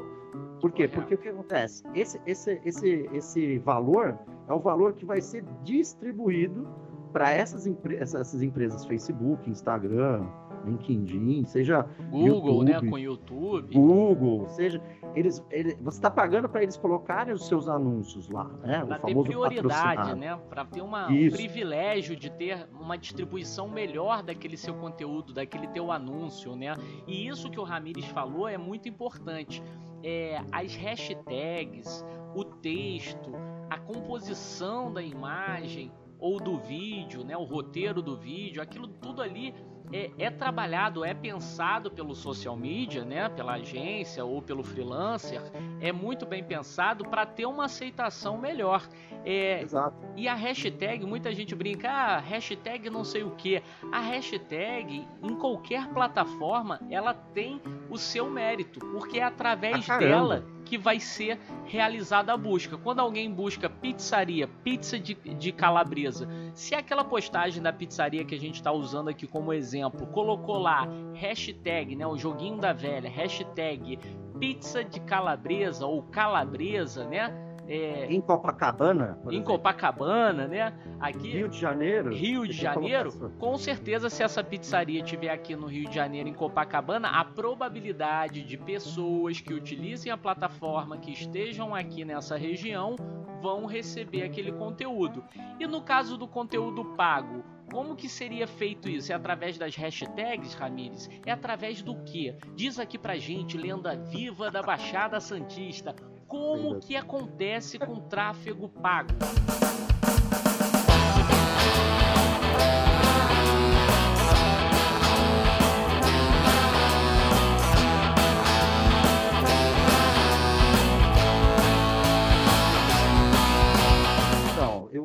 Por 0.61 0.71
quê? 0.71 0.87
Porque 0.87 1.15
o 1.15 1.17
que 1.17 1.29
acontece? 1.29 1.83
Esse, 1.93 2.21
esse, 2.25 2.61
esse, 2.63 3.09
esse 3.11 3.57
valor 3.59 4.17
é 4.47 4.53
o 4.53 4.59
valor 4.59 4.93
que 4.93 5.05
vai 5.05 5.21
ser 5.21 5.43
distribuído 5.63 6.67
para 7.11 7.31
essas, 7.31 7.67
essas 7.97 8.41
empresas 8.41 8.85
Facebook, 8.85 9.49
Instagram, 9.49 10.27
LinkedIn, 10.65 11.45
seja 11.45 11.85
Google, 12.11 12.63
né, 12.63 12.71
YouTube, 12.71 12.85
né, 12.85 12.89
com 12.89 12.97
YouTube, 12.97 13.73
Google, 13.73 14.49
seja 14.49 14.81
eles, 15.15 15.43
eles 15.49 15.75
você 15.81 15.97
está 15.97 16.09
pagando 16.09 16.47
para 16.47 16.61
eles 16.61 16.77
colocarem 16.77 17.33
os 17.33 17.47
seus 17.47 17.67
anúncios 17.67 18.29
lá, 18.29 18.45
né? 18.63 18.85
Para 18.85 18.99
ter 18.99 19.15
prioridade, 19.15 20.15
né? 20.15 20.39
Para 20.49 20.65
ter 20.65 20.81
uma, 20.81 21.07
um 21.07 21.29
privilégio 21.29 22.15
de 22.15 22.29
ter 22.29 22.67
uma 22.79 22.97
distribuição 22.97 23.67
melhor 23.67 24.21
daquele 24.21 24.55
seu 24.55 24.73
conteúdo, 24.75 25.33
daquele 25.33 25.67
teu 25.67 25.91
anúncio, 25.91 26.55
né? 26.55 26.75
E 27.07 27.27
isso 27.27 27.49
que 27.49 27.59
o 27.59 27.63
Ramires 27.63 28.05
falou 28.05 28.47
é 28.47 28.57
muito 28.57 28.87
importante. 28.87 29.63
É, 30.03 30.41
as 30.51 30.75
hashtags, 30.75 32.05
o 32.35 32.43
texto, 32.43 33.31
a 33.69 33.77
composição 33.77 34.93
da 34.93 35.01
imagem 35.01 35.91
ou 36.19 36.39
do 36.39 36.57
vídeo, 36.57 37.23
né? 37.23 37.35
O 37.35 37.43
roteiro 37.43 38.01
do 38.01 38.15
vídeo, 38.15 38.61
aquilo 38.61 38.87
tudo 38.87 39.21
ali 39.21 39.53
é, 39.91 40.11
é, 40.17 40.29
trabalhado, 40.29 41.03
é 41.03 41.13
pensado 41.13 41.89
pelo 41.89 42.15
social 42.15 42.55
media, 42.55 43.03
né, 43.03 43.29
pela 43.29 43.53
agência 43.53 44.23
ou 44.23 44.41
pelo 44.41 44.63
freelancer, 44.63 45.41
é 45.81 45.91
muito 45.91 46.25
bem 46.25 46.43
pensado 46.43 47.03
para 47.05 47.25
ter 47.25 47.45
uma 47.45 47.65
aceitação 47.65 48.37
melhor. 48.37 48.87
É, 49.25 49.61
Exato. 49.61 49.97
E 50.15 50.27
a 50.27 50.35
hashtag, 50.35 51.05
muita 51.05 51.33
gente 51.33 51.55
brinca, 51.55 51.89
ah, 51.89 52.19
hashtag 52.19 52.89
não 52.89 53.03
sei 53.03 53.23
o 53.23 53.31
que. 53.31 53.61
A 53.91 53.99
hashtag, 53.99 55.07
em 55.21 55.35
qualquer 55.35 55.87
plataforma, 55.89 56.79
ela 56.89 57.13
tem 57.13 57.61
o 57.89 57.97
seu 57.97 58.29
mérito, 58.29 58.79
porque 58.79 59.19
é 59.19 59.23
através 59.23 59.89
ah, 59.89 59.97
dela 59.97 60.45
que 60.69 60.77
vai 60.77 60.99
ser 60.99 61.39
realizada 61.65 62.31
a 62.31 62.37
busca. 62.37 62.77
Quando 62.77 62.99
alguém 62.99 63.33
busca 63.33 63.67
pizzaria, 63.67 64.47
pizza 64.47 64.99
de, 64.99 65.15
de 65.15 65.51
calabresa, 65.51 66.29
se 66.53 66.75
aquela 66.75 67.03
postagem 67.03 67.63
da 67.63 67.73
pizzaria 67.73 68.23
que 68.23 68.35
a 68.35 68.39
gente 68.39 68.55
está 68.55 68.71
usando 68.71 69.09
aqui 69.09 69.25
como 69.25 69.51
exemplo 69.51 70.05
colocou 70.05 70.59
lá 70.59 70.87
hashtag, 71.15 71.95
né, 71.95 72.05
o 72.05 72.15
joguinho 72.15 72.57
da 72.57 72.71
velha, 72.71 73.09
hashtag 73.09 73.97
pizza 74.39 74.83
de 74.83 74.99
calabresa 74.99 75.87
ou 75.87 76.03
calabresa, 76.03 77.03
né? 77.05 77.48
É, 77.69 78.07
em 78.11 78.19
Copacabana? 78.19 79.19
Em 79.25 79.35
exemplo. 79.35 79.53
Copacabana, 79.53 80.47
né? 80.47 80.73
Aqui, 80.99 81.29
Rio 81.29 81.47
de 81.47 81.59
Janeiro. 81.59 82.11
Rio 82.11 82.47
de 82.47 82.53
Janeiro. 82.53 83.11
Com 83.37 83.57
certeza, 83.59 84.09
se 84.09 84.23
essa 84.23 84.43
pizzaria 84.43 85.03
estiver 85.03 85.29
aqui 85.29 85.55
no 85.55 85.67
Rio 85.67 85.87
de 85.87 85.93
Janeiro, 85.93 86.27
em 86.27 86.33
Copacabana, 86.33 87.09
a 87.09 87.23
probabilidade 87.23 88.41
de 88.43 88.57
pessoas 88.57 89.39
que 89.39 89.53
utilizem 89.53 90.11
a 90.11 90.17
plataforma, 90.17 90.97
que 90.97 91.11
estejam 91.11 91.75
aqui 91.75 92.03
nessa 92.03 92.35
região, 92.35 92.95
vão 93.39 93.67
receber 93.67 94.23
aquele 94.23 94.51
conteúdo. 94.51 95.23
E 95.59 95.67
no 95.67 95.81
caso 95.81 96.17
do 96.17 96.27
conteúdo 96.27 96.83
pago, 96.95 97.43
como 97.71 97.95
que 97.95 98.09
seria 98.09 98.47
feito 98.47 98.89
isso? 98.89 99.11
É 99.11 99.15
através 99.15 99.59
das 99.59 99.75
hashtags, 99.75 100.55
Ramires? 100.55 101.07
É 101.23 101.31
através 101.31 101.83
do 101.83 101.95
que? 102.03 102.35
Diz 102.55 102.79
aqui 102.79 102.97
pra 102.97 103.15
gente, 103.17 103.57
lenda 103.57 103.95
viva 103.95 104.49
da 104.49 104.63
Baixada 104.63 105.19
Santista, 105.19 105.95
como 106.29 106.79
que 106.79 106.95
acontece 106.95 107.79
com 107.79 107.95
tráfego 107.99 108.69
pago? 108.69 109.09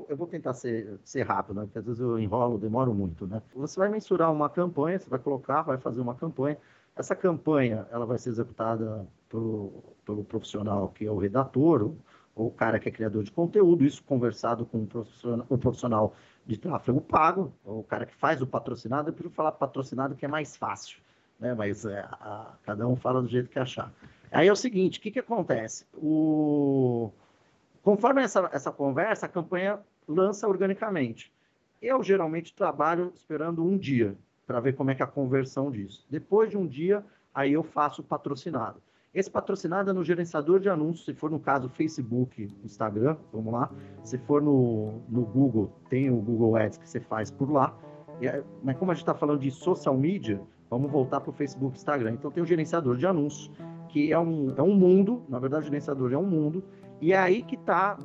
eu 0.06 0.16
vou 0.16 0.28
tentar 0.28 0.54
ser, 0.54 1.00
ser 1.04 1.22
rápido, 1.22 1.56
né? 1.56 1.62
Porque 1.62 1.78
às 1.78 1.84
vezes 1.84 2.00
eu 2.00 2.16
enrolo, 2.20 2.56
demoro 2.56 2.94
muito, 2.94 3.26
né? 3.26 3.42
Você 3.56 3.80
vai 3.80 3.88
mensurar 3.88 4.32
uma 4.32 4.48
campanha, 4.48 4.96
você 4.96 5.10
vai 5.10 5.18
colocar, 5.18 5.62
vai 5.62 5.76
fazer 5.76 6.00
uma 6.00 6.14
campanha. 6.14 6.56
Essa 6.94 7.16
campanha, 7.16 7.84
ela 7.90 8.06
vai 8.06 8.16
ser 8.16 8.28
executada 8.28 9.08
pelo, 9.28 9.93
pelo 10.04 10.24
profissional 10.24 10.88
que 10.88 11.06
é 11.06 11.10
o 11.10 11.18
redator, 11.18 11.94
ou 12.34 12.48
o 12.48 12.50
cara 12.50 12.78
que 12.78 12.88
é 12.88 12.92
criador 12.92 13.22
de 13.22 13.30
conteúdo, 13.30 13.84
isso 13.84 14.02
conversado 14.02 14.66
com 14.66 14.82
o 14.82 14.86
profissional, 14.86 15.46
o 15.48 15.58
profissional 15.58 16.16
de 16.44 16.58
tráfego 16.58 17.00
pago, 17.00 17.52
ou 17.64 17.80
o 17.80 17.84
cara 17.84 18.04
que 18.04 18.14
faz 18.16 18.42
o 18.42 18.46
patrocinado, 18.46 19.08
eu 19.08 19.12
prefiro 19.12 19.34
falar 19.34 19.52
patrocinado 19.52 20.14
que 20.14 20.24
é 20.24 20.28
mais 20.28 20.56
fácil, 20.56 20.98
né? 21.38 21.54
Mas 21.54 21.84
é, 21.84 22.00
a, 22.00 22.54
cada 22.64 22.86
um 22.86 22.96
fala 22.96 23.22
do 23.22 23.28
jeito 23.28 23.48
que 23.48 23.58
achar. 23.58 23.92
Aí 24.30 24.48
é 24.48 24.52
o 24.52 24.56
seguinte, 24.56 24.98
o 24.98 25.02
que, 25.02 25.10
que 25.10 25.20
acontece? 25.20 25.86
O... 25.94 27.12
Conforme 27.82 28.22
essa, 28.22 28.48
essa 28.52 28.72
conversa, 28.72 29.26
a 29.26 29.28
campanha 29.28 29.78
lança 30.08 30.48
organicamente. 30.48 31.32
Eu 31.80 32.02
geralmente 32.02 32.54
trabalho 32.54 33.12
esperando 33.14 33.64
um 33.64 33.78
dia 33.78 34.16
para 34.46 34.60
ver 34.60 34.74
como 34.74 34.90
é 34.90 34.94
que 34.94 35.02
é 35.02 35.04
a 35.04 35.08
conversão 35.08 35.70
disso. 35.70 36.04
Depois 36.10 36.50
de 36.50 36.56
um 36.56 36.66
dia, 36.66 37.04
aí 37.34 37.52
eu 37.52 37.62
faço 37.62 38.02
o 38.02 38.04
patrocinado. 38.04 38.82
Esse 39.14 39.30
patrocinado 39.30 39.90
é 39.90 39.92
no 39.92 40.02
gerenciador 40.02 40.58
de 40.58 40.68
anúncios, 40.68 41.04
se 41.04 41.14
for 41.14 41.30
no 41.30 41.38
caso 41.38 41.68
Facebook, 41.68 42.48
Instagram, 42.64 43.16
vamos 43.32 43.52
lá. 43.52 43.70
Se 44.02 44.18
for 44.18 44.42
no, 44.42 45.02
no 45.08 45.24
Google, 45.24 45.70
tem 45.88 46.10
o 46.10 46.16
Google 46.16 46.56
Ads 46.56 46.78
que 46.78 46.88
você 46.88 46.98
faz 46.98 47.30
por 47.30 47.50
lá. 47.50 47.76
Mas 48.62 48.76
como 48.76 48.90
a 48.90 48.94
gente 48.94 49.02
está 49.02 49.14
falando 49.14 49.40
de 49.40 49.50
social 49.50 49.96
media, 49.96 50.40
vamos 50.68 50.90
voltar 50.90 51.20
para 51.20 51.30
o 51.30 51.32
Facebook 51.32 51.76
Instagram. 51.76 52.12
Então 52.12 52.30
tem 52.30 52.42
o 52.42 52.46
gerenciador 52.46 52.96
de 52.96 53.06
anúncios, 53.06 53.50
que 53.88 54.12
é 54.12 54.18
um, 54.18 54.52
é 54.56 54.62
um 54.62 54.74
mundo, 54.74 55.22
na 55.28 55.38
verdade 55.38 55.62
o 55.62 55.66
gerenciador 55.66 56.12
é 56.12 56.18
um 56.18 56.26
mundo, 56.26 56.64
e 57.00 57.12
é 57.12 57.18
aí 57.18 57.42
que 57.42 57.54
está 57.54 57.96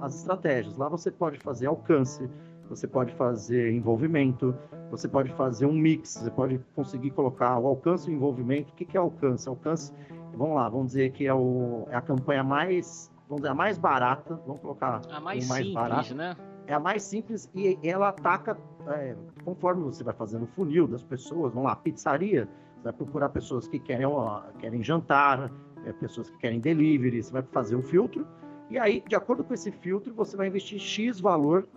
as 0.00 0.16
estratégias. 0.16 0.76
Lá 0.78 0.88
você 0.88 1.10
pode 1.10 1.38
fazer 1.38 1.66
alcance, 1.66 2.26
você 2.68 2.86
pode 2.86 3.12
fazer 3.14 3.72
envolvimento, 3.72 4.54
você 4.90 5.08
pode 5.08 5.32
fazer 5.34 5.66
um 5.66 5.72
mix, 5.72 6.16
você 6.16 6.30
pode 6.30 6.58
conseguir 6.74 7.10
colocar 7.10 7.58
o 7.58 7.66
alcance 7.66 8.10
e 8.10 8.14
o 8.14 8.16
envolvimento. 8.16 8.72
O 8.72 8.76
que, 8.76 8.84
que 8.84 8.96
é 8.96 9.00
alcance? 9.00 9.48
Alcance, 9.48 9.92
vamos 10.34 10.54
lá, 10.54 10.68
vamos 10.68 10.88
dizer 10.88 11.12
que 11.12 11.26
é, 11.26 11.34
o, 11.34 11.86
é 11.90 11.96
a 11.96 12.00
campanha 12.00 12.44
mais, 12.44 13.10
vamos 13.28 13.42
dizer, 13.42 13.52
a 13.52 13.54
mais 13.54 13.78
barata, 13.78 14.40
vamos 14.46 14.60
colocar 14.60 15.00
a 15.10 15.20
mais, 15.20 15.48
mais 15.48 15.66
simples, 15.66 15.74
barata, 15.74 16.14
né? 16.14 16.36
É 16.66 16.74
a 16.74 16.80
mais 16.80 17.02
simples 17.02 17.50
e 17.54 17.78
ela 17.82 18.08
ataca 18.08 18.58
é, 18.88 19.14
conforme 19.44 19.84
você 19.84 20.02
vai 20.02 20.14
fazendo 20.14 20.44
o 20.44 20.46
funil 20.48 20.86
das 20.86 21.02
pessoas. 21.02 21.52
Vamos 21.52 21.68
lá, 21.68 21.76
pizzaria, 21.76 22.48
você 22.76 22.84
vai 22.84 22.92
procurar 22.92 23.28
pessoas 23.28 23.68
que 23.68 23.78
querem, 23.78 24.06
ó, 24.06 24.42
querem 24.58 24.82
jantar, 24.82 25.50
é, 25.84 25.92
pessoas 25.92 26.28
que 26.30 26.38
querem 26.38 26.58
delivery, 26.58 27.22
você 27.22 27.32
vai 27.32 27.42
fazer 27.42 27.76
um 27.76 27.82
filtro, 27.82 28.26
e 28.68 28.78
aí, 28.78 29.02
de 29.06 29.14
acordo 29.14 29.44
com 29.44 29.54
esse 29.54 29.70
filtro, 29.70 30.12
você 30.12 30.36
vai 30.36 30.48
investir 30.48 30.78
X 30.78 31.20
valor 31.20 31.68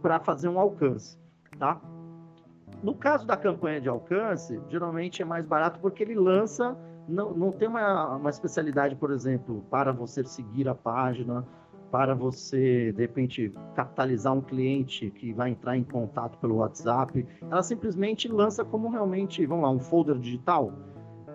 para 0.00 0.18
fazer 0.18 0.48
um 0.48 0.58
alcance, 0.58 1.16
tá? 1.58 1.80
No 2.82 2.94
caso 2.94 3.26
da 3.26 3.36
campanha 3.36 3.80
de 3.80 3.88
alcance, 3.88 4.60
geralmente 4.68 5.22
é 5.22 5.24
mais 5.24 5.44
barato 5.44 5.78
porque 5.80 6.02
ele 6.02 6.14
lança, 6.14 6.76
não, 7.08 7.32
não 7.32 7.52
tem 7.52 7.68
uma, 7.68 8.16
uma 8.16 8.30
especialidade, 8.30 8.96
por 8.96 9.10
exemplo, 9.12 9.64
para 9.70 9.92
você 9.92 10.24
seguir 10.24 10.68
a 10.68 10.74
página, 10.74 11.46
para 11.90 12.14
você, 12.14 12.90
de 12.92 13.02
repente, 13.02 13.52
capitalizar 13.76 14.32
um 14.32 14.40
cliente 14.40 15.10
que 15.10 15.32
vai 15.32 15.50
entrar 15.50 15.76
em 15.76 15.84
contato 15.84 16.38
pelo 16.38 16.56
WhatsApp. 16.56 17.26
Ela 17.42 17.62
simplesmente 17.62 18.26
lança 18.28 18.64
como 18.64 18.88
realmente, 18.88 19.44
vamos 19.46 19.64
lá, 19.64 19.70
um 19.70 19.78
folder 19.78 20.18
digital 20.18 20.72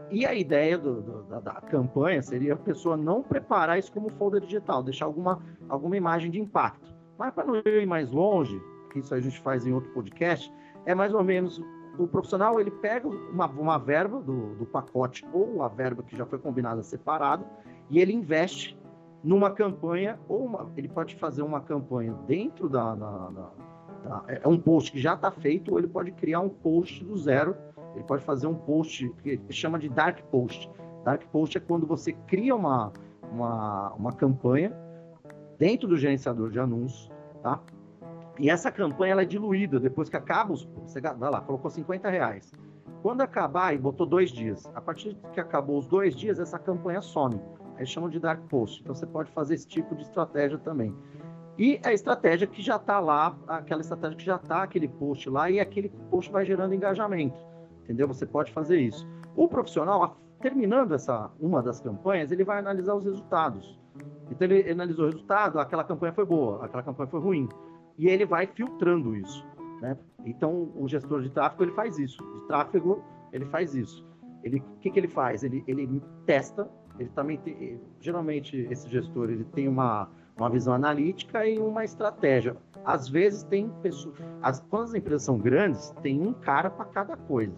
e 0.09 0.25
a 0.25 0.33
ideia 0.33 0.77
do, 0.77 1.01
do, 1.01 1.23
da, 1.23 1.39
da, 1.39 1.53
campanha 1.61 2.21
seria 2.21 2.53
a 2.53 2.57
pessoa 2.57 2.95
não 2.95 3.21
preparar 3.21 3.77
isso 3.77 3.91
como 3.91 4.09
folder 4.09 4.41
digital, 4.41 4.81
deixar 4.81 5.05
alguma, 5.05 5.41
alguma 5.67 5.97
imagem 5.97 6.31
de 6.31 6.39
impacto. 6.39 6.95
Mas 7.17 7.33
para 7.33 7.45
não 7.45 7.55
ir 7.57 7.85
mais 7.85 8.09
longe, 8.09 8.61
que 8.91 8.99
isso 8.99 9.13
a 9.13 9.19
gente 9.19 9.39
faz 9.41 9.65
em 9.65 9.73
outro 9.73 9.91
podcast, 9.91 10.51
é 10.87 10.95
mais 10.95 11.13
ou 11.13 11.23
menos 11.23 11.61
o 11.99 12.07
profissional 12.07 12.59
ele 12.59 12.71
pega 12.71 13.07
uma, 13.07 13.45
uma 13.47 13.77
verba 13.77 14.19
do, 14.19 14.55
do 14.55 14.65
pacote 14.65 15.23
ou 15.31 15.61
a 15.61 15.67
verba 15.67 16.01
que 16.01 16.17
já 16.17 16.25
foi 16.25 16.39
combinada 16.39 16.81
separado 16.81 17.45
e 17.89 17.99
ele 17.99 18.13
investe 18.13 18.75
numa 19.23 19.51
campanha 19.51 20.19
ou 20.27 20.45
uma, 20.45 20.71
ele 20.75 20.87
pode 20.87 21.15
fazer 21.15 21.43
uma 21.43 21.61
campanha 21.61 22.13
dentro 22.27 22.67
da, 22.69 22.95
da, 22.95 23.29
da, 23.29 23.51
da 24.03 24.23
é 24.27 24.47
um 24.47 24.57
post 24.57 24.91
que 24.91 24.99
já 24.99 25.13
está 25.13 25.29
feito 25.29 25.71
ou 25.71 25.77
ele 25.77 25.87
pode 25.87 26.11
criar 26.13 26.39
um 26.39 26.49
post 26.49 27.03
do 27.03 27.15
zero 27.15 27.55
ele 27.97 28.03
pode 28.03 28.23
fazer 28.23 28.45
um 28.45 28.53
post 28.53 29.09
que 29.23 29.39
chama 29.49 29.79
de 29.79 29.89
dark 29.89 30.21
post. 30.29 30.69
Dark 31.03 31.23
post 31.31 31.57
é 31.57 31.61
quando 31.61 31.87
você 31.87 32.13
cria 32.27 32.55
uma, 32.55 32.93
uma, 33.31 33.93
uma 33.93 34.11
campanha 34.11 34.71
dentro 35.57 35.87
do 35.87 35.97
gerenciador 35.97 36.51
de 36.51 36.59
anúncios, 36.59 37.11
tá? 37.41 37.59
E 38.39 38.49
essa 38.49 38.71
campanha 38.71 39.13
ela 39.13 39.21
é 39.23 39.25
diluída 39.25 39.79
depois 39.79 40.09
que 40.09 40.17
acaba. 40.17 40.53
Você 40.53 41.01
vai 41.01 41.29
lá, 41.29 41.41
colocou 41.41 41.69
50 41.69 42.09
reais. 42.09 42.51
Quando 43.01 43.21
acabar, 43.21 43.73
e 43.73 43.77
botou 43.77 44.05
dois 44.05 44.31
dias. 44.31 44.65
A 44.75 44.81
partir 44.81 45.17
que 45.33 45.39
acabou 45.39 45.77
os 45.77 45.87
dois 45.87 46.15
dias, 46.15 46.39
essa 46.39 46.57
campanha 46.57 47.01
some. 47.01 47.39
Aí 47.77 47.85
chamam 47.85 48.09
de 48.09 48.19
dark 48.19 48.41
post. 48.49 48.81
Então 48.81 48.93
você 48.93 49.05
pode 49.05 49.31
fazer 49.31 49.55
esse 49.55 49.67
tipo 49.67 49.95
de 49.95 50.03
estratégia 50.03 50.57
também. 50.57 50.95
E 51.57 51.79
a 51.83 51.91
estratégia 51.91 52.47
que 52.47 52.61
já 52.61 52.75
está 52.75 52.99
lá, 52.99 53.35
aquela 53.47 53.81
estratégia 53.81 54.17
que 54.17 54.25
já 54.25 54.35
está 54.35 54.63
aquele 54.63 54.87
post 54.87 55.29
lá, 55.29 55.49
e 55.49 55.59
aquele 55.59 55.89
post 56.09 56.31
vai 56.31 56.45
gerando 56.45 56.73
engajamento 56.73 57.47
entendeu? 57.87 58.07
Você 58.07 58.25
pode 58.25 58.51
fazer 58.51 58.79
isso. 58.79 59.07
O 59.35 59.47
profissional, 59.47 60.17
terminando 60.41 60.93
essa 60.93 61.31
uma 61.39 61.63
das 61.63 61.79
campanhas, 61.79 62.31
ele 62.31 62.43
vai 62.43 62.59
analisar 62.59 62.93
os 62.93 63.05
resultados. 63.05 63.79
Então 64.29 64.45
ele 64.45 64.69
analisou 64.69 65.05
o 65.05 65.09
resultado, 65.09 65.57
aquela 65.57 65.85
campanha 65.85 66.11
foi 66.11 66.25
boa, 66.25 66.65
aquela 66.65 66.83
campanha 66.83 67.09
foi 67.09 67.19
ruim, 67.19 67.49
e 67.97 68.07
ele 68.07 68.25
vai 68.25 68.47
filtrando 68.47 69.15
isso, 69.15 69.45
né? 69.81 69.97
Então 70.25 70.71
o 70.75 70.87
gestor 70.87 71.21
de 71.21 71.29
tráfego 71.29 71.63
ele 71.63 71.73
faz 71.73 71.97
isso, 71.97 72.17
de 72.17 72.47
tráfego 72.47 73.03
ele 73.31 73.45
faz 73.45 73.75
isso. 73.75 74.05
Ele, 74.43 74.59
o 74.59 74.79
que, 74.79 74.89
que 74.89 74.99
ele 74.99 75.07
faz? 75.07 75.43
Ele, 75.43 75.63
ele 75.67 76.01
testa. 76.25 76.69
Ele 76.99 77.09
também 77.09 77.37
tem, 77.37 77.79
geralmente 77.99 78.67
esse 78.71 78.89
gestor 78.89 79.29
ele 79.29 79.43
tem 79.45 79.67
uma 79.67 80.09
uma 80.37 80.49
visão 80.49 80.73
analítica 80.73 81.45
e 81.45 81.57
uma 81.57 81.83
estratégia. 81.83 82.55
Às 82.85 83.09
vezes 83.09 83.43
tem 83.43 83.69
pessoas, 83.81 84.15
as, 84.41 84.59
quando 84.69 84.83
as 84.83 84.93
empresas 84.93 85.23
são 85.23 85.37
grandes, 85.37 85.89
tem 86.01 86.21
um 86.21 86.31
cara 86.31 86.69
para 86.69 86.85
cada 86.85 87.17
coisa. 87.17 87.53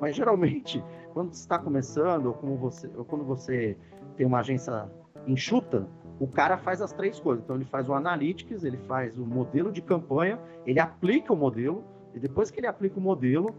Mas 0.00 0.16
geralmente, 0.16 0.84
quando 1.14 1.32
você 1.32 1.40
está 1.40 1.58
começando, 1.58 2.26
ou, 2.26 2.34
como 2.34 2.56
você, 2.56 2.90
ou 2.96 3.04
quando 3.04 3.24
você 3.24 3.76
tem 4.16 4.26
uma 4.26 4.40
agência 4.40 4.90
enxuta, 5.26 5.88
o 6.20 6.26
cara 6.26 6.58
faz 6.58 6.82
as 6.82 6.92
três 6.92 7.18
coisas. 7.20 7.44
Então 7.44 7.56
ele 7.56 7.64
faz 7.64 7.88
o 7.88 7.94
analytics, 7.94 8.64
ele 8.64 8.78
faz 8.78 9.16
o 9.18 9.24
modelo 9.24 9.70
de 9.70 9.80
campanha, 9.80 10.38
ele 10.66 10.80
aplica 10.80 11.32
o 11.32 11.36
modelo, 11.36 11.84
e 12.14 12.18
depois 12.18 12.50
que 12.50 12.60
ele 12.60 12.66
aplica 12.66 12.98
o 12.98 13.02
modelo, 13.02 13.54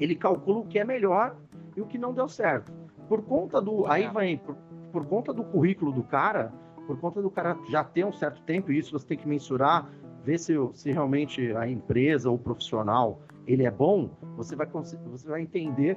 ele 0.00 0.14
calcula 0.14 0.58
o 0.58 0.66
que 0.66 0.78
é 0.78 0.84
melhor 0.84 1.36
e 1.76 1.80
o 1.80 1.86
que 1.86 1.98
não 1.98 2.12
deu 2.12 2.28
certo. 2.28 2.72
Por 3.08 3.22
conta 3.22 3.60
do. 3.60 3.86
Aí 3.86 4.08
vem, 4.08 4.38
por, 4.38 4.56
por 4.92 5.06
conta 5.06 5.32
do 5.32 5.44
currículo 5.44 5.92
do 5.92 6.02
cara, 6.02 6.52
por 6.86 6.98
conta 6.98 7.22
do 7.22 7.30
cara 7.30 7.56
já 7.70 7.84
ter 7.84 8.04
um 8.04 8.12
certo 8.12 8.42
tempo, 8.42 8.72
e 8.72 8.78
isso 8.78 8.92
você 8.92 9.06
tem 9.06 9.18
que 9.18 9.28
mensurar, 9.28 9.88
ver 10.24 10.38
se, 10.38 10.54
se 10.74 10.90
realmente 10.90 11.54
a 11.54 11.68
empresa 11.68 12.28
ou 12.28 12.36
o 12.36 12.38
profissional 12.38 13.20
ele 13.46 13.64
é 13.64 13.70
bom, 13.70 14.10
você 14.36 14.56
vai, 14.56 14.66
você 14.66 15.28
vai 15.28 15.40
entender 15.40 15.96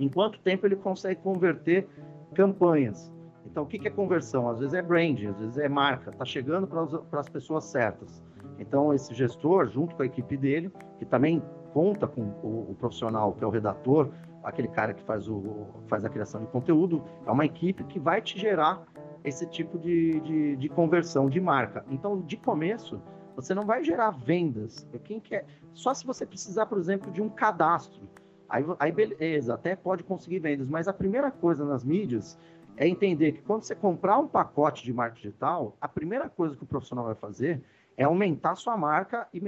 em 0.00 0.08
quanto 0.08 0.40
tempo 0.40 0.66
ele 0.66 0.74
consegue 0.74 1.20
converter 1.22 1.86
campanhas. 2.34 3.13
Então, 3.44 3.62
o 3.62 3.66
que 3.66 3.86
é 3.86 3.90
conversão? 3.90 4.48
Às 4.48 4.58
vezes 4.58 4.74
é 4.74 4.82
branding, 4.82 5.26
às 5.26 5.38
vezes 5.38 5.58
é 5.58 5.68
marca, 5.68 6.10
está 6.10 6.24
chegando 6.24 6.66
para 6.66 7.20
as 7.20 7.28
pessoas 7.28 7.64
certas. 7.64 8.22
Então, 8.58 8.92
esse 8.92 9.12
gestor, 9.14 9.66
junto 9.66 9.94
com 9.94 10.02
a 10.02 10.06
equipe 10.06 10.36
dele, 10.36 10.70
que 10.98 11.04
também 11.04 11.42
conta 11.72 12.06
com 12.06 12.22
o, 12.22 12.70
o 12.70 12.76
profissional, 12.78 13.32
que 13.32 13.42
é 13.42 13.46
o 13.46 13.50
redator, 13.50 14.10
aquele 14.42 14.68
cara 14.68 14.94
que 14.94 15.02
faz, 15.02 15.28
o, 15.28 15.66
faz 15.88 16.04
a 16.04 16.08
criação 16.08 16.40
de 16.40 16.46
conteúdo, 16.48 17.02
é 17.26 17.30
uma 17.30 17.44
equipe 17.44 17.82
que 17.84 17.98
vai 17.98 18.20
te 18.20 18.38
gerar 18.38 18.84
esse 19.24 19.46
tipo 19.46 19.78
de, 19.78 20.20
de, 20.20 20.56
de 20.56 20.68
conversão 20.68 21.28
de 21.28 21.40
marca. 21.40 21.84
Então, 21.90 22.20
de 22.20 22.36
começo, 22.36 23.00
você 23.34 23.54
não 23.54 23.64
vai 23.64 23.82
gerar 23.82 24.10
vendas. 24.10 24.86
Quem 25.02 25.18
quer? 25.18 25.46
Só 25.72 25.92
se 25.94 26.06
você 26.06 26.24
precisar, 26.24 26.66
por 26.66 26.78
exemplo, 26.78 27.10
de 27.10 27.22
um 27.22 27.28
cadastro. 27.28 28.02
Aí, 28.48 28.64
aí 28.78 28.92
beleza, 28.92 29.54
até 29.54 29.74
pode 29.74 30.04
conseguir 30.04 30.38
vendas, 30.38 30.68
mas 30.68 30.86
a 30.86 30.92
primeira 30.92 31.30
coisa 31.30 31.64
nas 31.64 31.82
mídias 31.82 32.38
é 32.76 32.88
entender 32.88 33.32
que 33.32 33.42
quando 33.42 33.62
você 33.62 33.74
comprar 33.74 34.18
um 34.18 34.26
pacote 34.26 34.84
de 34.84 34.92
marketing 34.92 35.28
digital, 35.28 35.76
a 35.80 35.88
primeira 35.88 36.28
coisa 36.28 36.56
que 36.56 36.62
o 36.62 36.66
profissional 36.66 37.04
vai 37.04 37.14
fazer 37.14 37.62
é 37.96 38.04
aumentar 38.04 38.56
sua 38.56 38.76
marca 38.76 39.28
e, 39.32 39.38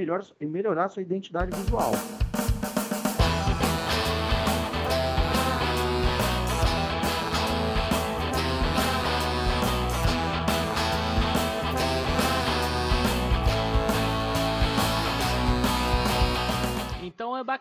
e 0.40 0.46
melhorar 0.46 0.88
sua 0.88 1.02
identidade 1.02 1.56
visual. 1.56 1.92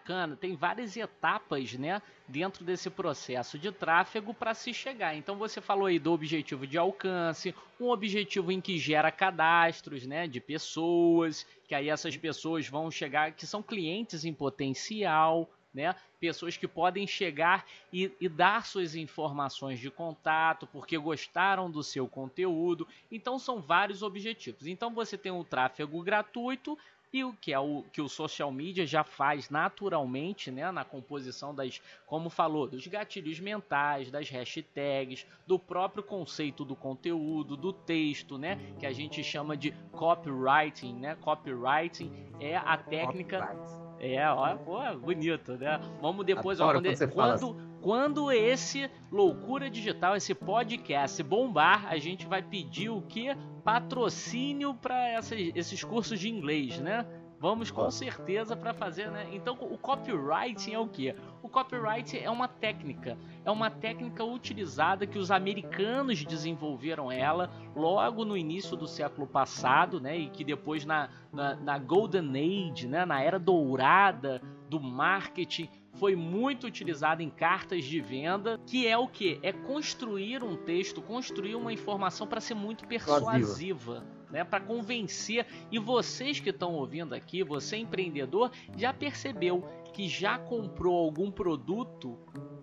Bacana, 0.06 0.36
tem 0.36 0.56
várias 0.56 0.95
etapas, 0.95 1.74
né, 1.74 1.99
dentro 2.28 2.64
desse 2.64 2.91
processo 2.91 3.58
de 3.58 3.72
tráfego 3.72 4.36
para 4.36 4.53
se 4.53 4.72
chegar. 4.72 5.16
Então 5.16 5.36
você 5.36 5.60
falou 5.60 5.88
aí 5.88 5.97
do 5.97 6.14
objetivo 6.14 6.68
de 6.68 6.78
alcance, 6.78 7.56
um 7.80 7.89
objetivo 7.89 8.51
em 8.51 8.62
que 8.62 8.78
gera 8.78 9.12
cadastros, 9.12 10.06
né, 10.06 10.28
de 10.28 10.39
pessoas, 10.39 11.45
que 11.68 11.74
aí 11.74 11.89
essas 11.89 12.16
pessoas 12.16 12.68
vão 12.68 12.91
chegar, 12.91 13.32
que 13.32 13.47
são 13.47 13.64
clientes 13.64 14.24
em 14.26 14.34
potencial, 14.34 15.49
né? 15.74 15.93
Pessoas 16.22 16.56
que 16.56 16.70
podem 16.70 17.06
chegar 17.06 17.66
e, 17.91 18.10
e, 18.22 18.30
dar 18.30 18.66
suas 18.66 18.95
informações 18.95 19.78
de 19.78 19.91
contato 19.91 20.66
porque 20.68 20.97
gostaram 20.97 21.70
do 21.70 21.84
seu 21.84 22.08
conteúdo. 22.08 22.88
Então 23.12 23.38
são 23.38 23.60
vários 23.60 24.01
objetivos. 24.01 24.66
Então 24.68 24.93
você 24.93 25.18
tem 25.18 25.34
o 25.34 25.43
tráfego 25.43 26.01
gratuito, 26.01 26.78
e 27.16 27.24
o 27.24 27.32
que 27.32 27.53
é 27.53 27.59
o 27.59 27.82
que 27.93 28.01
o 28.01 28.09
social 28.09 28.51
media 28.51 28.86
já 28.86 29.01
faz 29.01 29.49
naturalmente, 29.49 30.51
né, 30.51 30.70
na 30.70 30.84
composição 30.84 31.55
das, 31.55 31.82
como 32.05 32.30
falou, 32.30 32.68
dos 32.68 32.86
gatilhos 32.88 33.39
mentais, 33.39 34.11
das 34.11 34.30
hashtags, 34.30 35.26
do 35.47 35.57
próprio 35.57 36.03
conceito 36.03 36.66
do 36.66 36.76
conteúdo, 36.76 37.55
do 37.55 37.72
texto, 37.72 38.38
né, 38.38 38.59
que 38.78 38.86
a 38.86 38.91
gente 38.91 39.24
chama 39.24 39.55
de 39.55 39.72
copywriting, 39.93 40.93
né? 40.95 41.16
Copywriting 41.22 42.11
é 42.39 42.57
a 42.57 42.76
técnica 42.76 43.55
é, 43.97 44.30
ó, 44.30 44.55
pô, 44.57 44.82
bonito, 44.99 45.53
né? 45.53 45.80
Vamos 46.01 46.26
depois, 46.26 46.59
ó, 46.59 46.74
quando, 46.74 47.11
quando, 47.13 47.55
quando, 47.86 48.31
esse 48.31 48.89
loucura 49.11 49.69
digital, 49.69 50.15
esse 50.15 50.33
podcast 50.33 51.21
bombar, 51.21 51.86
a 51.88 51.99
gente 51.99 52.25
vai 52.25 52.41
pedir 52.41 52.89
o 52.89 52.99
que? 52.99 53.27
Patrocínio 53.63 54.73
para 54.73 55.19
esses 55.53 55.83
cursos 55.83 56.19
de 56.19 56.27
inglês, 56.27 56.79
né? 56.79 57.05
Vamos 57.39 57.69
com 57.69 57.91
certeza 57.91 58.55
para 58.55 58.73
fazer, 58.73 59.11
né? 59.11 59.27
Então, 59.31 59.55
o 59.61 59.77
copywriting 59.77 60.73
é 60.73 60.79
o 60.79 60.88
que? 60.88 61.13
O 61.43 61.47
copyright 61.47 62.17
é 62.17 62.27
uma 62.27 62.47
técnica, 62.47 63.19
é 63.45 63.51
uma 63.51 63.69
técnica 63.69 64.23
utilizada 64.23 65.05
que 65.05 65.19
os 65.19 65.29
americanos 65.29 66.25
desenvolveram 66.25 67.11
ela 67.11 67.51
logo 67.75 68.25
no 68.25 68.36
início 68.36 68.75
do 68.75 68.88
século 68.88 69.27
passado, 69.27 70.01
né? 70.01 70.17
E 70.17 70.29
que 70.31 70.43
depois 70.43 70.86
na, 70.86 71.07
na, 71.31 71.55
na 71.55 71.77
Golden 71.77 72.31
Age, 72.31 72.88
né? 72.88 73.05
Na 73.05 73.21
era 73.21 73.38
dourada 73.38 74.41
do 74.67 74.79
marketing 74.79 75.69
foi 75.96 76.16
muito 76.16 76.68
utilizada 76.68 77.24
em 77.24 77.30
cartas 77.30 77.84
de 77.86 78.00
venda, 78.00 78.60
que 78.66 78.88
é 78.88 78.98
o 78.98 79.08
que? 79.08 79.39
É 79.41 79.52
construir 79.52 80.43
um 80.43 80.56
texto, 80.56 81.02
construir 81.02 81.56
uma 81.56 81.74
informação 81.74 82.28
para 82.28 82.41
ser 82.41 82.54
muito 82.56 82.86
persuasiva. 82.88 84.04
Né, 84.32 84.43
para 84.43 84.60
convencer 84.60 85.46
e 85.72 85.78
vocês 85.78 86.39
que 86.39 86.50
estão 86.50 86.74
ouvindo 86.74 87.14
aqui, 87.14 87.43
você 87.43 87.78
empreendedor, 87.78 88.52
já 88.76 88.91
percebeu 88.91 89.64
que 89.93 90.10
já 90.10 90.38
comprou 90.38 90.98
algum 90.98 91.30
produto 91.32 92.18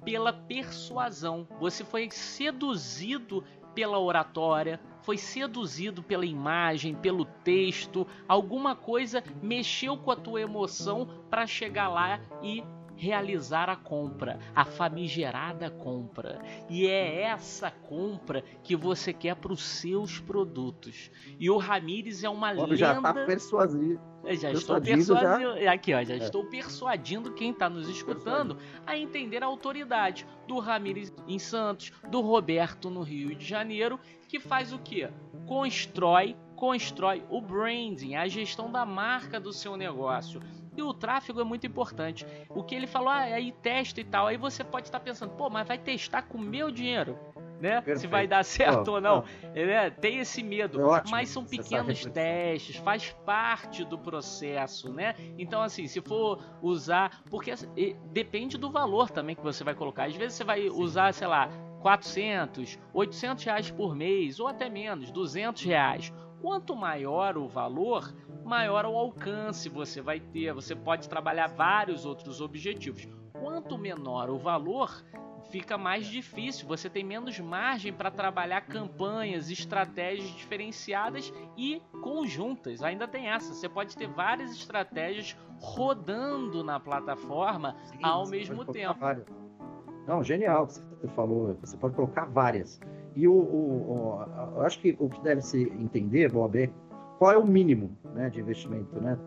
pela 0.04 0.32
persuasão. 0.32 1.46
Você 1.60 1.84
foi 1.84 2.10
seduzido 2.10 3.44
pela 3.74 3.98
oratória, 3.98 4.80
foi 5.02 5.16
seduzido 5.16 6.02
pela 6.02 6.26
imagem, 6.26 6.94
pelo 6.94 7.24
texto, 7.24 8.06
alguma 8.28 8.74
coisa 8.76 9.22
mexeu 9.40 9.96
com 9.96 10.10
a 10.10 10.16
tua 10.16 10.40
emoção 10.40 11.08
para 11.30 11.46
chegar 11.46 11.88
lá 11.88 12.20
e 12.42 12.62
realizar 13.02 13.68
a 13.68 13.74
compra, 13.74 14.38
a 14.54 14.64
famigerada 14.64 15.68
compra. 15.68 16.40
E 16.70 16.86
é 16.86 17.22
essa 17.22 17.68
compra 17.68 18.44
que 18.62 18.76
você 18.76 19.12
quer 19.12 19.34
para 19.34 19.52
os 19.52 19.60
seus 19.60 20.20
produtos. 20.20 21.10
E 21.36 21.50
o 21.50 21.56
Ramires 21.56 22.22
é 22.22 22.28
uma 22.28 22.54
Bom, 22.54 22.62
lenda. 22.62 22.76
Já 22.76 23.00
tá 23.00 23.12
persuasivo. 23.12 24.00
Eu 24.24 24.36
já 24.36 24.52
estou 24.52 24.80
persuadindo, 24.80 25.60
já... 25.60 25.72
aqui 25.72 25.92
ó, 25.92 26.04
já 26.04 26.14
é. 26.14 26.18
estou 26.18 26.44
persuadindo 26.44 27.32
quem 27.32 27.50
está 27.50 27.68
nos 27.68 27.88
escutando 27.88 28.56
a 28.86 28.96
entender 28.96 29.42
a 29.42 29.46
autoridade 29.46 30.24
do 30.46 30.60
Ramires 30.60 31.12
em 31.26 31.40
Santos, 31.40 31.90
do 32.08 32.20
Roberto 32.20 32.88
no 32.88 33.02
Rio 33.02 33.34
de 33.34 33.44
Janeiro, 33.44 33.98
que 34.28 34.38
faz 34.38 34.72
o 34.72 34.78
que? 34.78 35.08
Constrói, 35.48 36.36
constrói 36.54 37.24
o 37.28 37.40
branding, 37.40 38.14
a 38.14 38.28
gestão 38.28 38.70
da 38.70 38.86
marca 38.86 39.40
do 39.40 39.52
seu 39.52 39.76
negócio 39.76 40.40
e 40.76 40.82
o 40.82 40.92
tráfego 40.94 41.40
é 41.40 41.44
muito 41.44 41.66
importante. 41.66 42.26
O 42.48 42.62
que 42.62 42.74
ele 42.74 42.86
falou, 42.86 43.08
ah, 43.08 43.20
aí 43.20 43.52
testa 43.52 44.00
e 44.00 44.04
tal. 44.04 44.26
Aí 44.26 44.36
você 44.36 44.64
pode 44.64 44.88
estar 44.88 45.00
pensando, 45.00 45.32
pô, 45.32 45.50
mas 45.50 45.66
vai 45.66 45.78
testar 45.78 46.22
com 46.22 46.38
o 46.38 46.40
meu 46.40 46.70
dinheiro, 46.70 47.18
né? 47.60 47.82
Se 47.96 48.06
vai 48.06 48.26
dar 48.26 48.44
certo 48.44 48.88
oh, 48.88 48.94
ou 48.94 49.00
não. 49.00 49.24
Oh. 49.24 49.58
É, 49.58 49.90
tem 49.90 50.18
esse 50.18 50.42
medo. 50.42 50.80
É 50.94 51.02
mas 51.10 51.28
são 51.28 51.44
pequenos 51.44 52.04
testes, 52.06 52.76
faz 52.76 53.10
parte 53.24 53.84
do 53.84 53.98
processo, 53.98 54.92
né? 54.92 55.14
Então, 55.38 55.62
assim, 55.62 55.86
se 55.86 56.00
for 56.00 56.42
usar. 56.60 57.22
Porque 57.30 57.50
assim, 57.50 57.68
depende 58.06 58.58
do 58.58 58.70
valor 58.70 59.10
também 59.10 59.36
que 59.36 59.42
você 59.42 59.62
vai 59.62 59.74
colocar. 59.74 60.04
Às 60.04 60.16
vezes 60.16 60.34
você 60.34 60.44
vai 60.44 60.62
Sim. 60.62 60.70
usar, 60.70 61.12
sei 61.12 61.26
lá, 61.26 61.48
400, 61.82 62.78
800 62.94 63.44
reais 63.44 63.70
por 63.70 63.94
mês, 63.94 64.38
ou 64.38 64.46
até 64.46 64.70
menos, 64.70 65.10
200 65.10 65.62
reais. 65.64 66.12
Quanto 66.42 66.74
maior 66.74 67.38
o 67.38 67.46
valor, 67.46 68.12
maior 68.44 68.84
o 68.84 68.96
alcance 68.96 69.68
você 69.68 70.02
vai 70.02 70.18
ter. 70.18 70.52
Você 70.52 70.74
pode 70.74 71.08
trabalhar 71.08 71.46
vários 71.46 72.04
outros 72.04 72.40
objetivos. 72.40 73.08
Quanto 73.32 73.78
menor 73.78 74.28
o 74.28 74.36
valor, 74.36 75.04
fica 75.52 75.78
mais 75.78 76.04
difícil. 76.06 76.66
Você 76.66 76.90
tem 76.90 77.04
menos 77.04 77.38
margem 77.38 77.92
para 77.92 78.10
trabalhar 78.10 78.62
campanhas, 78.62 79.50
estratégias 79.50 80.30
diferenciadas 80.30 81.32
e 81.56 81.80
conjuntas. 82.02 82.82
Ainda 82.82 83.06
tem 83.06 83.28
essa. 83.28 83.54
Você 83.54 83.68
pode 83.68 83.96
ter 83.96 84.08
várias 84.08 84.50
estratégias 84.50 85.36
rodando 85.60 86.64
na 86.64 86.80
plataforma 86.80 87.76
Sim, 87.84 87.98
ao 88.02 88.26
mesmo 88.26 88.64
tempo. 88.64 88.98
Várias. 88.98 89.26
Não, 90.08 90.24
genial 90.24 90.66
que 90.66 90.72
você 90.72 91.08
falou. 91.14 91.56
Você 91.60 91.76
pode 91.76 91.94
colocar 91.94 92.24
várias. 92.24 92.80
E 93.14 93.28
o, 93.28 93.32
o, 93.32 93.36
o, 93.36 94.56
eu 94.56 94.62
acho 94.62 94.80
que 94.80 94.96
o 94.98 95.08
que 95.08 95.20
deve 95.22 95.42
se 95.42 95.62
entender, 95.78 96.30
Bob, 96.30 96.58
é 96.58 96.70
qual 97.18 97.32
é 97.32 97.38
o 97.38 97.46
mínimo 97.46 97.96
né, 98.14 98.30
de 98.30 98.40
investimento, 98.40 99.00
né? 99.00 99.18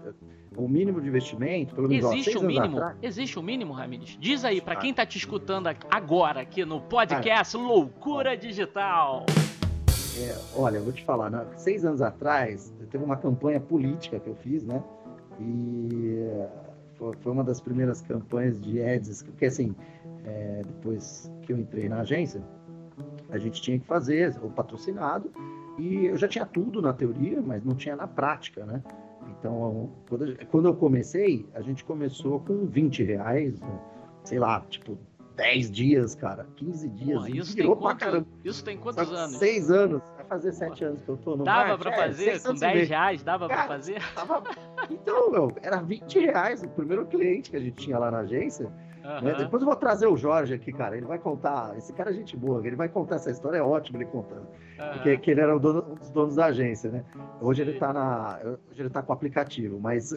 O 0.57 0.67
mínimo 0.67 1.01
de 1.01 1.07
investimento, 1.07 1.75
pelo 1.75 1.87
menos 1.87 2.11
Existe 2.11 2.37
o 2.37 2.41
um 2.41 2.47
mínimo? 2.47 2.77
Atrás... 2.77 2.97
Existe 3.01 3.37
o 3.37 3.41
um 3.41 3.45
mínimo, 3.45 3.73
Ramires? 3.73 4.17
Diz 4.19 4.43
aí, 4.43 4.61
para 4.61 4.75
quem 4.75 4.91
está 4.91 5.05
te 5.05 5.17
escutando 5.17 5.67
agora 5.89 6.41
aqui 6.41 6.65
no 6.65 6.81
podcast 6.81 7.55
Loucura 7.57 8.35
Digital. 8.35 9.25
É, 10.17 10.37
olha, 10.55 10.77
eu 10.77 10.83
vou 10.83 10.93
te 10.93 11.03
falar, 11.03 11.29
né? 11.29 11.45
seis 11.55 11.83
anos 11.83 12.01
atrás, 12.01 12.73
teve 12.89 13.03
uma 13.03 13.17
campanha 13.17 13.59
política 13.59 14.19
que 14.19 14.29
eu 14.29 14.35
fiz, 14.35 14.63
né? 14.63 14.81
E 15.39 16.27
foi 16.97 17.31
uma 17.31 17.43
das 17.43 17.59
primeiras 17.59 18.01
campanhas 18.01 18.59
de 18.59 18.81
ads, 18.81 19.23
porque 19.23 19.45
assim, 19.45 19.75
é, 20.23 20.63
depois 20.65 21.31
que 21.43 21.51
eu 21.51 21.57
entrei 21.57 21.89
na 21.89 21.99
agência, 21.99 22.41
a 23.29 23.37
gente 23.37 23.61
tinha 23.61 23.79
que 23.79 23.85
fazer 23.85 24.35
o 24.41 24.49
patrocinado 24.49 25.31
e 25.77 26.05
eu 26.05 26.17
já 26.17 26.27
tinha 26.27 26.45
tudo 26.45 26.81
na 26.81 26.93
teoria, 26.93 27.41
mas 27.41 27.63
não 27.63 27.75
tinha 27.75 27.95
na 27.95 28.07
prática, 28.07 28.65
né? 28.65 28.81
Então, 29.39 29.91
quando 30.49 30.67
eu 30.67 30.75
comecei, 30.75 31.45
a 31.53 31.61
gente 31.61 31.83
começou 31.83 32.39
com 32.39 32.65
20 32.65 33.03
reais, 33.03 33.59
sei 34.23 34.39
lá, 34.39 34.61
tipo, 34.69 34.97
10 35.35 35.71
dias, 35.71 36.15
cara, 36.15 36.47
15 36.55 36.89
dias. 36.89 37.21
Pô, 37.21 37.27
isso, 37.27 37.55
tem 37.55 37.75
quantos, 37.75 38.23
isso 38.43 38.63
tem 38.63 38.77
quantos 38.77 39.11
anos? 39.11 39.37
6 39.37 39.71
anos. 39.71 40.01
Vai 40.15 40.25
fazer 40.25 40.53
7 40.53 40.83
anos 40.85 41.01
que 41.01 41.09
eu 41.09 41.17
tô 41.17 41.35
no 41.35 41.43
Dava 41.43 41.77
para 41.77 41.91
é, 41.91 42.07
fazer? 42.07 42.41
Com 42.41 42.53
10 42.53 42.89
reais 42.89 43.23
dava 43.23 43.47
para 43.47 43.67
fazer? 43.67 44.01
Tava... 44.13 44.43
Então, 44.89 45.31
meu, 45.31 45.51
era 45.61 45.81
20 45.81 46.19
reais 46.19 46.63
o 46.63 46.69
primeiro 46.69 47.05
cliente 47.05 47.51
que 47.51 47.57
a 47.57 47.59
gente 47.59 47.75
tinha 47.75 47.97
lá 47.97 48.09
na 48.09 48.19
agência. 48.19 48.71
Uhum. 49.05 49.21
Né? 49.21 49.35
Depois 49.35 49.61
eu 49.61 49.67
vou 49.67 49.75
trazer 49.75 50.07
o 50.07 50.17
Jorge 50.17 50.53
aqui, 50.53 50.73
cara. 50.73 50.97
Ele 50.97 51.05
vai 51.05 51.19
contar. 51.19 51.77
Esse 51.77 51.93
cara 51.93 52.09
é 52.09 52.13
gente 52.13 52.35
boa, 52.35 52.65
ele 52.65 52.75
vai 52.75 52.89
contar 52.89 53.15
essa 53.15 53.29
história, 53.29 53.57
é 53.57 53.61
ótimo 53.61 53.97
ele 53.97 54.05
contando. 54.05 54.47
Uhum. 54.47 54.89
Porque 54.93 55.17
que 55.17 55.31
ele 55.31 55.41
era 55.41 55.57
dono, 55.59 55.85
um 55.91 55.95
dos 55.95 56.09
donos 56.09 56.35
da 56.35 56.45
agência, 56.45 56.91
né? 56.91 57.05
Hoje 57.39 57.61
ele 57.61 57.73
tá 57.73 57.93
na. 57.93 58.39
Hoje 58.43 58.81
ele 58.81 58.89
tá 58.89 59.03
com 59.03 59.11
o 59.11 59.15
aplicativo, 59.15 59.79
mas. 59.79 60.15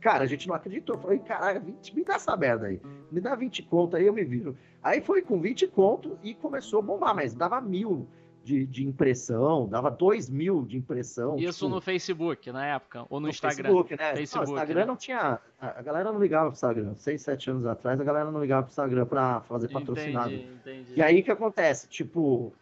Cara, 0.00 0.24
a 0.24 0.26
gente 0.26 0.46
não 0.46 0.54
acreditou. 0.54 0.96
Eu 0.96 1.00
falei, 1.00 1.18
caralho, 1.18 1.60
20, 1.60 1.96
me 1.96 2.04
dá 2.04 2.14
essa 2.14 2.36
merda 2.36 2.66
aí. 2.66 2.80
Me 3.10 3.20
dá 3.20 3.34
20 3.34 3.62
conto 3.64 3.96
aí, 3.96 4.06
eu 4.06 4.12
me 4.12 4.24
viro. 4.24 4.56
Aí 4.82 5.00
foi 5.00 5.22
com 5.22 5.40
20 5.40 5.66
conto 5.68 6.18
e 6.22 6.34
começou 6.34 6.78
a 6.78 6.82
bombar, 6.82 7.14
mas 7.14 7.34
dava 7.34 7.60
mil 7.60 8.06
de, 8.46 8.64
de 8.64 8.86
impressão, 8.86 9.66
dava 9.66 9.90
2 9.90 10.30
mil 10.30 10.64
de 10.64 10.76
impressão. 10.76 11.36
Isso 11.36 11.64
tipo, 11.64 11.74
no 11.74 11.80
Facebook, 11.80 12.52
na 12.52 12.64
época, 12.64 13.04
ou 13.10 13.18
no, 13.18 13.26
no 13.26 13.30
Instagram? 13.30 13.64
Facebook, 13.64 13.96
né? 13.96 14.14
Facebook, 14.14 14.46
não, 14.46 14.54
Instagram 14.54 14.80
né? 14.80 14.86
não 14.86 14.96
tinha. 14.96 15.40
A 15.60 15.82
galera 15.82 16.12
não 16.12 16.20
ligava 16.20 16.44
pro 16.46 16.54
Instagram. 16.54 16.94
6, 16.94 17.20
7 17.20 17.50
anos 17.50 17.66
atrás, 17.66 18.00
a 18.00 18.04
galera 18.04 18.30
não 18.30 18.40
ligava 18.40 18.62
pro 18.62 18.70
Instagram 18.70 19.04
pra 19.04 19.40
fazer 19.40 19.68
patrocinado. 19.68 20.32
Entendi, 20.32 20.52
entendi. 20.54 20.92
E 20.94 21.02
aí 21.02 21.20
o 21.20 21.24
que 21.24 21.30
acontece? 21.32 21.88
Tipo, 21.88 22.54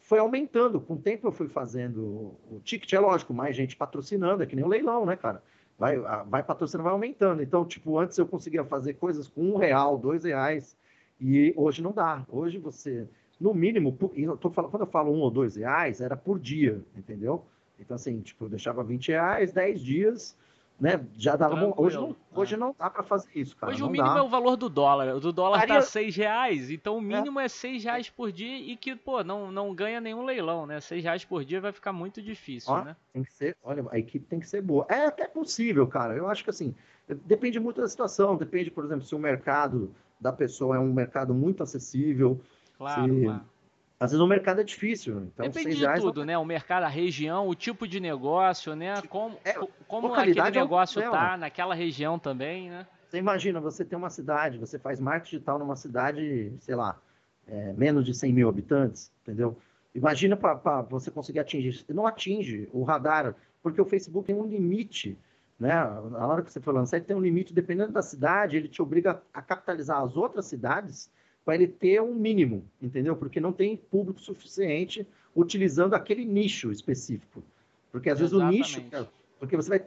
foi 0.00 0.18
aumentando. 0.18 0.80
Com 0.80 0.94
o 0.94 0.98
tempo 0.98 1.28
eu 1.28 1.32
fui 1.32 1.46
fazendo 1.46 2.34
o 2.50 2.58
ticket, 2.64 2.90
é 2.94 2.98
lógico, 2.98 3.34
mais 3.34 3.54
gente 3.54 3.76
patrocinando, 3.76 4.42
é 4.42 4.46
que 4.46 4.56
nem 4.56 4.64
o 4.64 4.68
leilão, 4.68 5.04
né, 5.04 5.14
cara? 5.14 5.42
Vai, 5.78 5.98
vai 6.26 6.42
patrocinando, 6.42 6.84
vai 6.84 6.92
aumentando. 6.94 7.42
Então, 7.42 7.66
tipo, 7.66 7.98
antes 7.98 8.16
eu 8.16 8.26
conseguia 8.26 8.64
fazer 8.64 8.94
coisas 8.94 9.28
com 9.28 9.42
um 9.42 9.58
real, 9.58 9.98
dois 9.98 10.24
reais, 10.24 10.74
e 11.20 11.52
hoje 11.54 11.82
não 11.82 11.92
dá. 11.92 12.24
Hoje 12.30 12.56
você, 12.56 13.06
no 13.42 13.52
mínimo, 13.52 13.98
falando, 14.52 14.70
quando 14.70 14.82
eu 14.82 14.86
falo 14.86 15.12
um 15.12 15.18
ou 15.18 15.30
dois 15.30 15.56
reais, 15.56 16.00
era 16.00 16.16
por 16.16 16.38
dia, 16.38 16.80
entendeu? 16.96 17.44
Então, 17.78 17.96
assim, 17.96 18.20
tipo, 18.20 18.44
eu 18.44 18.48
deixava 18.48 18.84
20 18.84 19.08
reais, 19.08 19.52
10 19.52 19.80
dias, 19.80 20.36
né? 20.80 21.04
Já 21.18 21.34
dava 21.34 21.56
bom. 21.56 21.74
Hoje 21.76 21.96
não, 21.96 22.16
hoje 22.34 22.56
não 22.56 22.74
dá 22.78 22.88
para 22.88 23.02
fazer 23.02 23.30
isso, 23.34 23.56
cara. 23.56 23.72
Hoje 23.72 23.80
não 23.80 23.88
o 23.88 23.90
mínimo 23.90 24.14
dá. 24.14 24.20
é 24.20 24.22
o 24.22 24.28
valor 24.28 24.56
do 24.56 24.68
dólar. 24.68 25.16
O 25.16 25.20
do 25.20 25.32
dólar 25.32 25.58
Daria... 25.58 25.74
tá 25.74 25.82
6 25.82 26.14
reais, 26.14 26.70
então 26.70 26.96
o 26.96 27.00
mínimo 27.00 27.40
é, 27.40 27.46
é 27.46 27.48
6 27.48 27.82
reais 27.82 28.08
por 28.08 28.30
dia 28.30 28.56
e 28.56 28.76
que, 28.76 28.94
pô, 28.94 29.24
não, 29.24 29.50
não 29.50 29.74
ganha 29.74 30.00
nenhum 30.00 30.24
leilão, 30.24 30.64
né? 30.64 30.80
6 30.80 31.02
reais 31.02 31.24
por 31.24 31.44
dia 31.44 31.60
vai 31.60 31.72
ficar 31.72 31.92
muito 31.92 32.22
difícil, 32.22 32.72
Ó, 32.72 32.84
né? 32.84 32.94
Tem 33.12 33.24
que 33.24 33.32
ser, 33.32 33.56
olha, 33.64 33.84
a 33.90 33.98
equipe 33.98 34.24
tem 34.26 34.38
que 34.38 34.48
ser 34.48 34.62
boa. 34.62 34.86
É 34.88 35.06
até 35.06 35.26
possível, 35.26 35.86
cara. 35.88 36.14
Eu 36.14 36.28
acho 36.28 36.44
que 36.44 36.50
assim, 36.50 36.72
depende 37.26 37.58
muito 37.58 37.80
da 37.80 37.88
situação. 37.88 38.36
Depende, 38.36 38.70
por 38.70 38.84
exemplo, 38.84 39.04
se 39.04 39.14
o 39.14 39.18
mercado 39.18 39.92
da 40.20 40.32
pessoa 40.32 40.76
é 40.76 40.78
um 40.78 40.92
mercado 40.92 41.34
muito 41.34 41.64
acessível. 41.64 42.40
Claro, 42.82 43.22
claro. 43.22 43.52
Às 44.00 44.10
vezes 44.10 44.20
o 44.20 44.26
mercado 44.26 44.60
é 44.60 44.64
difícil. 44.64 45.30
Então, 45.32 45.46
Depende 45.48 45.76
de 45.76 46.00
tudo, 46.00 46.20
não... 46.20 46.26
né? 46.26 46.38
O 46.38 46.44
mercado, 46.44 46.82
a 46.82 46.88
região, 46.88 47.46
o 47.46 47.54
tipo 47.54 47.86
de 47.86 48.00
negócio, 48.00 48.74
né? 48.74 49.00
Como, 49.02 49.38
é, 49.44 49.54
como 49.86 50.12
aquele 50.12 50.42
negócio 50.50 51.00
é 51.00 51.08
tá 51.08 51.36
naquela 51.36 51.72
região 51.72 52.18
também, 52.18 52.68
né? 52.68 52.84
Você 53.08 53.18
imagina, 53.18 53.60
você 53.60 53.84
tem 53.84 53.96
uma 53.96 54.10
cidade, 54.10 54.58
você 54.58 54.76
faz 54.76 54.98
marketing 54.98 55.36
digital 55.36 55.58
numa 55.58 55.76
cidade, 55.76 56.52
sei 56.58 56.74
lá, 56.74 56.98
é, 57.46 57.72
menos 57.74 58.04
de 58.04 58.12
100 58.12 58.32
mil 58.32 58.48
habitantes, 58.48 59.12
entendeu? 59.22 59.56
Imagina 59.94 60.36
para 60.36 60.82
você 60.82 61.08
conseguir 61.08 61.38
atingir. 61.38 61.84
Não 61.90 62.04
atinge 62.04 62.68
o 62.72 62.82
radar, 62.82 63.36
porque 63.62 63.80
o 63.80 63.84
Facebook 63.84 64.26
tem 64.26 64.34
um 64.34 64.46
limite, 64.46 65.16
né? 65.60 65.74
Na 66.10 66.26
hora 66.26 66.42
que 66.42 66.52
você 66.52 66.60
for 66.60 66.74
lançar, 66.74 66.96
ele 66.96 67.06
tem 67.06 67.14
um 67.14 67.20
limite, 67.20 67.54
dependendo 67.54 67.92
da 67.92 68.02
cidade, 68.02 68.56
ele 68.56 68.66
te 68.66 68.82
obriga 68.82 69.22
a 69.32 69.40
capitalizar 69.40 70.02
as 70.02 70.16
outras 70.16 70.46
cidades 70.46 71.08
para 71.44 71.54
ele 71.54 71.66
ter 71.66 72.00
um 72.00 72.14
mínimo, 72.14 72.64
entendeu? 72.80 73.16
Porque 73.16 73.40
não 73.40 73.52
tem 73.52 73.76
público 73.76 74.20
suficiente 74.20 75.06
utilizando 75.34 75.94
aquele 75.94 76.24
nicho 76.24 76.70
específico. 76.70 77.42
Porque 77.90 78.08
às 78.10 78.20
Exatamente. 78.20 78.58
vezes 78.58 78.76
o 78.76 78.80
nicho. 78.90 79.08
Porque 79.38 79.56
você 79.56 79.68
vai. 79.68 79.84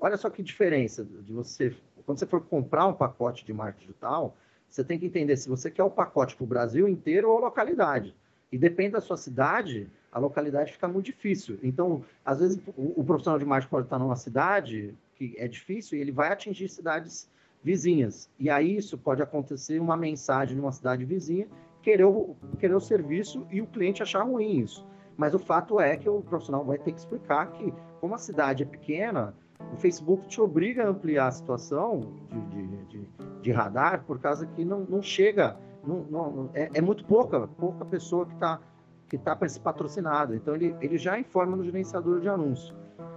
Olha 0.00 0.16
só 0.16 0.28
que 0.28 0.42
diferença 0.42 1.04
de 1.04 1.32
você. 1.32 1.74
Quando 2.04 2.18
você 2.18 2.26
for 2.26 2.40
comprar 2.40 2.86
um 2.86 2.92
pacote 2.92 3.44
de 3.44 3.52
marketing 3.52 3.86
digital, 3.86 4.36
você 4.68 4.82
tem 4.82 4.98
que 4.98 5.06
entender 5.06 5.36
se 5.36 5.48
você 5.48 5.70
quer 5.70 5.84
o 5.84 5.90
pacote 5.90 6.34
para 6.34 6.44
o 6.44 6.46
Brasil 6.46 6.88
inteiro 6.88 7.30
ou 7.30 7.38
localidade. 7.38 8.14
E 8.50 8.58
depende 8.58 8.90
da 8.90 9.00
sua 9.00 9.16
cidade, 9.16 9.88
a 10.10 10.18
localidade 10.18 10.72
fica 10.72 10.88
muito 10.88 11.06
difícil. 11.06 11.58
Então, 11.62 12.04
às 12.24 12.40
vezes, 12.40 12.60
o, 12.76 13.00
o 13.00 13.04
profissional 13.04 13.38
de 13.38 13.44
marketing 13.44 13.70
pode 13.70 13.86
estar 13.86 13.98
numa 13.98 14.16
cidade 14.16 14.94
que 15.14 15.34
é 15.38 15.48
difícil 15.48 15.98
e 15.98 16.00
ele 16.00 16.12
vai 16.12 16.30
atingir 16.32 16.68
cidades 16.68 17.28
vizinhas. 17.66 18.30
E 18.38 18.48
aí 18.48 18.76
isso 18.76 18.96
pode 18.96 19.20
acontecer 19.20 19.80
uma 19.80 19.96
mensagem 19.96 20.54
de 20.54 20.60
uma 20.60 20.70
cidade 20.70 21.04
vizinha 21.04 21.48
querer 21.82 22.04
o, 22.04 22.36
querer 22.60 22.76
o 22.76 22.80
serviço 22.80 23.44
e 23.50 23.60
o 23.60 23.66
cliente 23.66 24.04
achar 24.04 24.22
ruim 24.22 24.60
isso. 24.60 24.86
Mas 25.16 25.34
o 25.34 25.38
fato 25.38 25.80
é 25.80 25.96
que 25.96 26.08
o 26.08 26.22
profissional 26.22 26.64
vai 26.64 26.78
ter 26.78 26.92
que 26.92 27.00
explicar 27.00 27.50
que, 27.50 27.74
como 28.00 28.14
a 28.14 28.18
cidade 28.18 28.62
é 28.62 28.66
pequena, 28.66 29.34
o 29.72 29.76
Facebook 29.78 30.28
te 30.28 30.40
obriga 30.40 30.84
a 30.84 30.88
ampliar 30.88 31.26
a 31.26 31.32
situação 31.32 32.12
de, 32.30 32.40
de, 32.46 32.84
de, 32.84 33.08
de 33.42 33.50
radar 33.50 34.04
por 34.04 34.20
causa 34.20 34.46
que 34.46 34.64
não, 34.64 34.80
não 34.88 35.02
chega, 35.02 35.56
não, 35.84 36.04
não 36.04 36.50
é, 36.54 36.70
é, 36.72 36.80
muito 36.80 37.04
pouca, 37.04 37.48
pouca 37.48 37.84
pessoa 37.84 38.26
que 38.26 38.34
está 38.34 38.60
que 39.08 39.18
tá 39.18 39.34
para 39.34 39.46
esse 39.46 39.58
patrocinado. 39.58 40.36
Então 40.36 40.54
ele, 40.54 40.74
ele 40.80 40.98
já 40.98 41.18
informa 41.18 41.56
no 41.56 41.64
gerenciador 41.64 42.20
de 42.20 42.28
anúncio. 42.28 42.74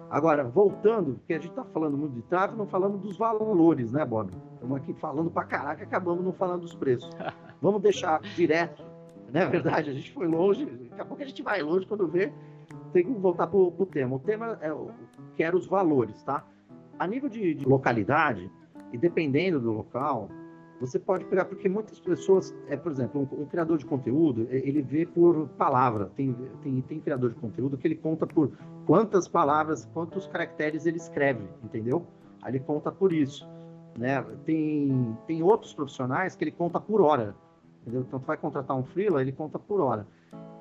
Agora, 0.09 0.43
voltando, 0.43 1.15
porque 1.15 1.33
a 1.33 1.39
gente 1.39 1.51
está 1.51 1.63
falando 1.63 1.95
muito 1.95 2.15
de 2.15 2.23
tráfego, 2.23 2.57
não 2.57 2.67
falamos 2.67 2.99
dos 3.01 3.15
valores, 3.15 3.91
né, 3.91 4.03
Bob? 4.03 4.31
Estamos 4.55 4.77
aqui 4.77 4.93
falando 4.93 5.29
para 5.29 5.45
caraca, 5.45 5.83
acabamos 5.83 6.25
não 6.25 6.33
falando 6.33 6.61
dos 6.61 6.73
preços. 6.73 7.09
Vamos 7.61 7.81
deixar 7.81 8.19
direto, 8.21 8.83
né? 9.31 9.45
Verdade, 9.45 9.91
a 9.91 9.93
gente 9.93 10.11
foi 10.11 10.27
longe, 10.27 10.65
daqui 10.65 11.01
a 11.01 11.05
pouco 11.05 11.21
a 11.21 11.25
gente 11.25 11.43
vai 11.43 11.61
longe 11.61 11.85
quando 11.85 12.07
vê, 12.07 12.33
tem 12.91 13.05
que 13.05 13.11
voltar 13.11 13.45
para 13.47 13.57
o 13.57 13.85
tema. 13.85 14.15
O 14.15 14.19
tema 14.19 14.57
é 14.61 14.73
o 14.73 14.89
que 15.35 15.43
era 15.43 15.55
os 15.55 15.67
valores, 15.67 16.23
tá? 16.23 16.43
A 16.97 17.05
nível 17.05 17.29
de, 17.29 17.53
de 17.53 17.65
localidade, 17.65 18.51
e 18.91 18.97
dependendo 18.97 19.59
do 19.59 19.71
local, 19.71 20.29
você 20.79 20.97
pode 20.97 21.25
pegar, 21.25 21.45
porque 21.45 21.67
muitas 21.67 21.99
pessoas, 21.99 22.55
é, 22.67 22.77
por 22.77 22.91
exemplo, 22.91 23.21
um, 23.21 23.41
um, 23.41 23.45
criador 23.45 23.77
de 23.77 23.85
conteúdo, 23.85 24.47
ele 24.49 24.81
vê 24.81 25.05
por 25.05 25.47
palavra. 25.49 26.11
Tem, 26.15 26.33
tem, 26.61 26.81
tem 26.81 26.99
criador 26.99 27.31
de 27.31 27.35
conteúdo 27.35 27.77
que 27.77 27.87
ele 27.87 27.95
conta 27.95 28.25
por 28.25 28.51
quantas 28.85 29.27
palavras, 29.27 29.85
quantos 29.93 30.25
caracteres 30.27 30.85
ele 30.85 30.97
escreve, 30.97 31.43
entendeu? 31.63 32.05
Aí 32.41 32.51
ele 32.51 32.59
conta 32.59 32.91
por 32.91 33.11
isso. 33.11 33.47
Né? 33.97 34.21
Tem, 34.45 35.17
tem 35.27 35.43
outros 35.43 35.73
profissionais 35.73 36.35
que 36.35 36.43
ele 36.43 36.51
conta 36.51 36.79
por 36.79 37.01
hora. 37.01 37.35
Entendeu? 37.81 38.01
Então, 38.07 38.19
tu 38.19 38.25
vai 38.25 38.37
contratar 38.37 38.77
um 38.77 38.83
freela, 38.83 39.21
ele 39.21 39.31
conta 39.31 39.59
por 39.59 39.81
hora. 39.81 40.07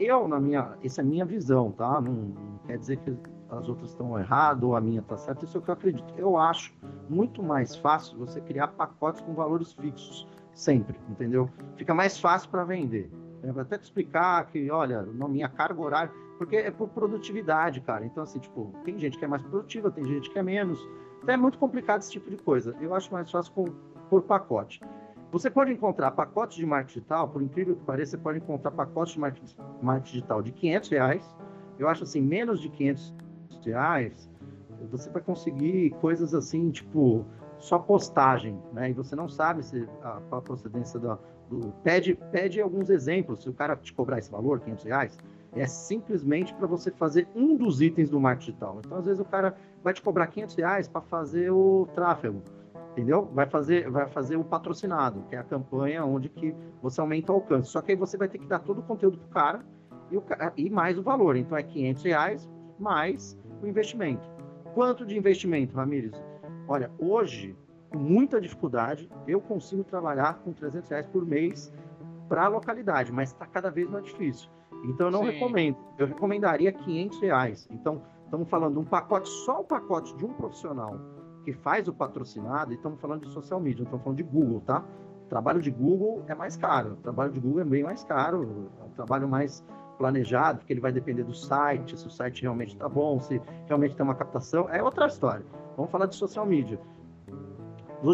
Eu, 0.00 0.26
na 0.26 0.40
minha, 0.40 0.76
essa 0.82 1.00
é 1.00 1.04
a 1.04 1.06
minha 1.06 1.24
visão, 1.24 1.70
tá? 1.70 2.00
Não, 2.00 2.12
não 2.12 2.58
quer 2.66 2.78
dizer 2.78 2.96
que 2.98 3.16
as 3.51 3.68
outras 3.68 3.90
estão 3.90 4.18
erradas 4.18 4.62
ou 4.62 4.76
a 4.76 4.80
minha 4.80 5.01
está 5.01 5.16
certa, 5.16 5.44
isso 5.44 5.57
é 5.57 5.61
o 5.61 5.62
que 5.62 5.70
eu 5.70 5.74
acredito. 5.74 6.14
Eu 6.16 6.36
acho 6.36 6.72
muito 7.09 7.42
mais 7.42 7.74
fácil 7.76 8.18
você 8.18 8.40
criar 8.40 8.68
pacotes 8.68 9.20
com 9.20 9.34
valores 9.34 9.72
fixos, 9.72 10.28
sempre, 10.55 10.99
entendeu? 11.09 11.49
Fica 11.76 11.94
mais 11.94 12.18
fácil 12.18 12.51
para 12.51 12.64
vender. 12.64 13.11
Eu 13.42 13.53
vou 13.53 13.62
até 13.62 13.78
te 13.78 13.84
explicar 13.84 14.46
que, 14.46 14.70
olha, 14.70 15.03
na 15.03 15.28
minha 15.28 15.49
carga 15.49 15.80
horária, 15.80 16.12
porque 16.36 16.57
é 16.57 16.70
por 16.70 16.88
produtividade, 16.88 17.80
cara. 17.80 18.05
Então, 18.05 18.22
assim, 18.22 18.38
tipo, 18.38 18.72
tem 18.84 18.99
gente 18.99 19.18
que 19.18 19.24
é 19.24 19.28
mais 19.28 19.42
produtiva, 19.42 19.90
tem 19.90 20.05
gente 20.05 20.30
que 20.30 20.38
é 20.38 20.42
menos. 20.42 20.78
Então 21.22 21.34
é 21.34 21.36
muito 21.36 21.59
complicado 21.59 22.01
esse 22.01 22.11
tipo 22.11 22.30
de 22.30 22.36
coisa. 22.36 22.76
Eu 22.80 22.94
acho 22.94 23.12
mais 23.12 23.30
fácil 23.30 23.53
com, 23.53 23.64
por 24.09 24.22
pacote. 24.22 24.80
Você 25.30 25.51
pode 25.51 25.72
encontrar 25.72 26.12
pacotes 26.12 26.57
de 26.57 26.64
marketing 26.64 27.01
digital, 27.01 27.28
por 27.28 27.42
incrível 27.42 27.76
que 27.76 27.84
pareça, 27.84 28.12
você 28.12 28.18
pode 28.18 28.38
encontrar 28.38 28.70
pacotes 28.70 29.12
de 29.12 29.20
marketing, 29.20 29.57
marketing 29.82 30.12
digital 30.12 30.42
de 30.42 30.53
500 30.53 30.88
reais. 30.88 31.36
Eu 31.78 31.88
acho 31.88 32.05
assim, 32.05 32.20
menos 32.20 32.61
de 32.61 32.70
500 32.70 33.14
reais, 33.68 34.28
você 34.90 35.10
vai 35.10 35.22
conseguir 35.22 35.90
coisas 36.00 36.34
assim, 36.34 36.70
tipo, 36.70 37.24
só 37.58 37.78
postagem, 37.78 38.60
né? 38.72 38.90
E 38.90 38.92
você 38.92 39.16
não 39.16 39.28
sabe 39.28 39.64
se 39.64 39.88
a, 40.02 40.20
a 40.30 40.40
procedência 40.40 40.98
da, 40.98 41.18
do. 41.48 41.72
Pede, 41.82 42.14
pede 42.30 42.60
alguns 42.60 42.88
exemplos. 42.90 43.42
Se 43.42 43.48
o 43.48 43.52
cara 43.52 43.76
te 43.76 43.92
cobrar 43.92 44.18
esse 44.18 44.30
valor, 44.30 44.60
500 44.60 44.84
reais, 44.84 45.18
é 45.52 45.66
simplesmente 45.66 46.54
para 46.54 46.66
você 46.66 46.90
fazer 46.90 47.26
um 47.34 47.56
dos 47.56 47.80
itens 47.80 48.10
do 48.10 48.20
marketing 48.20 48.52
digital. 48.52 48.80
Então, 48.84 48.98
às 48.98 49.06
vezes, 49.06 49.20
o 49.20 49.24
cara 49.24 49.56
vai 49.82 49.92
te 49.92 50.02
cobrar 50.02 50.26
500 50.28 50.54
reais 50.56 50.88
para 50.88 51.00
fazer 51.00 51.50
o 51.50 51.88
tráfego, 51.94 52.42
entendeu? 52.92 53.28
Vai 53.32 53.46
fazer, 53.46 53.90
vai 53.90 54.06
fazer 54.06 54.36
o 54.36 54.44
patrocinado, 54.44 55.24
que 55.28 55.34
é 55.34 55.38
a 55.38 55.44
campanha 55.44 56.04
onde 56.04 56.28
que 56.28 56.54
você 56.82 57.00
aumenta 57.00 57.32
o 57.32 57.36
alcance. 57.36 57.70
Só 57.70 57.80
que 57.80 57.92
aí 57.92 57.96
você 57.96 58.16
vai 58.16 58.28
ter 58.28 58.38
que 58.38 58.46
dar 58.46 58.60
todo 58.60 58.78
o 58.78 58.82
conteúdo 58.82 59.18
para 59.30 59.60
o 60.12 60.20
cara 60.20 60.52
e 60.56 60.70
mais 60.70 60.96
o 60.96 61.02
valor. 61.02 61.36
Então, 61.36 61.58
é 61.58 61.62
500 61.62 62.04
reais 62.04 62.48
mais 62.78 63.36
o 63.62 63.66
investimento. 63.66 64.28
Quanto 64.74 65.04
de 65.04 65.16
investimento, 65.16 65.76
Ramires? 65.76 66.12
Olha, 66.66 66.90
hoje, 66.98 67.56
com 67.90 67.98
muita 67.98 68.40
dificuldade, 68.40 69.09
eu 69.26 69.40
consigo 69.40 69.82
trabalhar 69.84 70.40
com 70.40 70.52
300 70.52 70.90
reais 70.90 71.06
por 71.06 71.24
mês 71.24 71.72
para 72.28 72.44
a 72.44 72.48
localidade, 72.48 73.11
mas 73.11 73.30
está 73.30 73.46
cada 73.46 73.70
vez 73.70 73.88
mais 73.88 74.04
difícil. 74.04 74.50
Então, 74.84 75.06
eu 75.06 75.11
não 75.11 75.24
Sim. 75.24 75.30
recomendo. 75.30 75.76
Eu 75.98 76.06
recomendaria 76.06 76.70
500 76.70 77.20
reais. 77.20 77.68
Então, 77.70 78.02
estamos 78.24 78.48
falando 78.48 78.78
um 78.78 78.84
pacote, 78.84 79.28
só 79.28 79.61
o 79.61 79.64
pacote 79.64 80.14
de 80.16 80.24
um 80.24 80.32
profissional 80.34 80.98
que 81.44 81.52
faz 81.52 81.88
o 81.88 81.94
patrocinado, 81.94 82.72
e 82.72 82.76
estamos 82.76 83.00
falando 83.00 83.26
de 83.26 83.32
social 83.32 83.59
media, 83.59 83.82
estamos 83.82 84.04
falando 84.04 84.18
de 84.18 84.22
Google, 84.22 84.61
tá? 84.61 84.84
O 85.24 85.28
trabalho 85.28 85.62
de 85.62 85.70
Google 85.70 86.22
é 86.28 86.34
mais 86.34 86.56
caro, 86.56 86.92
o 86.92 86.96
trabalho 86.96 87.32
de 87.32 87.40
Google 87.40 87.61
é 87.61 87.64
bem 87.64 87.82
mais 87.82 88.04
caro, 88.04 88.70
é 88.80 88.84
um 88.84 88.90
trabalho 88.90 89.26
mais 89.26 89.64
planejado, 89.99 90.61
porque 90.61 90.72
ele 90.72 90.80
vai 90.80 90.92
depender 90.92 91.24
do 91.24 91.34
site, 91.34 91.99
se 91.99 92.07
o 92.07 92.11
site 92.11 92.42
realmente 92.42 92.72
está 92.72 92.88
bom, 92.88 93.20
se 93.20 93.42
realmente 93.66 93.96
tem 93.96 94.05
uma 94.05 94.14
captação, 94.14 94.68
é 94.70 94.82
outra 94.82 95.07
história. 95.07 95.44
Vamos 95.76 95.90
falar 95.90 96.07
de 96.07 96.14
social 96.14 96.46
media. 96.46 96.80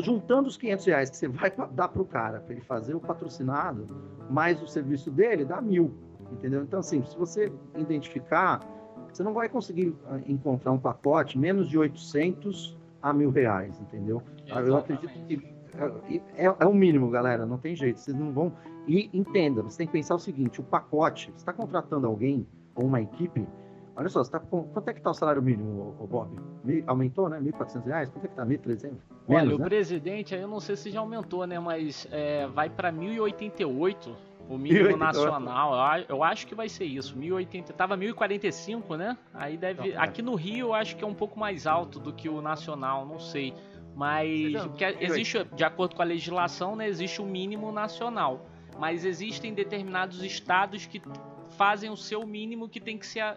Juntando 0.03 0.49
os 0.49 0.57
500 0.57 0.87
reais 0.87 1.11
que 1.11 1.17
você 1.17 1.29
vai 1.29 1.53
dar 1.73 1.89
para 1.89 2.03
o 2.03 2.07
cara, 2.07 2.41
para 2.41 2.55
ele 2.55 2.63
fazer 2.63 2.95
o 2.95 3.01
patrocinado, 3.01 3.87
mais 4.31 4.61
o 4.63 4.67
serviço 4.67 5.11
dele, 5.11 5.45
dá 5.45 5.61
mil, 5.61 5.95
entendeu? 6.33 6.63
Então, 6.63 6.81
assim, 6.81 7.05
se 7.05 7.17
você 7.17 7.53
identificar, 7.77 8.61
você 9.13 9.23
não 9.23 9.35
vai 9.35 9.49
conseguir 9.49 9.95
ah, 10.07 10.19
encontrar 10.27 10.73
um 10.73 10.79
pacote 10.79 11.39
menos 11.39 11.69
de 11.69 11.79
800 11.79 12.77
a 13.03 13.13
mil 13.13 13.31
reais, 13.31 13.79
entendeu? 13.81 14.23
Exatamente. 14.47 14.69
Eu 14.69 14.77
acredito 14.79 15.27
que 15.27 15.54
é, 15.79 16.47
é, 16.47 16.57
é, 16.59 16.67
o 16.67 16.75
mínimo, 16.75 17.11
galera, 17.11 17.45
não 17.45 17.59
tem 17.59 17.75
jeito. 17.75 18.01
Vocês 18.01 18.17
não 18.17 18.33
vão. 18.33 18.53
E 18.87 19.11
entenda, 19.13 19.63
você 19.63 19.79
tem 19.79 19.87
que 19.87 19.93
pensar 19.93 20.15
o 20.15 20.19
seguinte: 20.19 20.61
o 20.61 20.65
pacote, 20.65 21.27
você 21.27 21.39
está 21.39 21.53
contratando 21.53 22.07
alguém 22.07 22.47
ou 22.75 22.87
uma 22.87 23.01
equipe. 23.01 23.47
Olha 23.97 24.09
só, 24.09 24.25
tá, 24.25 24.41
quanto 24.41 24.89
é 24.89 24.93
que 24.93 24.99
está 24.99 25.11
o 25.11 25.15
salário 25.15 25.41
mínimo, 25.41 25.95
o 26.01 26.07
Bob? 26.07 26.37
Aumentou, 26.87 27.29
né? 27.29 27.39
R$ 27.39 27.53
1.400? 27.53 27.85
Reais? 27.85 28.11
Quanto 28.11 28.25
é 28.25 28.27
que 28.27 28.33
está? 28.33 28.43
R$ 28.43 28.59
1.300? 28.59 28.95
Olha, 29.29 29.55
o 29.55 29.59
né? 29.59 29.65
presidente, 29.65 30.35
aí 30.35 30.41
eu 30.41 30.49
não 30.49 30.59
sei 30.59 30.75
se 30.75 30.91
já 30.91 30.99
aumentou, 30.99 31.47
né? 31.47 31.61
Mas 31.61 32.09
é, 32.11 32.49
vai 32.49 32.69
para 32.69 32.93
1.088 32.93 34.13
O 34.49 34.59
mínimo 34.59 34.97
nacional, 34.97 35.73
eu 36.09 36.25
acho 36.25 36.45
que 36.47 36.57
vai 36.57 36.69
ser 36.69 36.85
isso. 36.87 37.17
1080, 37.17 37.73
tava 37.73 37.97
1045, 37.97 38.97
né? 38.97 39.17
Aí 39.33 39.57
deve. 39.57 39.93
Não, 39.93 39.95
é. 39.95 39.97
aqui 39.97 40.21
no 40.23 40.35
Rio 40.35 40.69
eu 40.69 40.75
acho 40.75 40.97
que 40.97 41.05
é 41.05 41.07
um 41.07 41.15
pouco 41.15 41.39
mais 41.39 41.65
alto 41.65 42.01
do 42.01 42.13
que 42.13 42.29
o 42.29 42.43
nacional, 42.43 43.07
não 43.07 43.21
sei. 43.21 43.55
Mas 43.95 44.63
porque 44.67 44.85
existe, 45.01 45.45
de 45.45 45.65
acordo 45.65 45.95
com 45.95 46.03
a 46.03 46.05
legislação, 46.05 46.75
né, 46.75 46.89
existe 46.89 47.21
o 47.21 47.25
mínimo 47.25 47.71
nacional. 47.71 48.47
Mas 48.79 49.05
existem 49.05 49.55
determinados 49.55 50.23
estados 50.23 50.85
que 50.85 51.01
fazem 51.57 51.91
o 51.91 51.97
seu 51.97 52.27
mínimo 52.27 52.69
que 52.69 52.81
tem 52.81 52.99
que 52.99 53.07
ser 53.07 53.23
uh, 53.25 53.37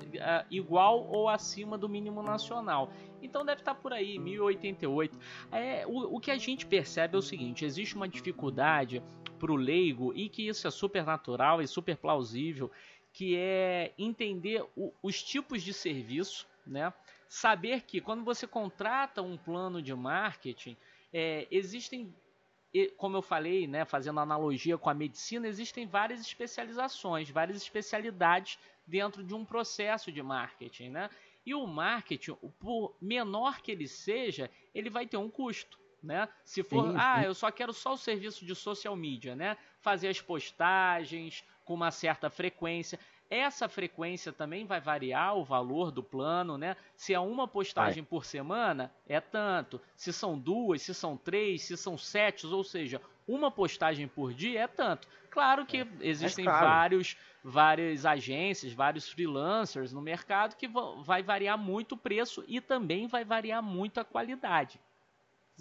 igual 0.49 1.07
ou 1.07 1.29
acima 1.29 1.77
do 1.77 1.87
mínimo 1.87 2.21
nacional. 2.23 2.91
Então 3.21 3.45
deve 3.45 3.61
estar 3.61 3.75
por 3.75 3.93
aí, 3.93 4.17
1088. 4.17 5.17
É, 5.51 5.85
o, 5.87 6.15
o 6.15 6.19
que 6.19 6.31
a 6.31 6.37
gente 6.37 6.65
percebe 6.65 7.15
é 7.15 7.19
o 7.19 7.21
seguinte: 7.21 7.65
existe 7.65 7.95
uma 7.95 8.07
dificuldade 8.07 9.01
para 9.39 9.51
o 9.51 9.55
leigo 9.55 10.13
e 10.15 10.29
que 10.29 10.47
isso 10.47 10.67
é 10.67 10.71
super 10.71 11.05
natural 11.05 11.61
e 11.61 11.67
super 11.67 11.95
plausível, 11.95 12.71
que 13.13 13.35
é 13.35 13.93
entender 13.97 14.63
o, 14.75 14.91
os 15.01 15.21
tipos 15.21 15.61
de 15.61 15.73
serviço, 15.73 16.47
né? 16.65 16.91
Saber 17.27 17.81
que 17.81 17.99
quando 17.99 18.23
você 18.23 18.47
contrata 18.47 19.21
um 19.21 19.37
plano 19.37 19.81
de 19.81 19.93
marketing, 19.93 20.77
é, 21.13 21.47
existem 21.51 22.13
como 22.97 23.17
eu 23.17 23.21
falei, 23.21 23.65
né, 23.65 23.85
fazendo 23.85 24.19
analogia 24.19 24.77
com 24.77 24.89
a 24.89 24.93
medicina, 24.93 25.47
existem 25.47 25.87
várias 25.87 26.21
especializações, 26.21 27.29
várias 27.29 27.57
especialidades 27.57 28.59
dentro 28.85 29.23
de 29.23 29.33
um 29.33 29.43
processo 29.43 30.11
de 30.11 30.21
marketing, 30.21 30.89
né? 30.89 31.09
E 31.45 31.55
o 31.55 31.65
marketing, 31.65 32.35
por 32.59 32.95
menor 33.01 33.61
que 33.61 33.71
ele 33.71 33.87
seja, 33.87 34.51
ele 34.75 34.89
vai 34.89 35.07
ter 35.07 35.17
um 35.17 35.29
custo, 35.29 35.79
né? 36.03 36.27
Se 36.43 36.61
for, 36.61 36.87
sim, 36.87 36.91
sim. 36.91 36.97
ah, 36.99 37.23
eu 37.23 37.33
só 37.33 37.49
quero 37.49 37.73
só 37.73 37.93
o 37.93 37.97
serviço 37.97 38.45
de 38.45 38.53
social 38.53 38.95
media, 38.95 39.35
né? 39.35 39.57
Fazer 39.79 40.09
as 40.09 40.21
postagens 40.21 41.43
com 41.63 41.73
uma 41.73 41.91
certa 41.91 42.29
frequência. 42.29 42.99
Essa 43.29 43.67
frequência 43.67 44.31
também 44.31 44.65
vai 44.65 44.79
variar 44.79 45.35
o 45.35 45.43
valor 45.43 45.91
do 45.91 46.01
plano, 46.01 46.57
né? 46.57 46.77
Se 46.95 47.13
é 47.13 47.19
uma 47.19 47.47
postagem 47.47 48.03
vai. 48.03 48.09
por 48.09 48.25
semana, 48.25 48.91
é 49.07 49.19
tanto. 49.19 49.81
Se 49.95 50.13
são 50.13 50.37
duas, 50.39 50.81
se 50.81 50.93
são 50.93 51.17
três, 51.17 51.63
se 51.63 51.75
são 51.75 51.97
sete, 51.97 52.47
ou 52.47 52.63
seja, 52.63 53.01
uma 53.27 53.51
postagem 53.51 54.07
por 54.07 54.33
dia 54.33 54.61
é 54.61 54.67
tanto. 54.67 55.07
Claro 55.29 55.65
que 55.65 55.79
é. 55.79 55.87
existem 55.99 56.45
vários, 56.45 57.17
várias 57.43 58.05
agências, 58.05 58.71
vários 58.71 59.09
freelancers 59.09 59.91
no 59.91 60.01
mercado 60.01 60.55
que 60.55 60.69
vai 61.03 61.21
variar 61.21 61.57
muito 61.57 61.93
o 61.93 61.97
preço 61.97 62.45
e 62.47 62.61
também 62.61 63.07
vai 63.07 63.25
variar 63.25 63.61
muito 63.61 63.99
a 63.99 64.05
qualidade. 64.05 64.79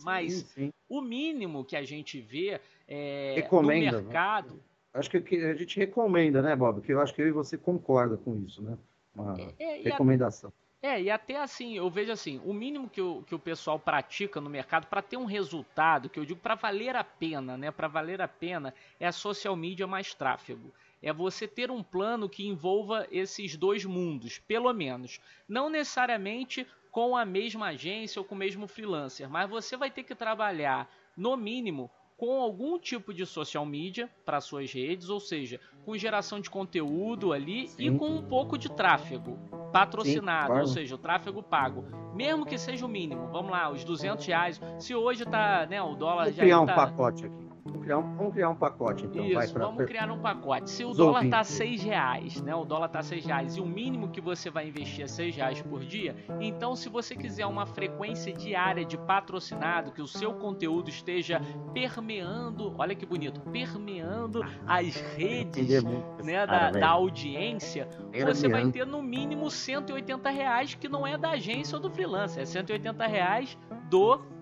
Mas 0.04 0.34
sim, 0.34 0.46
sim. 0.46 0.72
o 0.88 1.00
mínimo 1.00 1.64
que 1.64 1.74
a 1.74 1.82
gente 1.82 2.20
vê 2.20 2.60
é, 2.86 3.48
no 3.50 3.62
né? 3.62 3.80
mercado. 3.80 4.54
Né? 4.54 4.60
Acho 4.98 5.10
que 5.10 5.36
a 5.36 5.54
gente 5.54 5.78
recomenda, 5.78 6.42
né, 6.42 6.54
Bob? 6.56 6.80
Que 6.80 6.92
eu 6.92 7.00
acho 7.00 7.14
que 7.14 7.22
eu 7.22 7.28
e 7.28 7.32
você 7.32 7.56
concorda 7.56 8.16
com 8.16 8.36
isso, 8.46 8.62
né? 8.62 8.76
Uma 9.14 9.34
é, 9.58 9.82
recomendação. 9.82 10.52
É, 10.82 11.00
e 11.00 11.10
até 11.10 11.40
assim, 11.40 11.76
eu 11.76 11.88
vejo 11.90 12.12
assim, 12.12 12.40
o 12.44 12.52
mínimo 12.52 12.88
que 12.88 13.00
o, 13.00 13.22
que 13.22 13.34
o 13.34 13.38
pessoal 13.38 13.78
pratica 13.78 14.40
no 14.40 14.50
mercado 14.50 14.86
para 14.86 15.02
ter 15.02 15.16
um 15.16 15.24
resultado, 15.24 16.08
que 16.08 16.18
eu 16.18 16.24
digo 16.24 16.38
para 16.38 16.54
valer 16.54 16.94
a 16.94 17.02
pena, 17.02 17.56
né? 17.56 17.70
Para 17.70 17.88
valer 17.88 18.20
a 18.20 18.28
pena, 18.28 18.74
é 19.00 19.06
a 19.06 19.12
social 19.12 19.56
media 19.56 19.86
mais 19.86 20.14
tráfego. 20.14 20.72
É 21.02 21.12
você 21.12 21.48
ter 21.48 21.70
um 21.70 21.82
plano 21.82 22.28
que 22.28 22.46
envolva 22.46 23.06
esses 23.10 23.56
dois 23.56 23.84
mundos, 23.84 24.38
pelo 24.38 24.72
menos. 24.72 25.20
Não 25.48 25.68
necessariamente 25.68 26.66
com 26.90 27.16
a 27.16 27.24
mesma 27.24 27.66
agência 27.66 28.20
ou 28.20 28.24
com 28.24 28.34
o 28.34 28.38
mesmo 28.38 28.66
freelancer, 28.66 29.28
mas 29.28 29.50
você 29.50 29.76
vai 29.76 29.90
ter 29.90 30.02
que 30.02 30.14
trabalhar, 30.14 30.88
no 31.16 31.36
mínimo, 31.36 31.90
com 32.16 32.40
algum 32.40 32.78
tipo 32.78 33.12
de 33.12 33.26
social 33.26 33.66
media 33.66 34.08
para 34.24 34.40
suas 34.40 34.72
redes, 34.72 35.08
ou 35.08 35.20
seja, 35.20 35.60
com 35.84 35.96
geração 35.96 36.40
de 36.40 36.48
conteúdo 36.48 37.32
ali 37.32 37.68
Sim. 37.68 37.94
e 37.94 37.98
com 37.98 38.08
um 38.08 38.22
pouco 38.22 38.56
de 38.56 38.70
tráfego 38.70 39.38
patrocinado, 39.72 40.46
Sim, 40.46 40.46
claro. 40.46 40.60
ou 40.62 40.66
seja, 40.66 40.94
o 40.94 40.98
tráfego 40.98 41.42
pago, 41.42 41.84
mesmo 42.14 42.46
que 42.46 42.56
seja 42.56 42.86
o 42.86 42.88
mínimo. 42.88 43.28
Vamos 43.28 43.50
lá, 43.50 43.70
os 43.70 43.84
200 43.84 44.24
reais. 44.24 44.60
Se 44.78 44.94
hoje 44.94 45.24
tá, 45.24 45.66
né, 45.66 45.82
o 45.82 45.94
dólar 45.94 46.24
Vou 46.24 46.32
já 46.32 46.42
criar 46.42 46.56
tá... 46.56 46.62
um 46.62 46.66
pacote 46.66 47.26
aqui. 47.26 47.45
Vamos 47.76 47.84
criar 47.84 47.98
um, 47.98 48.16
vamos 48.16 48.32
criar 48.32 48.50
um 48.50 48.56
pacote, 48.56 49.04
então. 49.06 49.24
Isso, 49.24 49.52
pra... 49.52 49.66
vamos 49.66 49.84
criar 49.84 50.10
um 50.10 50.18
pacote. 50.18 50.70
Se 50.70 50.84
o 50.84 50.90
Os 50.90 50.96
dólar 50.96 51.24
está 51.24 51.44
seis 51.44 51.82
reais, 51.82 52.40
né? 52.40 52.54
O 52.54 52.64
dólar 52.64 52.86
está 52.86 53.02
seis 53.02 53.24
reais 53.24 53.56
e 53.56 53.60
o 53.60 53.66
mínimo 53.66 54.08
que 54.08 54.20
você 54.20 54.50
vai 54.50 54.68
investir 54.68 55.04
é 55.04 55.06
seis 55.06 55.34
reais 55.36 55.60
por 55.62 55.80
dia, 55.80 56.16
então 56.40 56.74
se 56.74 56.88
você 56.88 57.14
quiser 57.14 57.46
uma 57.46 57.66
frequência 57.66 58.32
diária 58.32 58.84
de 58.84 58.96
patrocinado, 58.96 59.92
que 59.92 60.02
o 60.02 60.06
seu 60.06 60.34
conteúdo 60.34 60.88
esteja 60.88 61.40
permeando, 61.72 62.74
olha 62.78 62.94
que 62.94 63.04
bonito, 63.04 63.40
permeando 63.40 64.42
as 64.66 64.96
redes 65.16 65.82
né, 66.24 66.46
da, 66.46 66.70
da 66.70 66.88
audiência, 66.88 67.88
você 68.24 68.48
vai 68.48 68.70
ter 68.70 68.86
no 68.86 69.02
mínimo 69.02 69.50
180 69.50 70.30
reais, 70.30 70.74
que 70.74 70.88
não 70.88 71.06
é 71.06 71.18
da 71.18 71.30
agência 71.30 71.76
ou 71.76 71.82
do 71.82 71.90
freelancer, 71.90 72.42
é 72.42 72.46
180 72.46 73.06
reais 73.06 73.58
do 73.90 74.35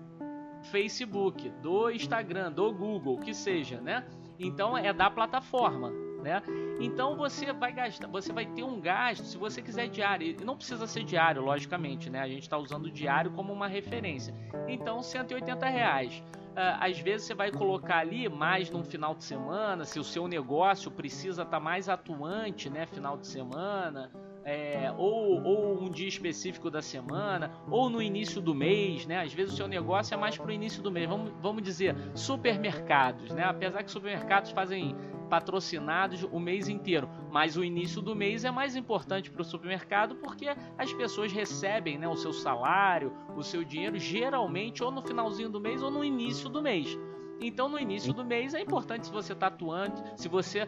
Facebook, 0.65 1.49
do 1.61 1.89
Instagram, 1.89 2.51
do 2.51 2.71
Google, 2.73 3.19
que 3.19 3.33
seja, 3.33 3.79
né? 3.79 4.05
Então 4.39 4.77
é 4.77 4.91
da 4.91 5.09
plataforma, 5.09 5.91
né? 6.21 6.41
Então 6.79 7.15
você 7.15 7.53
vai 7.53 7.71
gastar, 7.71 8.07
você 8.07 8.33
vai 8.33 8.45
ter 8.45 8.63
um 8.63 8.81
gasto, 8.81 9.23
se 9.23 9.37
você 9.37 9.61
quiser 9.61 9.87
diário, 9.87 10.27
e 10.27 10.43
não 10.43 10.57
precisa 10.57 10.85
ser 10.87 11.03
diário, 11.03 11.41
logicamente, 11.41 12.09
né? 12.09 12.19
A 12.19 12.27
gente 12.27 12.43
está 12.43 12.57
usando 12.57 12.87
o 12.87 12.91
diário 12.91 13.31
como 13.31 13.53
uma 13.53 13.67
referência. 13.67 14.33
Então 14.67 15.01
180 15.01 15.67
reais. 15.67 16.23
Uh, 16.55 16.79
às 16.79 16.97
vezes 16.99 17.27
você 17.27 17.33
vai 17.33 17.51
colocar 17.51 17.97
ali 17.97 18.29
mais 18.29 18.69
num 18.69 18.83
final 18.83 19.13
de 19.13 19.25
semana, 19.25 19.83
se 19.83 19.99
o 19.99 20.03
seu 20.05 20.25
negócio 20.25 20.89
precisa 20.89 21.43
estar 21.43 21.57
tá 21.57 21.59
mais 21.59 21.89
atuante, 21.89 22.69
né? 22.69 22.85
Final 22.85 23.17
de 23.17 23.27
semana 23.27 24.09
é, 24.45 24.93
ou, 24.95 25.43
ou 25.43 25.83
um 25.83 25.89
dia 25.89 26.07
específico 26.07 26.69
da 26.69 26.81
semana, 26.81 27.51
ou 27.67 27.89
no 27.89 27.99
início 27.99 28.39
do 28.39 28.53
mês, 28.53 29.07
né? 29.07 29.21
Às 29.21 29.33
vezes 29.33 29.53
o 29.53 29.57
seu 29.57 29.67
negócio 29.67 30.13
é 30.13 30.17
mais 30.17 30.37
para 30.37 30.45
o 30.45 30.51
início 30.51 30.83
do 30.83 30.91
mês. 30.91 31.09
Vamos, 31.09 31.33
vamos 31.41 31.63
dizer, 31.63 31.95
supermercados, 32.13 33.31
né? 33.31 33.43
Apesar 33.43 33.83
que 33.83 33.89
supermercados 33.89 34.51
fazem 34.51 34.95
patrocinados 35.25 36.23
o 36.31 36.39
mês 36.39 36.69
inteiro, 36.69 37.09
mas 37.31 37.57
o 37.57 37.63
início 37.63 37.99
do 37.99 38.15
mês 38.15 38.45
é 38.45 38.51
mais 38.51 38.75
importante 38.75 39.31
para 39.31 39.41
o 39.41 39.45
supermercado 39.45 40.15
porque 40.17 40.47
as 40.77 40.93
pessoas 40.93 41.31
recebem 41.31 41.97
né, 41.97 42.07
o 42.07 42.15
seu 42.15 42.31
salário, 42.31 43.11
o 43.35 43.41
seu 43.41 43.63
dinheiro 43.63 43.97
geralmente 43.97 44.83
ou 44.83 44.91
no 44.91 45.01
finalzinho 45.01 45.49
do 45.49 45.59
mês 45.59 45.81
ou 45.81 45.89
no 45.89 46.03
início 46.03 46.47
do 46.47 46.61
mês. 46.61 46.95
Então, 47.41 47.67
no 47.67 47.79
início 47.79 48.13
do 48.13 48.23
mês 48.23 48.53
é 48.53 48.61
importante 48.61 49.07
se 49.07 49.11
você 49.11 49.33
está 49.33 49.47
atuante, 49.47 50.01
se 50.15 50.27
você 50.27 50.67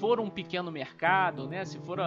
for 0.00 0.18
um 0.18 0.30
pequeno 0.30 0.70
mercado, 0.70 1.46
né, 1.46 1.64
se 1.64 1.78
for 1.78 1.98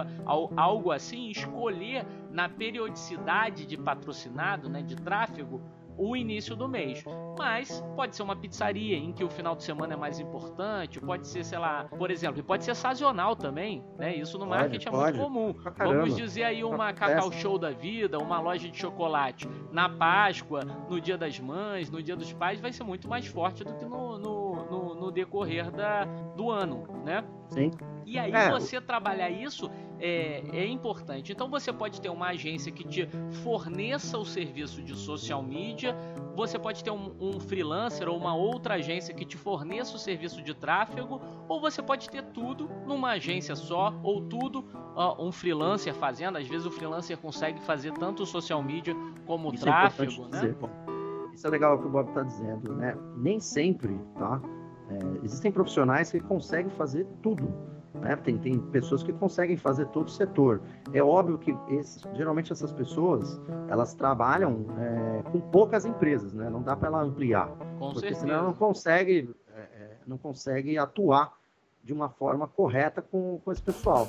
algo 0.56 0.90
assim, 0.90 1.30
escolher 1.30 2.04
na 2.30 2.48
periodicidade 2.48 3.66
de 3.66 3.76
patrocinado, 3.76 4.68
né, 4.68 4.82
de 4.82 4.96
tráfego, 4.96 5.62
o 5.96 6.16
início 6.16 6.56
do 6.56 6.68
mês. 6.68 7.04
Mas 7.38 7.82
pode 7.96 8.16
ser 8.16 8.22
uma 8.22 8.36
pizzaria 8.36 8.96
em 8.96 9.12
que 9.12 9.24
o 9.24 9.30
final 9.30 9.54
de 9.56 9.62
semana 9.62 9.94
é 9.94 9.96
mais 9.96 10.20
importante, 10.20 11.00
pode 11.00 11.26
ser, 11.26 11.44
sei 11.44 11.58
lá, 11.58 11.84
por 11.84 12.10
exemplo, 12.10 12.42
pode 12.42 12.64
ser 12.64 12.74
sazonal 12.74 13.34
também, 13.36 13.84
né? 13.98 14.14
Isso 14.14 14.38
no 14.38 14.46
pode, 14.46 14.60
marketing 14.60 14.90
pode. 14.90 15.18
é 15.18 15.20
muito 15.20 15.24
comum. 15.24 15.54
Vamos 15.78 16.16
dizer 16.16 16.44
aí 16.44 16.64
uma 16.64 16.92
Cacau 16.92 17.32
Show 17.32 17.58
da 17.58 17.70
vida, 17.70 18.18
uma 18.18 18.40
loja 18.40 18.68
de 18.68 18.76
chocolate 18.76 19.48
na 19.72 19.88
Páscoa, 19.88 20.62
no 20.88 21.00
Dia 21.00 21.16
das 21.16 21.38
Mães, 21.38 21.90
no 21.90 22.02
Dia 22.02 22.16
dos 22.16 22.32
Pais, 22.32 22.60
vai 22.60 22.72
ser 22.72 22.84
muito 22.84 23.08
mais 23.08 23.26
forte 23.26 23.64
do 23.64 23.74
que 23.74 23.84
no, 23.84 24.18
no, 24.18 24.54
no, 24.70 24.94
no 24.94 25.10
decorrer 25.10 25.70
da, 25.70 26.04
do 26.36 26.50
ano, 26.50 26.86
né? 27.04 27.24
Sim. 27.48 27.70
E 28.10 28.18
aí 28.18 28.32
é. 28.32 28.50
você 28.50 28.80
trabalhar 28.80 29.30
isso 29.30 29.70
é, 30.00 30.42
é, 30.52 30.66
importante. 30.66 31.30
Então 31.30 31.48
você 31.48 31.72
pode 31.72 32.00
ter 32.00 32.08
uma 32.08 32.30
agência 32.30 32.72
que 32.72 32.82
te 32.82 33.08
forneça 33.44 34.18
o 34.18 34.24
serviço 34.24 34.82
de 34.82 34.96
social 34.96 35.40
media, 35.40 35.94
você 36.34 36.58
pode 36.58 36.82
ter 36.82 36.90
um, 36.90 37.14
um 37.20 37.38
freelancer 37.38 38.08
ou 38.08 38.16
uma 38.16 38.34
outra 38.34 38.74
agência 38.74 39.14
que 39.14 39.24
te 39.24 39.36
forneça 39.36 39.94
o 39.94 39.98
serviço 39.98 40.42
de 40.42 40.52
tráfego, 40.54 41.20
ou 41.48 41.60
você 41.60 41.80
pode 41.80 42.10
ter 42.10 42.24
tudo 42.24 42.68
numa 42.84 43.10
agência 43.10 43.54
só, 43.54 43.94
ou 44.02 44.22
tudo 44.22 44.64
uh, 44.96 45.24
um 45.24 45.30
freelancer 45.30 45.94
fazendo. 45.94 46.36
Às 46.36 46.48
vezes 46.48 46.66
o 46.66 46.70
freelancer 46.72 47.16
consegue 47.16 47.60
fazer 47.60 47.92
tanto 47.92 48.24
o 48.24 48.26
social 48.26 48.60
media 48.60 48.92
como 49.24 49.50
o 49.50 49.54
Isso 49.54 49.68
é 49.68 49.70
tráfego, 49.70 50.26
é 50.32 50.46
né? 50.48 50.54
Isso 51.32 51.46
é 51.46 51.50
legal 51.50 51.76
o 51.76 51.78
que 51.78 51.86
o 51.86 51.90
Bob 51.90 52.08
está 52.08 52.24
dizendo, 52.24 52.74
né? 52.74 52.92
Nem 53.18 53.38
sempre, 53.38 53.96
tá? 54.18 54.42
É, 54.90 55.24
existem 55.24 55.52
profissionais 55.52 56.10
que 56.10 56.18
conseguem 56.18 56.72
fazer 56.72 57.06
tudo 57.22 57.70
né? 57.94 58.16
Tem, 58.16 58.38
tem 58.38 58.58
pessoas 58.58 59.02
que 59.02 59.12
conseguem 59.12 59.56
fazer 59.56 59.86
todo 59.86 60.08
o 60.08 60.10
setor. 60.10 60.60
É 60.92 61.02
óbvio 61.02 61.38
que 61.38 61.56
esse, 61.68 62.00
geralmente 62.14 62.52
essas 62.52 62.72
pessoas 62.72 63.40
elas 63.68 63.94
trabalham 63.94 64.66
é, 64.78 65.22
com 65.30 65.40
poucas 65.40 65.84
empresas, 65.84 66.32
né? 66.32 66.48
Não 66.48 66.62
dá 66.62 66.76
para 66.76 66.88
ela 66.88 67.02
ampliar, 67.02 67.48
com 67.78 67.92
porque 67.92 68.00
certeza. 68.00 68.20
senão 68.20 68.44
não 68.44 68.54
consegue, 68.54 69.34
é, 69.54 69.60
é, 69.60 69.96
não 70.06 70.18
consegue 70.18 70.78
atuar 70.78 71.38
de 71.82 71.92
uma 71.92 72.08
forma 72.08 72.46
correta 72.46 73.02
com, 73.02 73.40
com 73.44 73.52
esse 73.52 73.62
pessoal. 73.62 74.06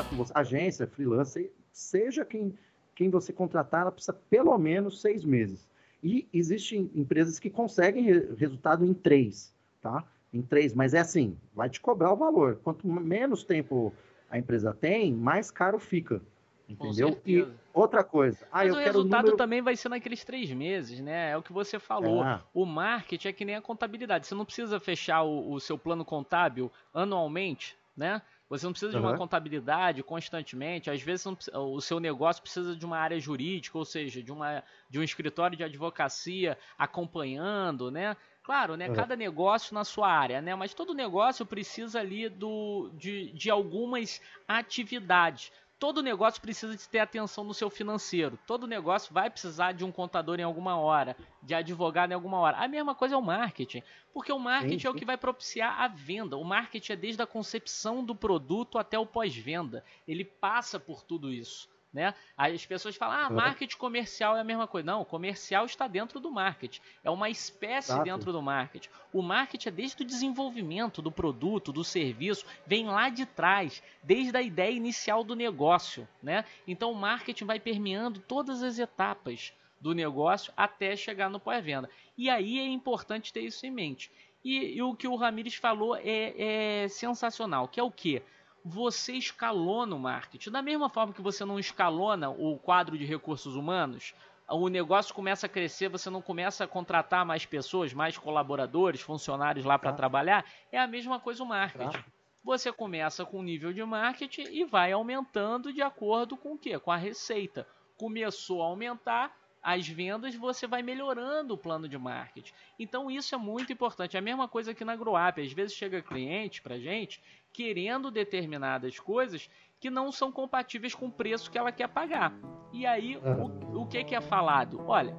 Estar 0.00 0.08
com 0.08 0.16
você. 0.16 0.32
Agência, 0.34 0.86
freelancer, 0.86 1.50
seja 1.72 2.24
quem, 2.24 2.52
quem 2.94 3.08
você 3.08 3.32
contratar, 3.32 3.82
ela 3.82 3.92
precisa 3.92 4.12
pelo 4.28 4.56
menos 4.58 5.00
seis 5.00 5.24
meses. 5.24 5.68
E 6.02 6.28
existem 6.32 6.90
empresas 6.94 7.38
que 7.38 7.48
conseguem 7.48 8.04
resultado 8.36 8.84
em 8.84 8.92
três, 8.92 9.54
tá? 9.80 10.04
Em 10.32 10.42
três, 10.42 10.74
mas 10.74 10.92
é 10.92 10.98
assim, 10.98 11.36
vai 11.54 11.70
te 11.70 11.80
cobrar 11.80 12.12
o 12.12 12.16
valor. 12.16 12.60
Quanto 12.62 12.86
menos 12.86 13.44
tempo 13.44 13.92
a 14.28 14.36
empresa 14.36 14.74
tem, 14.74 15.14
mais 15.14 15.50
caro 15.50 15.78
fica. 15.78 16.20
Entendeu? 16.68 17.20
E 17.26 17.46
outra 17.74 18.02
coisa. 18.02 18.38
Ah, 18.50 18.64
Mas 18.64 18.74
o 18.74 18.78
resultado 18.78 19.24
número... 19.24 19.36
também 19.36 19.60
vai 19.60 19.76
ser 19.76 19.90
naqueles 19.90 20.24
três 20.24 20.50
meses, 20.50 20.98
né? 20.98 21.32
É 21.32 21.36
o 21.36 21.42
que 21.42 21.52
você 21.52 21.78
falou. 21.78 22.24
É. 22.24 22.40
O 22.54 22.64
marketing 22.64 23.28
é 23.28 23.32
que 23.34 23.44
nem 23.44 23.54
a 23.54 23.60
contabilidade. 23.60 24.26
Você 24.26 24.34
não 24.34 24.46
precisa 24.46 24.80
fechar 24.80 25.22
o, 25.22 25.52
o 25.52 25.60
seu 25.60 25.76
plano 25.76 26.06
contábil 26.06 26.72
anualmente, 26.92 27.76
né? 27.94 28.22
Você 28.48 28.66
não 28.66 28.72
precisa 28.72 28.92
de 28.92 28.98
uma 28.98 29.16
contabilidade 29.16 30.02
constantemente. 30.02 30.90
Às 30.90 31.02
vezes 31.02 31.26
o 31.52 31.80
seu 31.80 31.98
negócio 31.98 32.42
precisa 32.42 32.76
de 32.76 32.84
uma 32.84 32.98
área 32.98 33.18
jurídica, 33.18 33.78
ou 33.78 33.84
seja, 33.84 34.22
de, 34.22 34.30
uma, 34.30 34.62
de 34.88 34.98
um 34.98 35.02
escritório 35.02 35.56
de 35.56 35.64
advocacia 35.64 36.58
acompanhando, 36.78 37.90
né? 37.90 38.16
Claro, 38.42 38.76
né? 38.76 38.88
Uhum. 38.88 38.94
Cada 38.94 39.16
negócio 39.16 39.74
na 39.74 39.84
sua 39.84 40.12
área, 40.12 40.42
né? 40.42 40.54
Mas 40.54 40.74
todo 40.74 40.92
negócio 40.92 41.46
precisa 41.46 42.00
ali 42.00 42.28
do, 42.28 42.90
de, 42.92 43.32
de 43.32 43.50
algumas 43.50 44.20
atividades 44.46 45.50
todo 45.84 46.02
negócio 46.02 46.40
precisa 46.40 46.74
de 46.74 46.88
ter 46.88 47.00
atenção 47.00 47.44
no 47.44 47.52
seu 47.52 47.68
financeiro. 47.68 48.38
Todo 48.46 48.66
negócio 48.66 49.12
vai 49.12 49.28
precisar 49.28 49.72
de 49.72 49.84
um 49.84 49.92
contador 49.92 50.40
em 50.40 50.42
alguma 50.42 50.78
hora, 50.78 51.14
de 51.42 51.54
advogado 51.54 52.10
em 52.10 52.14
alguma 52.14 52.38
hora. 52.38 52.56
A 52.56 52.66
mesma 52.66 52.94
coisa 52.94 53.16
é 53.16 53.18
o 53.18 53.22
marketing, 53.22 53.82
porque 54.10 54.32
o 54.32 54.38
marketing 54.38 54.76
sim, 54.76 54.80
sim. 54.80 54.86
é 54.86 54.90
o 54.90 54.94
que 54.94 55.04
vai 55.04 55.18
propiciar 55.18 55.78
a 55.78 55.86
venda. 55.86 56.38
O 56.38 56.42
marketing 56.42 56.92
é 56.92 56.96
desde 56.96 57.20
a 57.20 57.26
concepção 57.26 58.02
do 58.02 58.14
produto 58.14 58.78
até 58.78 58.98
o 58.98 59.04
pós-venda. 59.04 59.84
Ele 60.08 60.24
passa 60.24 60.80
por 60.80 61.02
tudo 61.02 61.30
isso. 61.30 61.68
Né? 61.94 62.12
As 62.36 62.66
pessoas 62.66 62.96
falam, 62.96 63.16
ah, 63.16 63.30
marketing 63.30 63.76
comercial 63.76 64.36
é 64.36 64.40
a 64.40 64.44
mesma 64.44 64.66
coisa. 64.66 64.84
Não, 64.84 65.02
o 65.02 65.04
comercial 65.04 65.64
está 65.64 65.86
dentro 65.86 66.18
do 66.18 66.28
marketing. 66.28 66.80
É 67.04 67.10
uma 67.10 67.30
espécie 67.30 67.92
Exato. 67.92 68.02
dentro 68.02 68.32
do 68.32 68.42
marketing. 68.42 68.88
O 69.12 69.22
marketing 69.22 69.68
é 69.68 69.70
desde 69.70 70.02
o 70.02 70.04
desenvolvimento 70.04 71.00
do 71.00 71.12
produto, 71.12 71.72
do 71.72 71.84
serviço, 71.84 72.44
vem 72.66 72.86
lá 72.86 73.08
de 73.08 73.24
trás, 73.24 73.80
desde 74.02 74.36
a 74.36 74.42
ideia 74.42 74.72
inicial 74.72 75.22
do 75.22 75.36
negócio. 75.36 76.08
Né? 76.20 76.44
Então 76.66 76.90
o 76.90 76.96
marketing 76.96 77.44
vai 77.44 77.60
permeando 77.60 78.18
todas 78.18 78.60
as 78.60 78.80
etapas 78.80 79.52
do 79.80 79.94
negócio 79.94 80.52
até 80.56 80.96
chegar 80.96 81.30
no 81.30 81.38
pós-venda. 81.38 81.88
E 82.18 82.28
aí 82.28 82.58
é 82.58 82.66
importante 82.66 83.32
ter 83.32 83.42
isso 83.42 83.64
em 83.64 83.70
mente. 83.70 84.10
E, 84.44 84.76
e 84.76 84.82
o 84.82 84.96
que 84.96 85.06
o 85.06 85.14
Ramires 85.14 85.54
falou 85.54 85.94
é, 85.96 86.82
é 86.84 86.88
sensacional, 86.88 87.68
que 87.68 87.78
é 87.78 87.82
o 87.82 87.90
que? 87.90 88.20
Você 88.64 89.12
escalona 89.12 89.94
o 89.94 89.98
marketing. 89.98 90.50
Da 90.50 90.62
mesma 90.62 90.88
forma 90.88 91.12
que 91.12 91.20
você 91.20 91.44
não 91.44 91.58
escalona 91.58 92.30
o 92.30 92.58
quadro 92.58 92.96
de 92.96 93.04
recursos 93.04 93.56
humanos, 93.56 94.14
o 94.48 94.68
negócio 94.68 95.14
começa 95.14 95.46
a 95.46 95.48
crescer, 95.48 95.88
você 95.88 96.08
não 96.08 96.22
começa 96.22 96.64
a 96.64 96.68
contratar 96.68 97.26
mais 97.26 97.44
pessoas, 97.44 97.92
mais 97.92 98.16
colaboradores, 98.16 99.00
funcionários 99.00 99.64
lá 99.64 99.78
para 99.78 99.90
tá. 99.90 99.96
trabalhar, 99.96 100.44
é 100.72 100.78
a 100.78 100.86
mesma 100.86 101.20
coisa 101.20 101.42
o 101.42 101.46
marketing. 101.46 101.90
Tá. 101.90 102.04
Você 102.42 102.70
começa 102.70 103.24
com 103.24 103.38
o 103.38 103.42
nível 103.42 103.72
de 103.72 103.82
marketing 103.82 104.44
e 104.50 104.64
vai 104.64 104.92
aumentando 104.92 105.72
de 105.72 105.80
acordo 105.80 106.36
com 106.36 106.54
o 106.54 106.58
quê? 106.58 106.78
Com 106.78 106.90
a 106.90 106.96
receita. 106.96 107.66
Começou 107.96 108.62
a 108.62 108.66
aumentar, 108.66 109.34
as 109.64 109.88
vendas, 109.88 110.34
você 110.34 110.66
vai 110.66 110.82
melhorando 110.82 111.54
o 111.54 111.58
plano 111.58 111.88
de 111.88 111.96
marketing. 111.96 112.52
Então 112.78 113.10
isso 113.10 113.34
é 113.34 113.38
muito 113.38 113.72
importante. 113.72 114.14
É 114.14 114.18
a 114.18 114.22
mesma 114.22 114.46
coisa 114.46 114.72
aqui 114.72 114.84
na 114.84 114.94
GroUp. 114.94 115.40
Às 115.40 115.52
vezes 115.52 115.74
chega 115.74 116.02
cliente 116.02 116.60
para 116.60 116.78
gente 116.78 117.22
querendo 117.50 118.10
determinadas 118.10 119.00
coisas 119.00 119.48
que 119.80 119.88
não 119.88 120.12
são 120.12 120.30
compatíveis 120.30 120.94
com 120.94 121.06
o 121.06 121.12
preço 121.12 121.50
que 121.50 121.56
ela 121.56 121.72
quer 121.72 121.88
pagar. 121.88 122.34
E 122.74 122.84
aí 122.84 123.16
o, 123.16 123.80
o 123.80 123.86
que, 123.86 124.04
que 124.04 124.14
é 124.14 124.20
falado? 124.20 124.84
Olha, 124.86 125.16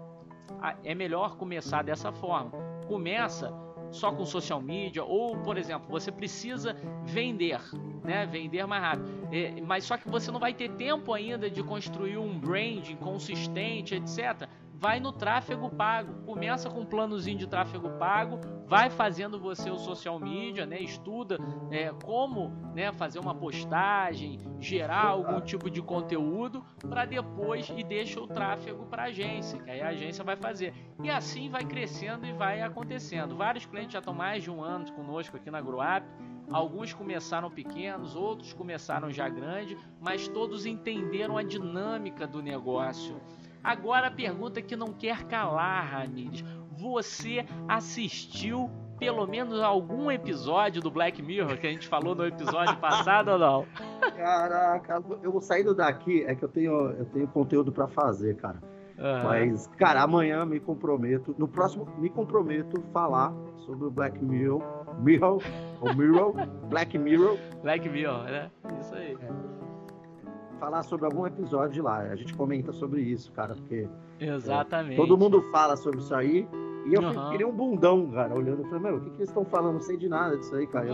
é 0.83 0.93
melhor 0.93 1.37
começar 1.37 1.83
dessa 1.83 2.11
forma. 2.11 2.51
Começa 2.87 3.51
só 3.91 4.11
com 4.11 4.25
social 4.25 4.61
media 4.61 5.03
ou, 5.03 5.37
por 5.37 5.57
exemplo, 5.57 5.87
você 5.89 6.11
precisa 6.11 6.75
vender, 7.03 7.59
né? 8.03 8.25
Vender 8.25 8.65
mais 8.65 8.81
rápido. 8.81 9.27
É, 9.31 9.61
mas 9.61 9.83
só 9.83 9.97
que 9.97 10.09
você 10.09 10.31
não 10.31 10.39
vai 10.39 10.53
ter 10.53 10.69
tempo 10.71 11.13
ainda 11.13 11.49
de 11.49 11.63
construir 11.63 12.17
um 12.17 12.37
branding 12.37 12.95
consistente, 12.95 13.95
etc 13.95 14.47
vai 14.85 14.99
no 14.99 15.11
tráfego 15.11 15.67
pago. 15.67 16.13
Começa 16.27 16.69
com 16.69 16.81
um 16.81 16.85
planozinho 16.85 17.39
de 17.39 17.47
tráfego 17.47 17.89
pago, 17.97 18.39
vai 18.67 18.87
fazendo 18.87 19.39
você 19.39 19.71
o 19.71 19.79
social 19.79 20.19
media, 20.19 20.63
né? 20.63 20.79
Estuda 20.79 21.39
é, 21.71 21.91
como 22.03 22.49
né, 22.75 22.91
fazer 22.91 23.17
uma 23.17 23.33
postagem, 23.33 24.39
gerar 24.59 25.07
algum 25.07 25.41
tipo 25.41 25.71
de 25.71 25.81
conteúdo 25.81 26.63
para 26.87 27.03
depois 27.03 27.67
e 27.75 27.83
deixa 27.83 28.21
o 28.21 28.27
tráfego 28.27 28.85
para 28.85 29.01
a 29.01 29.05
agência, 29.07 29.59
que 29.59 29.71
aí 29.71 29.81
a 29.81 29.87
agência 29.87 30.23
vai 30.23 30.35
fazer. 30.35 30.71
E 31.03 31.09
assim 31.09 31.49
vai 31.49 31.65
crescendo 31.65 32.23
e 32.23 32.33
vai 32.33 32.61
acontecendo. 32.61 33.35
Vários 33.35 33.65
clientes 33.65 33.93
já 33.93 33.99
estão 33.99 34.13
mais 34.13 34.43
de 34.43 34.51
um 34.51 34.63
ano 34.63 34.91
conosco 34.91 35.35
aqui 35.35 35.49
na 35.49 35.61
GroUp. 35.61 36.05
Alguns 36.51 36.93
começaram 36.93 37.49
pequenos, 37.49 38.15
outros 38.15 38.53
começaram 38.53 39.09
já 39.09 39.27
grande, 39.27 39.75
mas 39.99 40.27
todos 40.27 40.67
entenderam 40.67 41.39
a 41.39 41.41
dinâmica 41.41 42.27
do 42.27 42.39
negócio. 42.39 43.19
Agora 43.65 44.07
a 44.07 44.11
pergunta 44.11 44.61
que 44.61 44.75
não 44.75 44.93
quer 44.93 45.23
calar, 45.23 45.91
Ramires. 45.91 46.45
Você 46.77 47.43
assistiu 47.67 48.69
pelo 48.99 49.25
menos 49.25 49.59
algum 49.59 50.11
episódio 50.11 50.83
do 50.83 50.91
Black 50.91 51.19
Mirror 51.21 51.57
que 51.57 51.65
a 51.65 51.71
gente 51.71 51.87
falou 51.87 52.13
no 52.13 52.27
episódio 52.27 52.77
passado 52.77 53.31
ou 53.31 53.39
não? 53.39 53.65
Caraca, 54.15 55.03
eu 55.23 55.41
saindo 55.41 55.73
daqui 55.73 56.23
é 56.25 56.35
que 56.35 56.45
eu 56.45 56.49
tenho, 56.49 56.91
eu 56.91 57.05
tenho 57.05 57.27
conteúdo 57.27 57.71
para 57.71 57.87
fazer, 57.87 58.35
cara. 58.35 58.61
Uhum. 58.99 59.23
Mas, 59.23 59.67
cara, 59.77 60.03
amanhã 60.03 60.45
me 60.45 60.59
comprometo, 60.59 61.35
no 61.37 61.47
próximo 61.47 61.87
me 61.97 62.09
comprometo 62.09 62.81
falar 62.93 63.33
sobre 63.65 63.87
o 63.87 63.91
Black 63.91 64.23
Mirror, 64.23 64.61
Mirror, 64.99 65.41
ou 65.81 65.95
Mirror, 65.95 66.33
Black 66.69 66.97
Mirror. 66.97 67.37
Black 67.63 67.89
Mirror, 67.89 68.23
né? 68.25 68.51
Isso 68.79 68.95
aí. 68.95 69.17
É 69.19 69.44
falar 70.55 70.83
sobre 70.83 71.05
algum 71.05 71.25
episódio 71.25 71.73
de 71.73 71.81
lá. 71.81 71.99
A 71.99 72.15
gente 72.15 72.33
comenta 72.33 72.71
sobre 72.71 73.01
isso, 73.01 73.31
cara, 73.31 73.55
porque. 73.55 73.87
Exatamente. 74.19 74.93
É, 74.93 74.97
todo 74.97 75.17
mundo 75.17 75.41
fala 75.51 75.75
sobre 75.75 75.99
isso 75.99 76.13
aí. 76.13 76.47
E 76.85 76.93
eu 76.93 77.01
uhum. 77.01 77.31
queria 77.31 77.47
um 77.47 77.51
bundão, 77.51 78.11
cara, 78.11 78.35
olhando 78.35 78.61
e 78.61 78.65
falei, 78.65 78.79
meu, 78.79 78.97
o 78.97 79.01
que, 79.01 79.09
que 79.09 79.17
eles 79.17 79.29
estão 79.29 79.43
falando? 79.43 79.73
Não 79.73 79.81
sei 79.81 79.97
de 79.97 80.07
nada 80.07 80.37
disso 80.37 80.55
aí, 80.55 80.67
cara. 80.67 80.87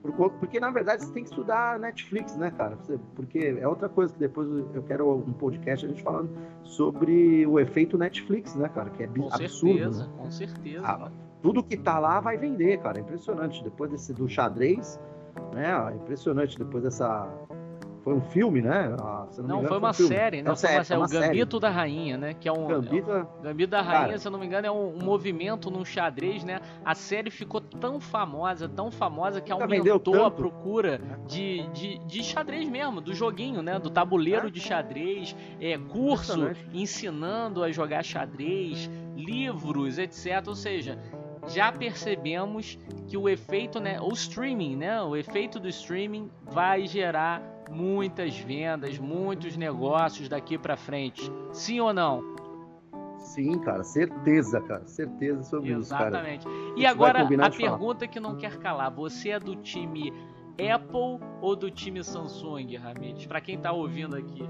Porque, 0.00 0.30
porque, 0.38 0.60
na 0.60 0.70
verdade, 0.70 1.04
você 1.04 1.12
tem 1.12 1.24
que 1.24 1.28
estudar 1.28 1.78
Netflix, 1.78 2.36
né, 2.36 2.50
cara? 2.52 2.78
Porque 3.14 3.58
é 3.60 3.68
outra 3.68 3.88
coisa 3.88 4.12
que 4.12 4.18
depois 4.18 4.48
eu 4.72 4.82
quero 4.84 5.12
um 5.12 5.32
podcast 5.32 5.84
a 5.84 5.88
gente 5.88 6.02
falando 6.02 6.30
sobre 6.62 7.44
o 7.46 7.58
efeito 7.58 7.98
Netflix, 7.98 8.54
né, 8.54 8.68
cara? 8.68 8.90
Que 8.90 9.02
é 9.02 9.06
com 9.08 9.26
absurdo. 9.26 9.78
Certeza, 9.78 10.04
né? 10.04 10.12
Com 10.16 10.30
certeza, 10.30 10.86
ah, 10.86 11.10
Tudo 11.42 11.62
que 11.62 11.76
tá 11.76 11.98
lá 11.98 12.20
vai 12.20 12.38
vender, 12.38 12.78
cara. 12.78 12.98
É 12.98 13.00
impressionante. 13.02 13.62
Depois 13.62 13.90
desse 13.90 14.14
do 14.14 14.28
xadrez, 14.28 14.98
né? 15.52 15.94
Impressionante 15.96 16.56
depois 16.56 16.84
dessa 16.84 17.28
foi 18.02 18.14
um 18.14 18.20
filme, 18.20 18.62
né? 18.62 18.94
Ah, 18.98 19.26
não, 19.38 19.44
não 19.44 19.54
engano, 19.56 19.68
foi, 19.68 19.78
uma 19.78 19.92
foi 19.92 20.04
um 20.04 20.08
série, 20.08 20.36
né? 20.42 20.48
Não, 20.48 20.56
foi 20.56 20.70
uma 20.70 20.84
série, 20.84 21.00
uma 21.00 21.06
o 21.06 21.10
Gambito 21.10 21.56
série. 21.56 21.60
da 21.60 21.70
Rainha, 21.70 22.18
né? 22.18 22.34
Que 22.34 22.48
é 22.48 22.52
um. 22.52 22.66
Gambito, 22.66 23.10
é 23.10 23.26
Gambito 23.42 23.70
da 23.70 23.82
Rainha, 23.82 24.06
cara, 24.06 24.18
se 24.18 24.26
eu 24.26 24.32
não 24.32 24.38
me 24.38 24.46
engano, 24.46 24.66
é 24.66 24.70
um, 24.70 24.96
um, 24.96 25.04
movimento 25.04 25.70
num 25.70 25.84
xadrez, 25.84 26.42
né? 26.44 26.60
A 26.84 26.94
série 26.94 27.30
ficou 27.30 27.60
tão 27.60 28.00
famosa, 28.00 28.68
tão 28.68 28.90
famosa 28.90 29.40
que 29.40 29.52
aumentou 29.52 30.24
a 30.24 30.30
procura 30.30 31.00
de, 31.26 31.66
de, 31.68 31.98
de, 31.98 32.22
xadrez 32.22 32.68
mesmo, 32.68 33.00
do 33.00 33.14
joguinho, 33.14 33.62
né? 33.62 33.78
Do 33.78 33.90
tabuleiro 33.90 34.48
é. 34.48 34.50
de 34.50 34.60
xadrez, 34.60 35.36
é, 35.60 35.76
curso 35.76 36.50
ensinando 36.72 37.62
a 37.62 37.70
jogar 37.70 38.02
xadrez, 38.02 38.90
livros, 39.14 39.98
etc. 39.98 40.42
Ou 40.46 40.54
seja, 40.54 40.98
já 41.50 41.72
percebemos 41.72 42.78
que 43.08 43.16
o 43.16 43.28
efeito, 43.28 43.80
né, 43.80 44.00
o 44.00 44.12
streaming, 44.12 44.76
né, 44.76 45.02
o 45.02 45.16
efeito 45.16 45.58
do 45.58 45.68
streaming 45.68 46.30
vai 46.42 46.86
gerar 46.86 47.42
muitas 47.70 48.38
vendas, 48.38 48.98
muitos 48.98 49.56
negócios 49.56 50.28
daqui 50.28 50.58
para 50.58 50.76
frente. 50.76 51.30
Sim 51.52 51.80
ou 51.80 51.92
não? 51.92 52.22
Sim, 53.18 53.58
cara, 53.60 53.84
certeza, 53.84 54.60
cara, 54.62 54.86
certeza 54.86 55.42
sobre 55.42 55.72
Exatamente. 55.72 56.46
isso, 56.46 56.48
cara. 56.48 56.80
E 56.80 56.86
agora 56.86 57.22
a 57.22 57.50
pergunta 57.50 58.08
que 58.08 58.18
não 58.18 58.36
quer 58.36 58.58
calar, 58.58 58.90
você 58.90 59.30
é 59.30 59.40
do 59.40 59.54
time 59.56 60.12
Apple 60.58 61.24
ou 61.40 61.54
do 61.54 61.70
time 61.70 62.02
Samsung, 62.02 62.76
Ramires? 62.76 63.26
Para 63.26 63.40
quem 63.40 63.58
tá 63.58 63.72
ouvindo 63.72 64.16
aqui. 64.16 64.42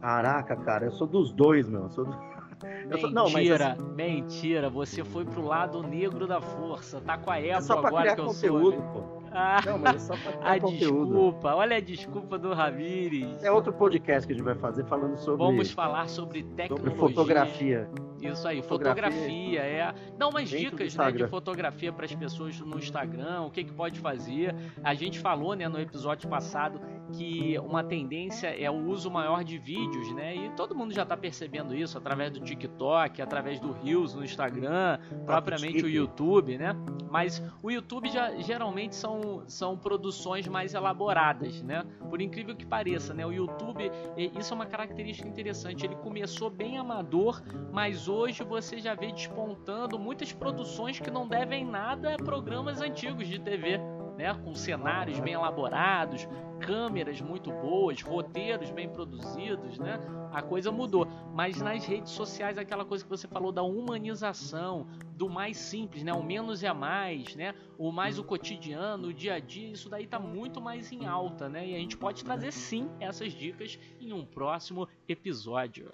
Caraca, 0.00 0.56
cara, 0.56 0.86
eu 0.86 0.92
sou 0.92 1.06
dos 1.06 1.32
dois, 1.32 1.68
meu. 1.68 1.82
Eu 1.82 1.90
sou 1.90 2.04
do... 2.04 2.16
Mentira, 2.62 3.10
não, 3.10 3.30
mas 3.30 3.50
assim... 3.50 3.82
mentira. 3.94 4.68
Você 4.68 5.04
foi 5.04 5.24
pro 5.24 5.44
lado 5.44 5.82
negro 5.82 6.26
da 6.26 6.40
força. 6.40 7.00
Tá 7.00 7.16
com 7.16 7.30
a 7.30 7.40
é 7.40 7.60
só 7.60 7.76
pra 7.80 7.88
agora 7.88 8.14
que 8.14 8.20
eu 8.20 8.26
conteúdo, 8.26 8.76
sou. 8.76 8.92
Pô. 8.92 9.19
Ah, 9.32 9.60
não, 9.64 9.78
mas 9.78 9.96
é 9.96 9.98
só 9.98 10.16
pra 10.16 10.32
a 10.54 10.60
conteúdo. 10.60 11.06
desculpa, 11.06 11.54
olha 11.54 11.76
a 11.76 11.80
desculpa 11.80 12.38
do 12.38 12.52
Ramires. 12.52 13.42
É 13.42 13.50
outro 13.50 13.72
podcast 13.72 14.26
que 14.26 14.32
a 14.32 14.36
gente 14.36 14.44
vai 14.44 14.54
fazer 14.54 14.84
falando 14.86 15.16
sobre. 15.16 15.44
Vamos 15.44 15.70
falar 15.70 16.08
sobre 16.08 16.42
tecnologia. 16.42 16.96
Sobre 16.96 17.14
fotografia. 17.14 17.90
Isso 18.20 18.46
aí, 18.46 18.62
fotografia, 18.62 19.10
fotografia 19.10 19.60
é. 19.60 19.94
Dá 20.18 20.28
umas 20.28 20.48
dicas 20.48 20.94
né, 20.94 21.12
de 21.12 21.26
fotografia 21.28 21.92
para 21.92 22.04
as 22.04 22.14
pessoas 22.14 22.60
no 22.60 22.78
Instagram, 22.78 23.42
o 23.42 23.50
que, 23.50 23.64
que 23.64 23.72
pode 23.72 23.98
fazer. 23.98 24.54
A 24.84 24.94
gente 24.94 25.18
falou 25.18 25.54
né, 25.54 25.68
no 25.68 25.80
episódio 25.80 26.28
passado 26.28 26.80
que 27.12 27.58
uma 27.58 27.82
tendência 27.82 28.48
é 28.48 28.70
o 28.70 28.86
uso 28.86 29.10
maior 29.10 29.42
de 29.42 29.58
vídeos, 29.58 30.14
né? 30.14 30.34
E 30.36 30.50
todo 30.50 30.74
mundo 30.74 30.92
já 30.92 31.02
está 31.02 31.16
percebendo 31.16 31.74
isso 31.74 31.96
através 31.98 32.30
do 32.30 32.40
TikTok, 32.40 33.20
através 33.20 33.58
do 33.58 33.72
Reels 33.72 34.14
no 34.14 34.24
Instagram, 34.24 34.98
propriamente 35.24 35.82
o 35.82 35.88
YouTube, 35.88 36.56
né? 36.58 36.74
Mas 37.10 37.42
o 37.62 37.70
YouTube 37.70 38.08
já 38.08 38.36
geralmente 38.36 38.94
são, 38.94 39.19
são 39.46 39.76
produções 39.76 40.46
mais 40.46 40.74
elaboradas, 40.74 41.62
né? 41.62 41.84
Por 42.08 42.20
incrível 42.20 42.54
que 42.54 42.66
pareça, 42.66 43.14
né? 43.14 43.24
O 43.24 43.32
YouTube, 43.32 43.90
isso 44.38 44.52
é 44.52 44.54
uma 44.54 44.66
característica 44.66 45.28
interessante. 45.28 45.84
Ele 45.84 45.96
começou 45.96 46.50
bem 46.50 46.78
amador, 46.78 47.42
mas 47.72 48.08
hoje 48.08 48.42
você 48.42 48.78
já 48.78 48.94
vê 48.94 49.12
despontando 49.12 49.98
muitas 49.98 50.32
produções 50.32 50.98
que 50.98 51.10
não 51.10 51.26
devem 51.26 51.64
nada 51.64 52.14
a 52.14 52.16
programas 52.16 52.80
antigos 52.80 53.26
de 53.26 53.38
TV 53.38 53.80
né, 54.20 54.34
com 54.34 54.54
cenários 54.54 55.18
bem 55.18 55.32
elaborados, 55.32 56.28
câmeras 56.60 57.22
muito 57.22 57.50
boas, 57.50 58.02
roteiros 58.02 58.70
bem 58.70 58.86
produzidos, 58.86 59.78
né? 59.78 59.98
A 60.30 60.42
coisa 60.42 60.70
mudou. 60.70 61.08
Mas 61.32 61.58
nas 61.62 61.86
redes 61.86 62.12
sociais, 62.12 62.58
aquela 62.58 62.84
coisa 62.84 63.02
que 63.02 63.08
você 63.08 63.26
falou 63.26 63.50
da 63.50 63.62
humanização, 63.62 64.86
do 65.16 65.26
mais 65.26 65.56
simples, 65.56 66.02
né? 66.02 66.12
O 66.12 66.22
menos 66.22 66.62
é 66.62 66.70
mais, 66.70 67.34
né? 67.34 67.54
O 67.78 67.90
mais 67.90 68.18
o 68.18 68.24
cotidiano, 68.24 69.08
o 69.08 69.14
dia 69.14 69.34
a 69.34 69.40
dia, 69.40 69.70
isso 69.70 69.88
daí 69.88 70.06
tá 70.06 70.18
muito 70.18 70.60
mais 70.60 70.92
em 70.92 71.06
alta, 71.06 71.48
né? 71.48 71.66
E 71.66 71.74
a 71.74 71.78
gente 71.78 71.96
pode 71.96 72.22
trazer 72.22 72.52
sim 72.52 72.90
essas 73.00 73.32
dicas 73.32 73.78
em 73.98 74.12
um 74.12 74.26
próximo 74.26 74.86
episódio. 75.08 75.90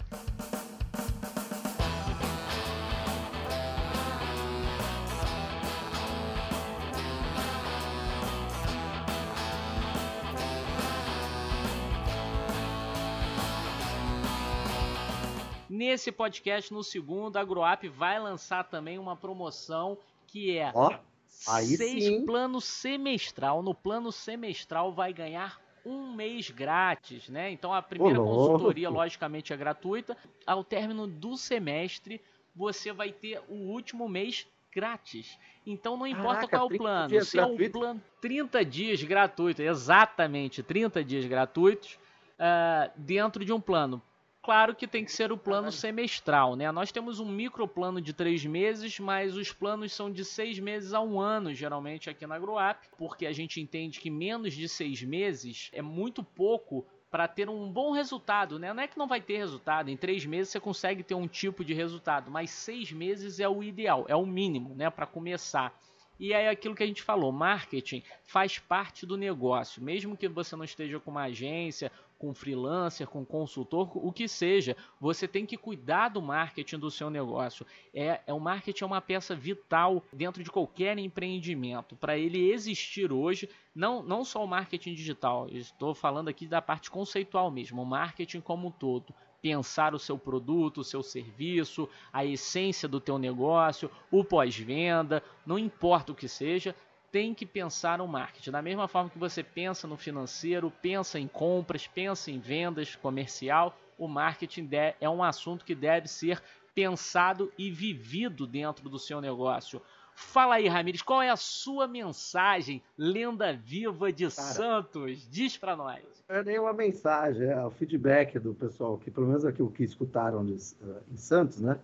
Nesse 15.76 16.10
podcast, 16.10 16.72
no 16.72 16.82
segundo, 16.82 17.36
a 17.36 17.40
Agroap 17.40 17.84
vai 17.84 18.18
lançar 18.18 18.64
também 18.64 18.98
uma 18.98 19.14
promoção 19.14 19.98
que 20.26 20.56
é 20.56 20.72
Ó, 20.74 20.98
seis 21.28 22.04
sim. 22.04 22.24
plano 22.24 22.62
semestral. 22.62 23.62
No 23.62 23.74
plano 23.74 24.10
semestral 24.10 24.90
vai 24.90 25.12
ganhar 25.12 25.60
um 25.84 26.14
mês 26.14 26.50
grátis, 26.50 27.28
né? 27.28 27.50
Então 27.50 27.74
a 27.74 27.82
primeira 27.82 28.18
louco. 28.18 28.52
consultoria, 28.52 28.88
logicamente, 28.88 29.52
é 29.52 29.56
gratuita. 29.56 30.16
Ao 30.46 30.64
término 30.64 31.06
do 31.06 31.36
semestre, 31.36 32.22
você 32.54 32.90
vai 32.90 33.12
ter 33.12 33.42
o 33.46 33.54
último 33.54 34.08
mês 34.08 34.46
grátis. 34.72 35.38
Então 35.66 35.94
não 35.98 36.06
importa 36.06 36.48
Caraca, 36.48 36.56
qual 36.56 36.62
é 36.62 36.64
o 36.64 36.68
30 36.68 36.82
plano. 36.82 37.24
Se 37.26 37.38
é 37.38 37.44
um 37.44 37.70
plano 37.70 38.02
30 38.22 38.64
dias 38.64 39.02
gratuito, 39.02 39.60
exatamente, 39.60 40.62
30 40.62 41.04
dias 41.04 41.26
gratuitos 41.26 41.98
ah, 42.38 42.90
dentro 42.96 43.44
de 43.44 43.52
um 43.52 43.60
plano. 43.60 44.00
Claro 44.46 44.76
que 44.76 44.86
tem 44.86 45.04
que 45.04 45.10
ser 45.10 45.32
o 45.32 45.36
plano 45.36 45.72
semestral, 45.72 46.54
né? 46.54 46.70
Nós 46.70 46.92
temos 46.92 47.18
um 47.18 47.28
microplano 47.28 48.00
de 48.00 48.12
três 48.12 48.46
meses, 48.46 48.96
mas 49.00 49.36
os 49.36 49.50
planos 49.52 49.92
são 49.92 50.08
de 50.08 50.24
seis 50.24 50.56
meses 50.60 50.94
a 50.94 51.00
um 51.00 51.18
ano, 51.18 51.52
geralmente 51.52 52.08
aqui 52.08 52.24
na 52.28 52.36
Agroap, 52.36 52.80
porque 52.96 53.26
a 53.26 53.32
gente 53.32 53.60
entende 53.60 53.98
que 53.98 54.08
menos 54.08 54.54
de 54.54 54.68
seis 54.68 55.02
meses 55.02 55.68
é 55.72 55.82
muito 55.82 56.22
pouco 56.22 56.86
para 57.10 57.26
ter 57.26 57.48
um 57.50 57.68
bom 57.68 57.90
resultado, 57.90 58.56
né? 58.56 58.72
Não 58.72 58.84
é 58.84 58.86
que 58.86 58.96
não 58.96 59.08
vai 59.08 59.20
ter 59.20 59.36
resultado, 59.36 59.90
em 59.90 59.96
três 59.96 60.24
meses 60.24 60.52
você 60.52 60.60
consegue 60.60 61.02
ter 61.02 61.16
um 61.16 61.26
tipo 61.26 61.64
de 61.64 61.74
resultado, 61.74 62.30
mas 62.30 62.50
seis 62.50 62.92
meses 62.92 63.40
é 63.40 63.48
o 63.48 63.64
ideal, 63.64 64.04
é 64.06 64.14
o 64.14 64.24
mínimo, 64.24 64.76
né? 64.76 64.88
Para 64.88 65.06
começar. 65.06 65.76
E 66.18 66.32
é 66.32 66.48
aquilo 66.48 66.74
que 66.74 66.82
a 66.82 66.86
gente 66.86 67.02
falou, 67.02 67.30
marketing 67.30 68.02
faz 68.24 68.58
parte 68.58 69.04
do 69.04 69.16
negócio. 69.16 69.82
Mesmo 69.82 70.16
que 70.16 70.28
você 70.28 70.56
não 70.56 70.64
esteja 70.64 70.98
com 70.98 71.10
uma 71.10 71.24
agência, 71.24 71.92
com 72.18 72.32
freelancer, 72.34 73.06
com 73.06 73.24
consultor, 73.24 73.90
o 73.94 74.12
que 74.12 74.26
seja, 74.26 74.76
você 75.00 75.28
tem 75.28 75.44
que 75.44 75.56
cuidar 75.56 76.08
do 76.08 76.22
marketing 76.22 76.78
do 76.78 76.90
seu 76.90 77.10
negócio. 77.10 77.66
É, 77.92 78.20
é 78.26 78.32
o 78.32 78.40
marketing 78.40 78.84
é 78.84 78.86
uma 78.86 79.00
peça 79.00 79.34
vital 79.34 80.02
dentro 80.12 80.42
de 80.42 80.50
qualquer 80.50 80.98
empreendimento. 80.98 81.94
Para 81.96 82.16
ele 82.16 82.50
existir 82.50 83.12
hoje, 83.12 83.48
não, 83.74 84.02
não 84.02 84.24
só 84.24 84.42
o 84.42 84.48
marketing 84.48 84.94
digital, 84.94 85.48
estou 85.50 85.94
falando 85.94 86.28
aqui 86.28 86.46
da 86.46 86.62
parte 86.62 86.90
conceitual 86.90 87.50
mesmo, 87.50 87.82
o 87.82 87.86
marketing 87.86 88.40
como 88.40 88.68
um 88.68 88.70
todo 88.70 89.14
pensar 89.46 89.94
o 89.94 89.98
seu 89.98 90.18
produto, 90.18 90.78
o 90.78 90.84
seu 90.84 91.04
serviço, 91.04 91.88
a 92.12 92.24
essência 92.24 92.88
do 92.88 92.98
teu 92.98 93.16
negócio, 93.16 93.88
o 94.10 94.24
pós-venda, 94.24 95.22
não 95.46 95.56
importa 95.56 96.10
o 96.10 96.16
que 96.16 96.26
seja, 96.26 96.74
tem 97.16 97.32
que 97.32 97.46
pensar 97.46 97.96
no 97.96 98.06
marketing. 98.06 98.50
Da 98.50 98.60
mesma 98.60 98.86
forma 98.86 99.08
que 99.08 99.18
você 99.18 99.42
pensa 99.42 99.88
no 99.88 99.96
financeiro, 99.96 100.70
pensa 100.82 101.18
em 101.18 101.26
compras, 101.26 101.86
pensa 101.86 102.30
em 102.30 102.38
vendas, 102.38 102.94
comercial, 102.94 103.74
o 103.96 104.06
marketing 104.06 104.68
é 105.00 105.08
um 105.08 105.24
assunto 105.24 105.64
que 105.64 105.74
deve 105.74 106.08
ser 106.08 106.42
pensado 106.74 107.50
e 107.56 107.70
vivido 107.70 108.46
dentro 108.46 108.90
do 108.90 108.98
seu 108.98 109.18
negócio. 109.18 109.80
Fala 110.14 110.56
aí, 110.56 110.68
Ramires, 110.68 111.00
qual 111.00 111.22
é 111.22 111.30
a 111.30 111.36
sua 111.36 111.88
mensagem, 111.88 112.82
lenda 112.98 113.54
viva 113.54 114.12
de 114.12 114.30
Santos? 114.30 115.26
Diz 115.30 115.56
pra 115.56 115.74
nós. 115.74 116.02
É 116.28 116.44
nenhuma 116.44 116.74
mensagem, 116.74 117.46
é 117.46 117.64
o 117.64 117.70
feedback 117.70 118.38
do 118.38 118.52
pessoal, 118.52 118.98
que 118.98 119.10
pelo 119.10 119.26
menos 119.26 119.46
aqui 119.46 119.62
o 119.62 119.70
que 119.70 119.84
escutaram 119.84 120.44
de- 120.44 120.52
eh, 120.54 121.02
em 121.10 121.16
Santos, 121.16 121.62
né? 121.62 121.78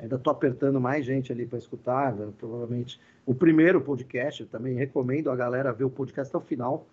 Ainda 0.00 0.16
estou 0.16 0.30
apertando 0.30 0.80
mais 0.80 1.04
gente 1.04 1.30
ali 1.30 1.46
para 1.46 1.58
escutar, 1.58 2.14
né? 2.14 2.32
provavelmente 2.38 3.00
o 3.26 3.34
primeiro 3.34 3.80
podcast. 3.80 4.42
Eu 4.42 4.48
também 4.48 4.74
recomendo 4.74 5.30
a 5.30 5.36
galera 5.36 5.72
ver 5.72 5.84
o 5.84 5.90
podcast 5.90 6.34
até 6.34 6.42
o 6.42 6.46
final, 6.46 6.86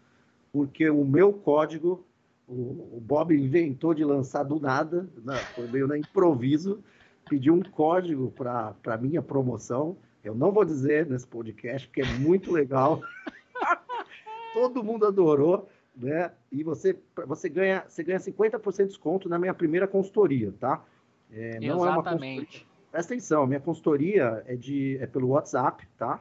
porque 0.52 0.90
o 0.90 1.06
meu 1.06 1.32
código, 1.32 2.06
o, 2.48 2.98
o 2.98 3.02
Bob 3.02 3.34
inventou 3.34 3.94
de 3.94 4.04
lançar 4.04 4.44
do 4.44 4.60
nada, 4.60 5.08
né? 5.24 5.38
foi 5.56 5.68
meio 5.68 5.88
na 5.88 5.98
improviso, 5.98 6.84
pediu 7.30 7.54
um 7.54 7.64
código 7.64 8.32
para 8.32 8.76
a 8.86 8.98
minha 8.98 9.22
promoção. 9.22 9.98
Eu 10.24 10.36
não 10.36 10.52
vou 10.52 10.66
dizer 10.66 11.06
nesse 11.06 11.28
podcast, 11.28 11.88
porque 11.88 12.02
é 12.02 12.14
muito 12.20 12.52
legal. 12.52 13.02
Todo 14.54 14.84
mundo 14.84 15.06
adorou 15.06 15.70
né? 15.98 16.32
E 16.52 16.64
você, 16.64 16.98
você 17.26 17.50
ganha, 17.50 17.84
você 17.88 18.04
ganha 18.04 18.20
50% 18.20 18.78
de 18.78 18.86
desconto 18.86 19.28
na 19.28 19.40
minha 19.40 19.54
primeira 19.54 19.88
consultoria, 19.88 20.54
tá? 20.60 20.84
É, 21.32 21.60
não 21.60 21.86
é 21.86 21.90
uma 21.90 22.04
consultoria. 22.04 22.34
Exatamente. 22.36 22.67
Presta 22.92 23.14
atenção, 23.14 23.46
minha 23.46 23.60
consultoria 23.60 24.44
é, 24.48 24.56
de, 24.56 24.98
é 25.02 25.06
pelo 25.08 25.30
WhatsApp, 25.30 25.86
tá? 25.98 26.20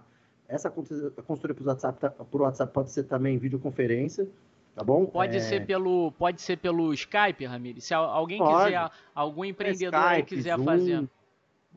Essa 0.48 0.70
consultoria 0.70 1.54
por 1.54 1.66
WhatsApp, 1.66 1.98
tá- 2.00 2.10
por 2.10 2.42
WhatsApp 2.42 2.72
pode 2.72 2.90
ser 2.92 3.04
também 3.04 3.38
videoconferência, 3.38 4.28
tá 4.74 4.84
bom? 4.84 5.06
Pode 5.06 5.36
É, 5.36 5.40
ser 5.40 5.66
pelo 5.66 6.12
pode 6.12 6.40
ser 6.40 6.58
pelo 6.58 6.92
Skype, 6.92 7.44
Ramires. 7.46 7.84
Se 7.84 7.94
al- 7.94 8.04
alguém 8.10 8.38
Pode. 8.38 8.64
quiser, 8.64 8.90
algum 9.14 9.44
empreendedor 9.44 9.94
aí 10.00 10.20
Skype, 10.20 10.36
quiser 10.36 10.56
Zoom. 10.56 10.64
fazer 10.64 11.08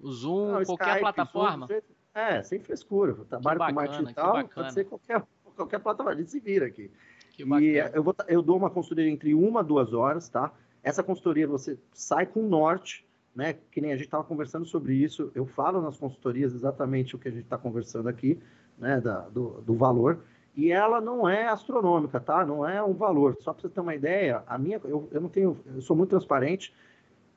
o 0.02 0.12
Zoom, 0.12 0.52
não, 0.52 0.64
qualquer 0.66 0.86
Skype, 0.88 1.00
plataforma. 1.02 1.68
Zoom, 1.68 1.80
é, 2.14 2.44
sem 2.44 2.60
frescura. 2.60 3.12
Eu 3.18 3.26
trabalho 3.26 3.60
bacana, 3.60 3.74
com 3.74 3.76
marketing 3.82 4.04
digital, 4.04 4.34
bacana. 4.34 4.50
pode 4.54 4.74
ser 4.74 4.84
qualquer, 4.86 5.24
qualquer 5.56 5.80
plataforma, 5.80 6.12
a 6.12 6.22
gente 6.22 6.32
se 6.32 6.40
vira 6.40 6.66
aqui. 6.66 6.92
Que 7.32 7.44
E 7.44 7.78
eu, 7.94 8.04
vou, 8.04 8.14
eu 8.28 8.42
dou 8.42 8.58
uma 8.58 8.70
consultoria 8.70 9.10
entre 9.10 9.34
uma 9.34 9.62
a 9.62 9.64
duas 9.64 9.94
horas, 9.94 10.28
tá? 10.30 10.52
Essa 10.84 11.02
consultoria 11.02 11.48
você 11.48 11.78
sai 11.94 12.26
com 12.26 12.42
norte, 12.44 13.06
né? 13.40 13.56
Que 13.72 13.80
nem 13.82 13.92
a 13.92 13.96
gente 13.96 14.06
estava 14.06 14.24
conversando 14.24 14.66
sobre 14.66 14.94
isso. 14.94 15.32
Eu 15.34 15.46
falo 15.46 15.82
nas 15.82 15.98
consultorias 15.98 16.54
exatamente 16.54 17.16
o 17.16 17.20
que 17.20 17.30
a 17.30 17.32
gente 17.32 17.44
está 17.44 17.58
conversando 17.58 18.10
aqui, 18.10 18.38
né? 18.78 19.00
Da, 19.00 19.22
do, 19.30 19.62
do 19.62 19.74
valor. 19.74 20.20
E 20.56 20.72
ela 20.72 21.00
não 21.00 21.28
é 21.28 21.48
astronômica, 21.48 22.20
tá? 22.20 22.46
Não 22.46 22.68
é 22.68 22.84
um 22.84 22.94
valor. 22.94 23.38
Só 23.40 23.54
para 23.54 23.62
você 23.62 23.70
ter 23.70 23.80
uma 23.80 23.96
ideia, 23.96 24.44
a 24.46 24.58
minha, 24.58 24.80
eu, 24.84 25.08
eu 25.12 25.22
não 25.22 25.30
tenho, 25.30 25.58
eu 25.74 25.82
sou 25.82 25.96
muito 25.96 26.10
transparente. 26.10 26.74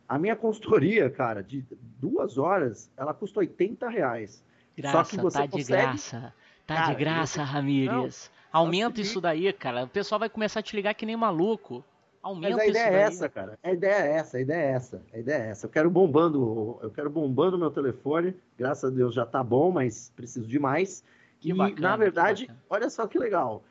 A 0.08 0.18
minha 0.18 0.34
consultoria, 0.34 1.08
cara, 1.08 1.40
de 1.42 1.64
duas 2.00 2.36
horas, 2.36 2.90
ela 2.96 3.14
custa 3.14 3.38
80 3.38 3.88
reais. 3.88 4.42
Graça, 4.76 5.16
que 5.16 5.22
você 5.22 5.38
tá 5.38 5.46
de 5.46 5.52
consegue- 5.52 5.82
graça. 5.82 6.34
Tá 6.66 6.74
Cara, 6.74 6.94
de 6.94 6.98
graça, 6.98 7.32
você- 7.44 7.52
Ramires. 7.52 8.30
Aumenta 8.52 8.96
se 8.96 9.02
isso 9.02 9.20
daí, 9.20 9.52
cara. 9.52 9.84
O 9.84 9.88
pessoal 9.88 10.18
vai 10.18 10.28
começar 10.28 10.60
a 10.60 10.62
te 10.62 10.74
ligar 10.76 10.92
que 10.94 11.06
nem 11.06 11.16
maluco. 11.16 11.84
Aumenta 12.22 12.56
Mas 12.56 12.66
a 12.66 12.68
ideia 12.68 12.84
é 12.88 13.00
essa, 13.02 13.28
cara. 13.28 13.58
A 13.62 13.72
ideia 13.72 13.94
é 13.94 14.12
essa, 14.12 14.36
a 14.36 14.40
ideia 14.40 14.60
é 14.62 14.70
essa, 14.72 15.02
a 15.12 15.18
ideia 15.18 15.42
é 15.42 15.48
essa. 15.50 15.66
Eu 15.66 15.70
quero 15.70 15.90
bombando, 15.90 16.78
eu 16.80 16.90
quero 16.90 17.10
bombando 17.10 17.58
meu 17.58 17.70
telefone. 17.70 18.34
Graças 18.56 18.92
a 18.92 18.94
Deus 18.94 19.12
já 19.12 19.26
tá 19.26 19.42
bom, 19.42 19.72
mas 19.72 20.12
preciso 20.14 20.46
de 20.46 20.58
mais. 20.58 21.02
Que 21.40 21.50
e 21.50 21.52
bacana, 21.52 21.80
na 21.80 21.96
verdade, 21.96 22.48
olha 22.70 22.88
só 22.88 23.08
que 23.08 23.18
legal. 23.18 23.64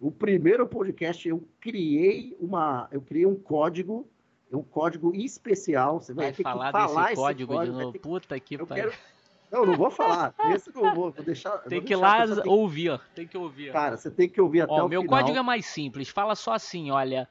O 0.00 0.12
primeiro 0.12 0.66
podcast 0.68 1.28
eu 1.28 1.42
criei 1.60 2.36
uma, 2.40 2.88
eu 2.92 3.00
criei 3.02 3.26
um 3.26 3.34
código, 3.34 4.08
um 4.52 4.62
código 4.62 5.12
especial. 5.14 6.00
Você 6.00 6.14
vai, 6.14 6.26
Vai 6.26 6.32
ter 6.34 6.42
falar, 6.44 6.66
que 6.66 6.72
falar 6.72 7.00
desse 7.00 7.12
esse 7.12 7.20
código, 7.22 7.64
de 7.64 7.70
novo. 7.70 7.92
que- 7.92 7.98
Puta 7.98 8.38
que 8.40 8.54
eu 8.54 8.66
pariu. 8.66 8.84
quero- 8.90 8.96
Não, 9.50 9.66
não 9.66 9.74
vou 9.76 9.90
falar. 9.90 10.32
Esse 10.62 10.72
não 10.72 10.94
vou, 10.94 11.10
vou 11.10 11.24
deixar. 11.24 11.58
Tem 11.64 11.80
vou 11.80 11.86
que 11.88 11.92
ir 11.92 11.96
lá 11.96 12.24
ouvir. 12.46 13.00
Tem 13.16 13.26
que 13.26 13.36
ouvir. 13.36 13.72
Cara, 13.72 13.96
você 13.96 14.08
tem 14.08 14.28
que 14.28 14.40
ouvir 14.40 14.60
até 14.60 14.72
Ó, 14.72 14.86
o 14.86 14.88
meu 14.88 15.02
final. 15.02 15.18
código 15.18 15.36
é 15.36 15.42
mais 15.42 15.66
simples. 15.66 16.08
Fala 16.08 16.36
só 16.36 16.52
assim, 16.52 16.92
olha. 16.92 17.28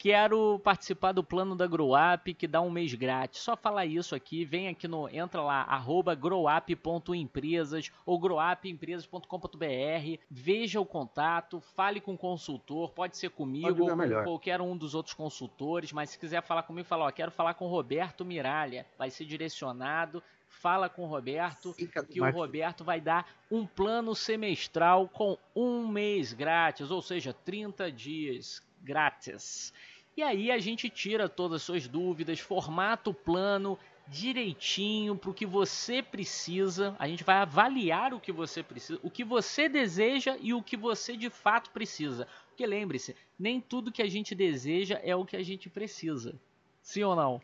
Quero 0.00 0.58
participar 0.60 1.12
do 1.12 1.22
plano 1.22 1.54
da 1.54 1.66
GrowUp 1.66 2.32
que 2.32 2.48
dá 2.48 2.62
um 2.62 2.70
mês 2.70 2.94
grátis. 2.94 3.42
Só 3.42 3.54
falar 3.54 3.84
isso 3.84 4.14
aqui, 4.14 4.46
vem 4.46 4.66
aqui 4.66 4.88
no, 4.88 5.06
entra 5.10 5.42
lá, 5.42 5.60
arroba 5.64 6.14
growup.empresas 6.14 7.92
ou 8.06 8.18
growupempresas.com.br, 8.18 10.22
veja 10.30 10.80
o 10.80 10.86
contato, 10.86 11.60
fale 11.60 12.00
com 12.00 12.14
o 12.14 12.18
consultor, 12.18 12.92
pode 12.92 13.18
ser 13.18 13.28
comigo 13.28 13.82
ou 13.82 13.94
com 13.94 14.24
qualquer 14.24 14.62
um 14.62 14.74
dos 14.74 14.94
outros 14.94 15.14
consultores, 15.14 15.92
mas 15.92 16.08
se 16.08 16.18
quiser 16.18 16.42
falar 16.42 16.62
comigo, 16.62 16.88
fala, 16.88 17.04
ó, 17.04 17.10
quero 17.10 17.30
falar 17.30 17.52
com 17.52 17.66
o 17.66 17.70
Roberto 17.70 18.24
Miralha, 18.24 18.86
vai 18.96 19.10
ser 19.10 19.26
direcionado, 19.26 20.22
fala 20.48 20.88
com 20.88 21.02
o 21.02 21.08
Roberto, 21.08 21.74
que 22.08 22.22
o 22.22 22.30
Roberto 22.30 22.82
vai 22.82 23.02
dar 23.02 23.26
um 23.50 23.66
plano 23.66 24.14
semestral 24.14 25.08
com 25.08 25.36
um 25.54 25.86
mês 25.86 26.32
grátis, 26.32 26.90
ou 26.90 27.02
seja, 27.02 27.34
30 27.34 27.92
dias 27.92 28.62
grátis. 28.80 29.72
E 30.16 30.22
aí 30.22 30.50
a 30.50 30.58
gente 30.58 30.90
tira 30.90 31.28
todas 31.28 31.56
as 31.56 31.62
suas 31.62 31.86
dúvidas, 31.86 32.40
formata 32.40 33.10
o 33.10 33.14
plano 33.14 33.78
direitinho 34.06 35.16
para 35.16 35.30
o 35.30 35.34
que 35.34 35.46
você 35.46 36.02
precisa. 36.02 36.96
A 36.98 37.06
gente 37.06 37.22
vai 37.22 37.36
avaliar 37.36 38.12
o 38.12 38.20
que 38.20 38.32
você 38.32 38.62
precisa, 38.62 38.98
o 39.02 39.10
que 39.10 39.24
você 39.24 39.68
deseja 39.68 40.36
e 40.40 40.52
o 40.52 40.62
que 40.62 40.76
você 40.76 41.16
de 41.16 41.30
fato 41.30 41.70
precisa. 41.70 42.26
Porque 42.48 42.66
lembre-se, 42.66 43.16
nem 43.38 43.60
tudo 43.60 43.92
que 43.92 44.02
a 44.02 44.08
gente 44.10 44.34
deseja 44.34 45.00
é 45.02 45.14
o 45.14 45.24
que 45.24 45.36
a 45.36 45.42
gente 45.42 45.70
precisa. 45.70 46.34
Sim 46.82 47.04
ou 47.04 47.14
não? 47.14 47.40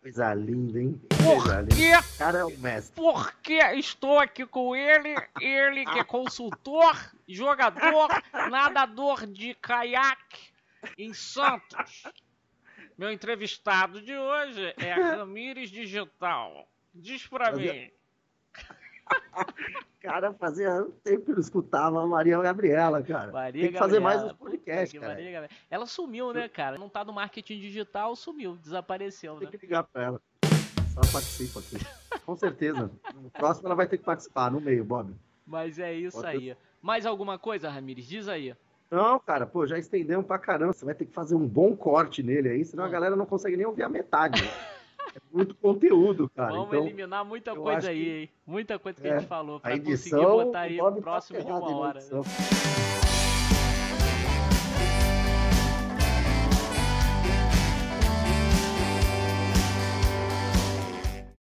Coisa 0.00 0.32
linda, 0.32 0.80
hein? 0.80 1.00
Por 1.08 1.66
quê? 1.76 1.90
Cara 2.16 2.38
é 2.38 2.44
o 2.44 2.56
mestre. 2.58 2.94
Porque 2.94 3.58
estou 3.74 4.20
aqui 4.20 4.46
com 4.46 4.76
ele, 4.76 5.16
ele 5.40 5.84
que 5.84 5.98
é 5.98 6.04
consultor, 6.04 7.12
jogador, 7.26 8.08
nadador 8.48 9.26
de 9.26 9.54
caiaque 9.54 10.55
em 10.98 11.12
Santos. 11.12 12.04
Meu 12.96 13.10
entrevistado 13.10 14.00
de 14.00 14.16
hoje 14.16 14.74
é 14.78 14.92
Ramires 14.92 15.70
Digital. 15.70 16.68
Diz 16.94 17.26
pra 17.26 17.52
mim. 17.52 17.90
cara, 20.00 20.32
fazia 20.32 20.86
tempo 21.04 21.26
que 21.26 21.32
eu 21.32 21.40
escutava 21.40 22.02
a 22.02 22.06
Maria 22.06 22.40
Gabriela, 22.40 23.02
cara. 23.02 23.30
Maria 23.30 23.64
Tem 23.64 23.72
que 23.72 23.78
fazer 23.78 24.00
mais 24.00 24.22
uns 24.22 24.32
podcasts, 24.32 24.98
cara. 24.98 25.48
Ela 25.70 25.86
sumiu, 25.86 26.32
né, 26.32 26.48
cara? 26.48 26.78
Não 26.78 26.88
tá 26.88 27.04
no 27.04 27.12
marketing 27.12 27.60
digital, 27.60 28.16
sumiu, 28.16 28.56
desapareceu, 28.56 29.36
Tem 29.36 29.46
né? 29.46 29.50
que 29.50 29.58
ligar 29.58 29.84
pra 29.84 30.02
ela. 30.02 30.22
Só 30.94 31.12
participa 31.12 31.60
aqui. 31.60 31.76
Com 32.24 32.36
certeza. 32.36 32.90
No 33.14 33.30
próximo 33.30 33.68
ela 33.68 33.74
vai 33.74 33.86
ter 33.86 33.98
que 33.98 34.04
participar, 34.04 34.50
no 34.50 34.60
meio, 34.60 34.82
Bob. 34.82 35.14
Mas 35.46 35.78
é 35.78 35.92
isso 35.92 36.16
Pode 36.16 36.28
aí. 36.28 36.46
Ter... 36.54 36.58
Mais 36.80 37.04
alguma 37.04 37.38
coisa, 37.38 37.68
Ramires? 37.68 38.06
Diz 38.06 38.26
aí. 38.26 38.56
Não, 38.90 39.18
cara, 39.18 39.46
pô, 39.46 39.66
já 39.66 39.78
estendemos 39.78 40.26
pra 40.26 40.38
caramba. 40.38 40.72
Você 40.72 40.84
vai 40.84 40.94
ter 40.94 41.06
que 41.06 41.12
fazer 41.12 41.34
um 41.34 41.46
bom 41.46 41.76
corte 41.76 42.22
nele 42.22 42.48
aí, 42.48 42.64
senão 42.64 42.84
a 42.84 42.88
galera 42.88 43.16
não 43.16 43.26
consegue 43.26 43.56
nem 43.56 43.66
ouvir 43.66 43.82
a 43.82 43.88
metade. 43.88 44.42
é 45.14 45.20
muito 45.32 45.54
conteúdo, 45.56 46.28
cara. 46.28 46.52
Vamos 46.52 46.68
então, 46.68 46.86
eliminar 46.86 47.24
muita 47.24 47.54
coisa 47.54 47.90
aí, 47.90 48.04
que... 48.04 48.10
hein? 48.10 48.30
Muita 48.46 48.78
coisa 48.78 49.00
que 49.00 49.08
é, 49.08 49.12
a 49.12 49.18
gente 49.18 49.28
falou, 49.28 49.60
pra 49.60 49.74
edição, 49.74 50.20
conseguir 50.20 50.44
botar 50.44 50.60
aí 50.60 50.78
próximo 51.00 51.40
de 51.40 51.46
uma 51.46 51.76
hora. 51.76 52.00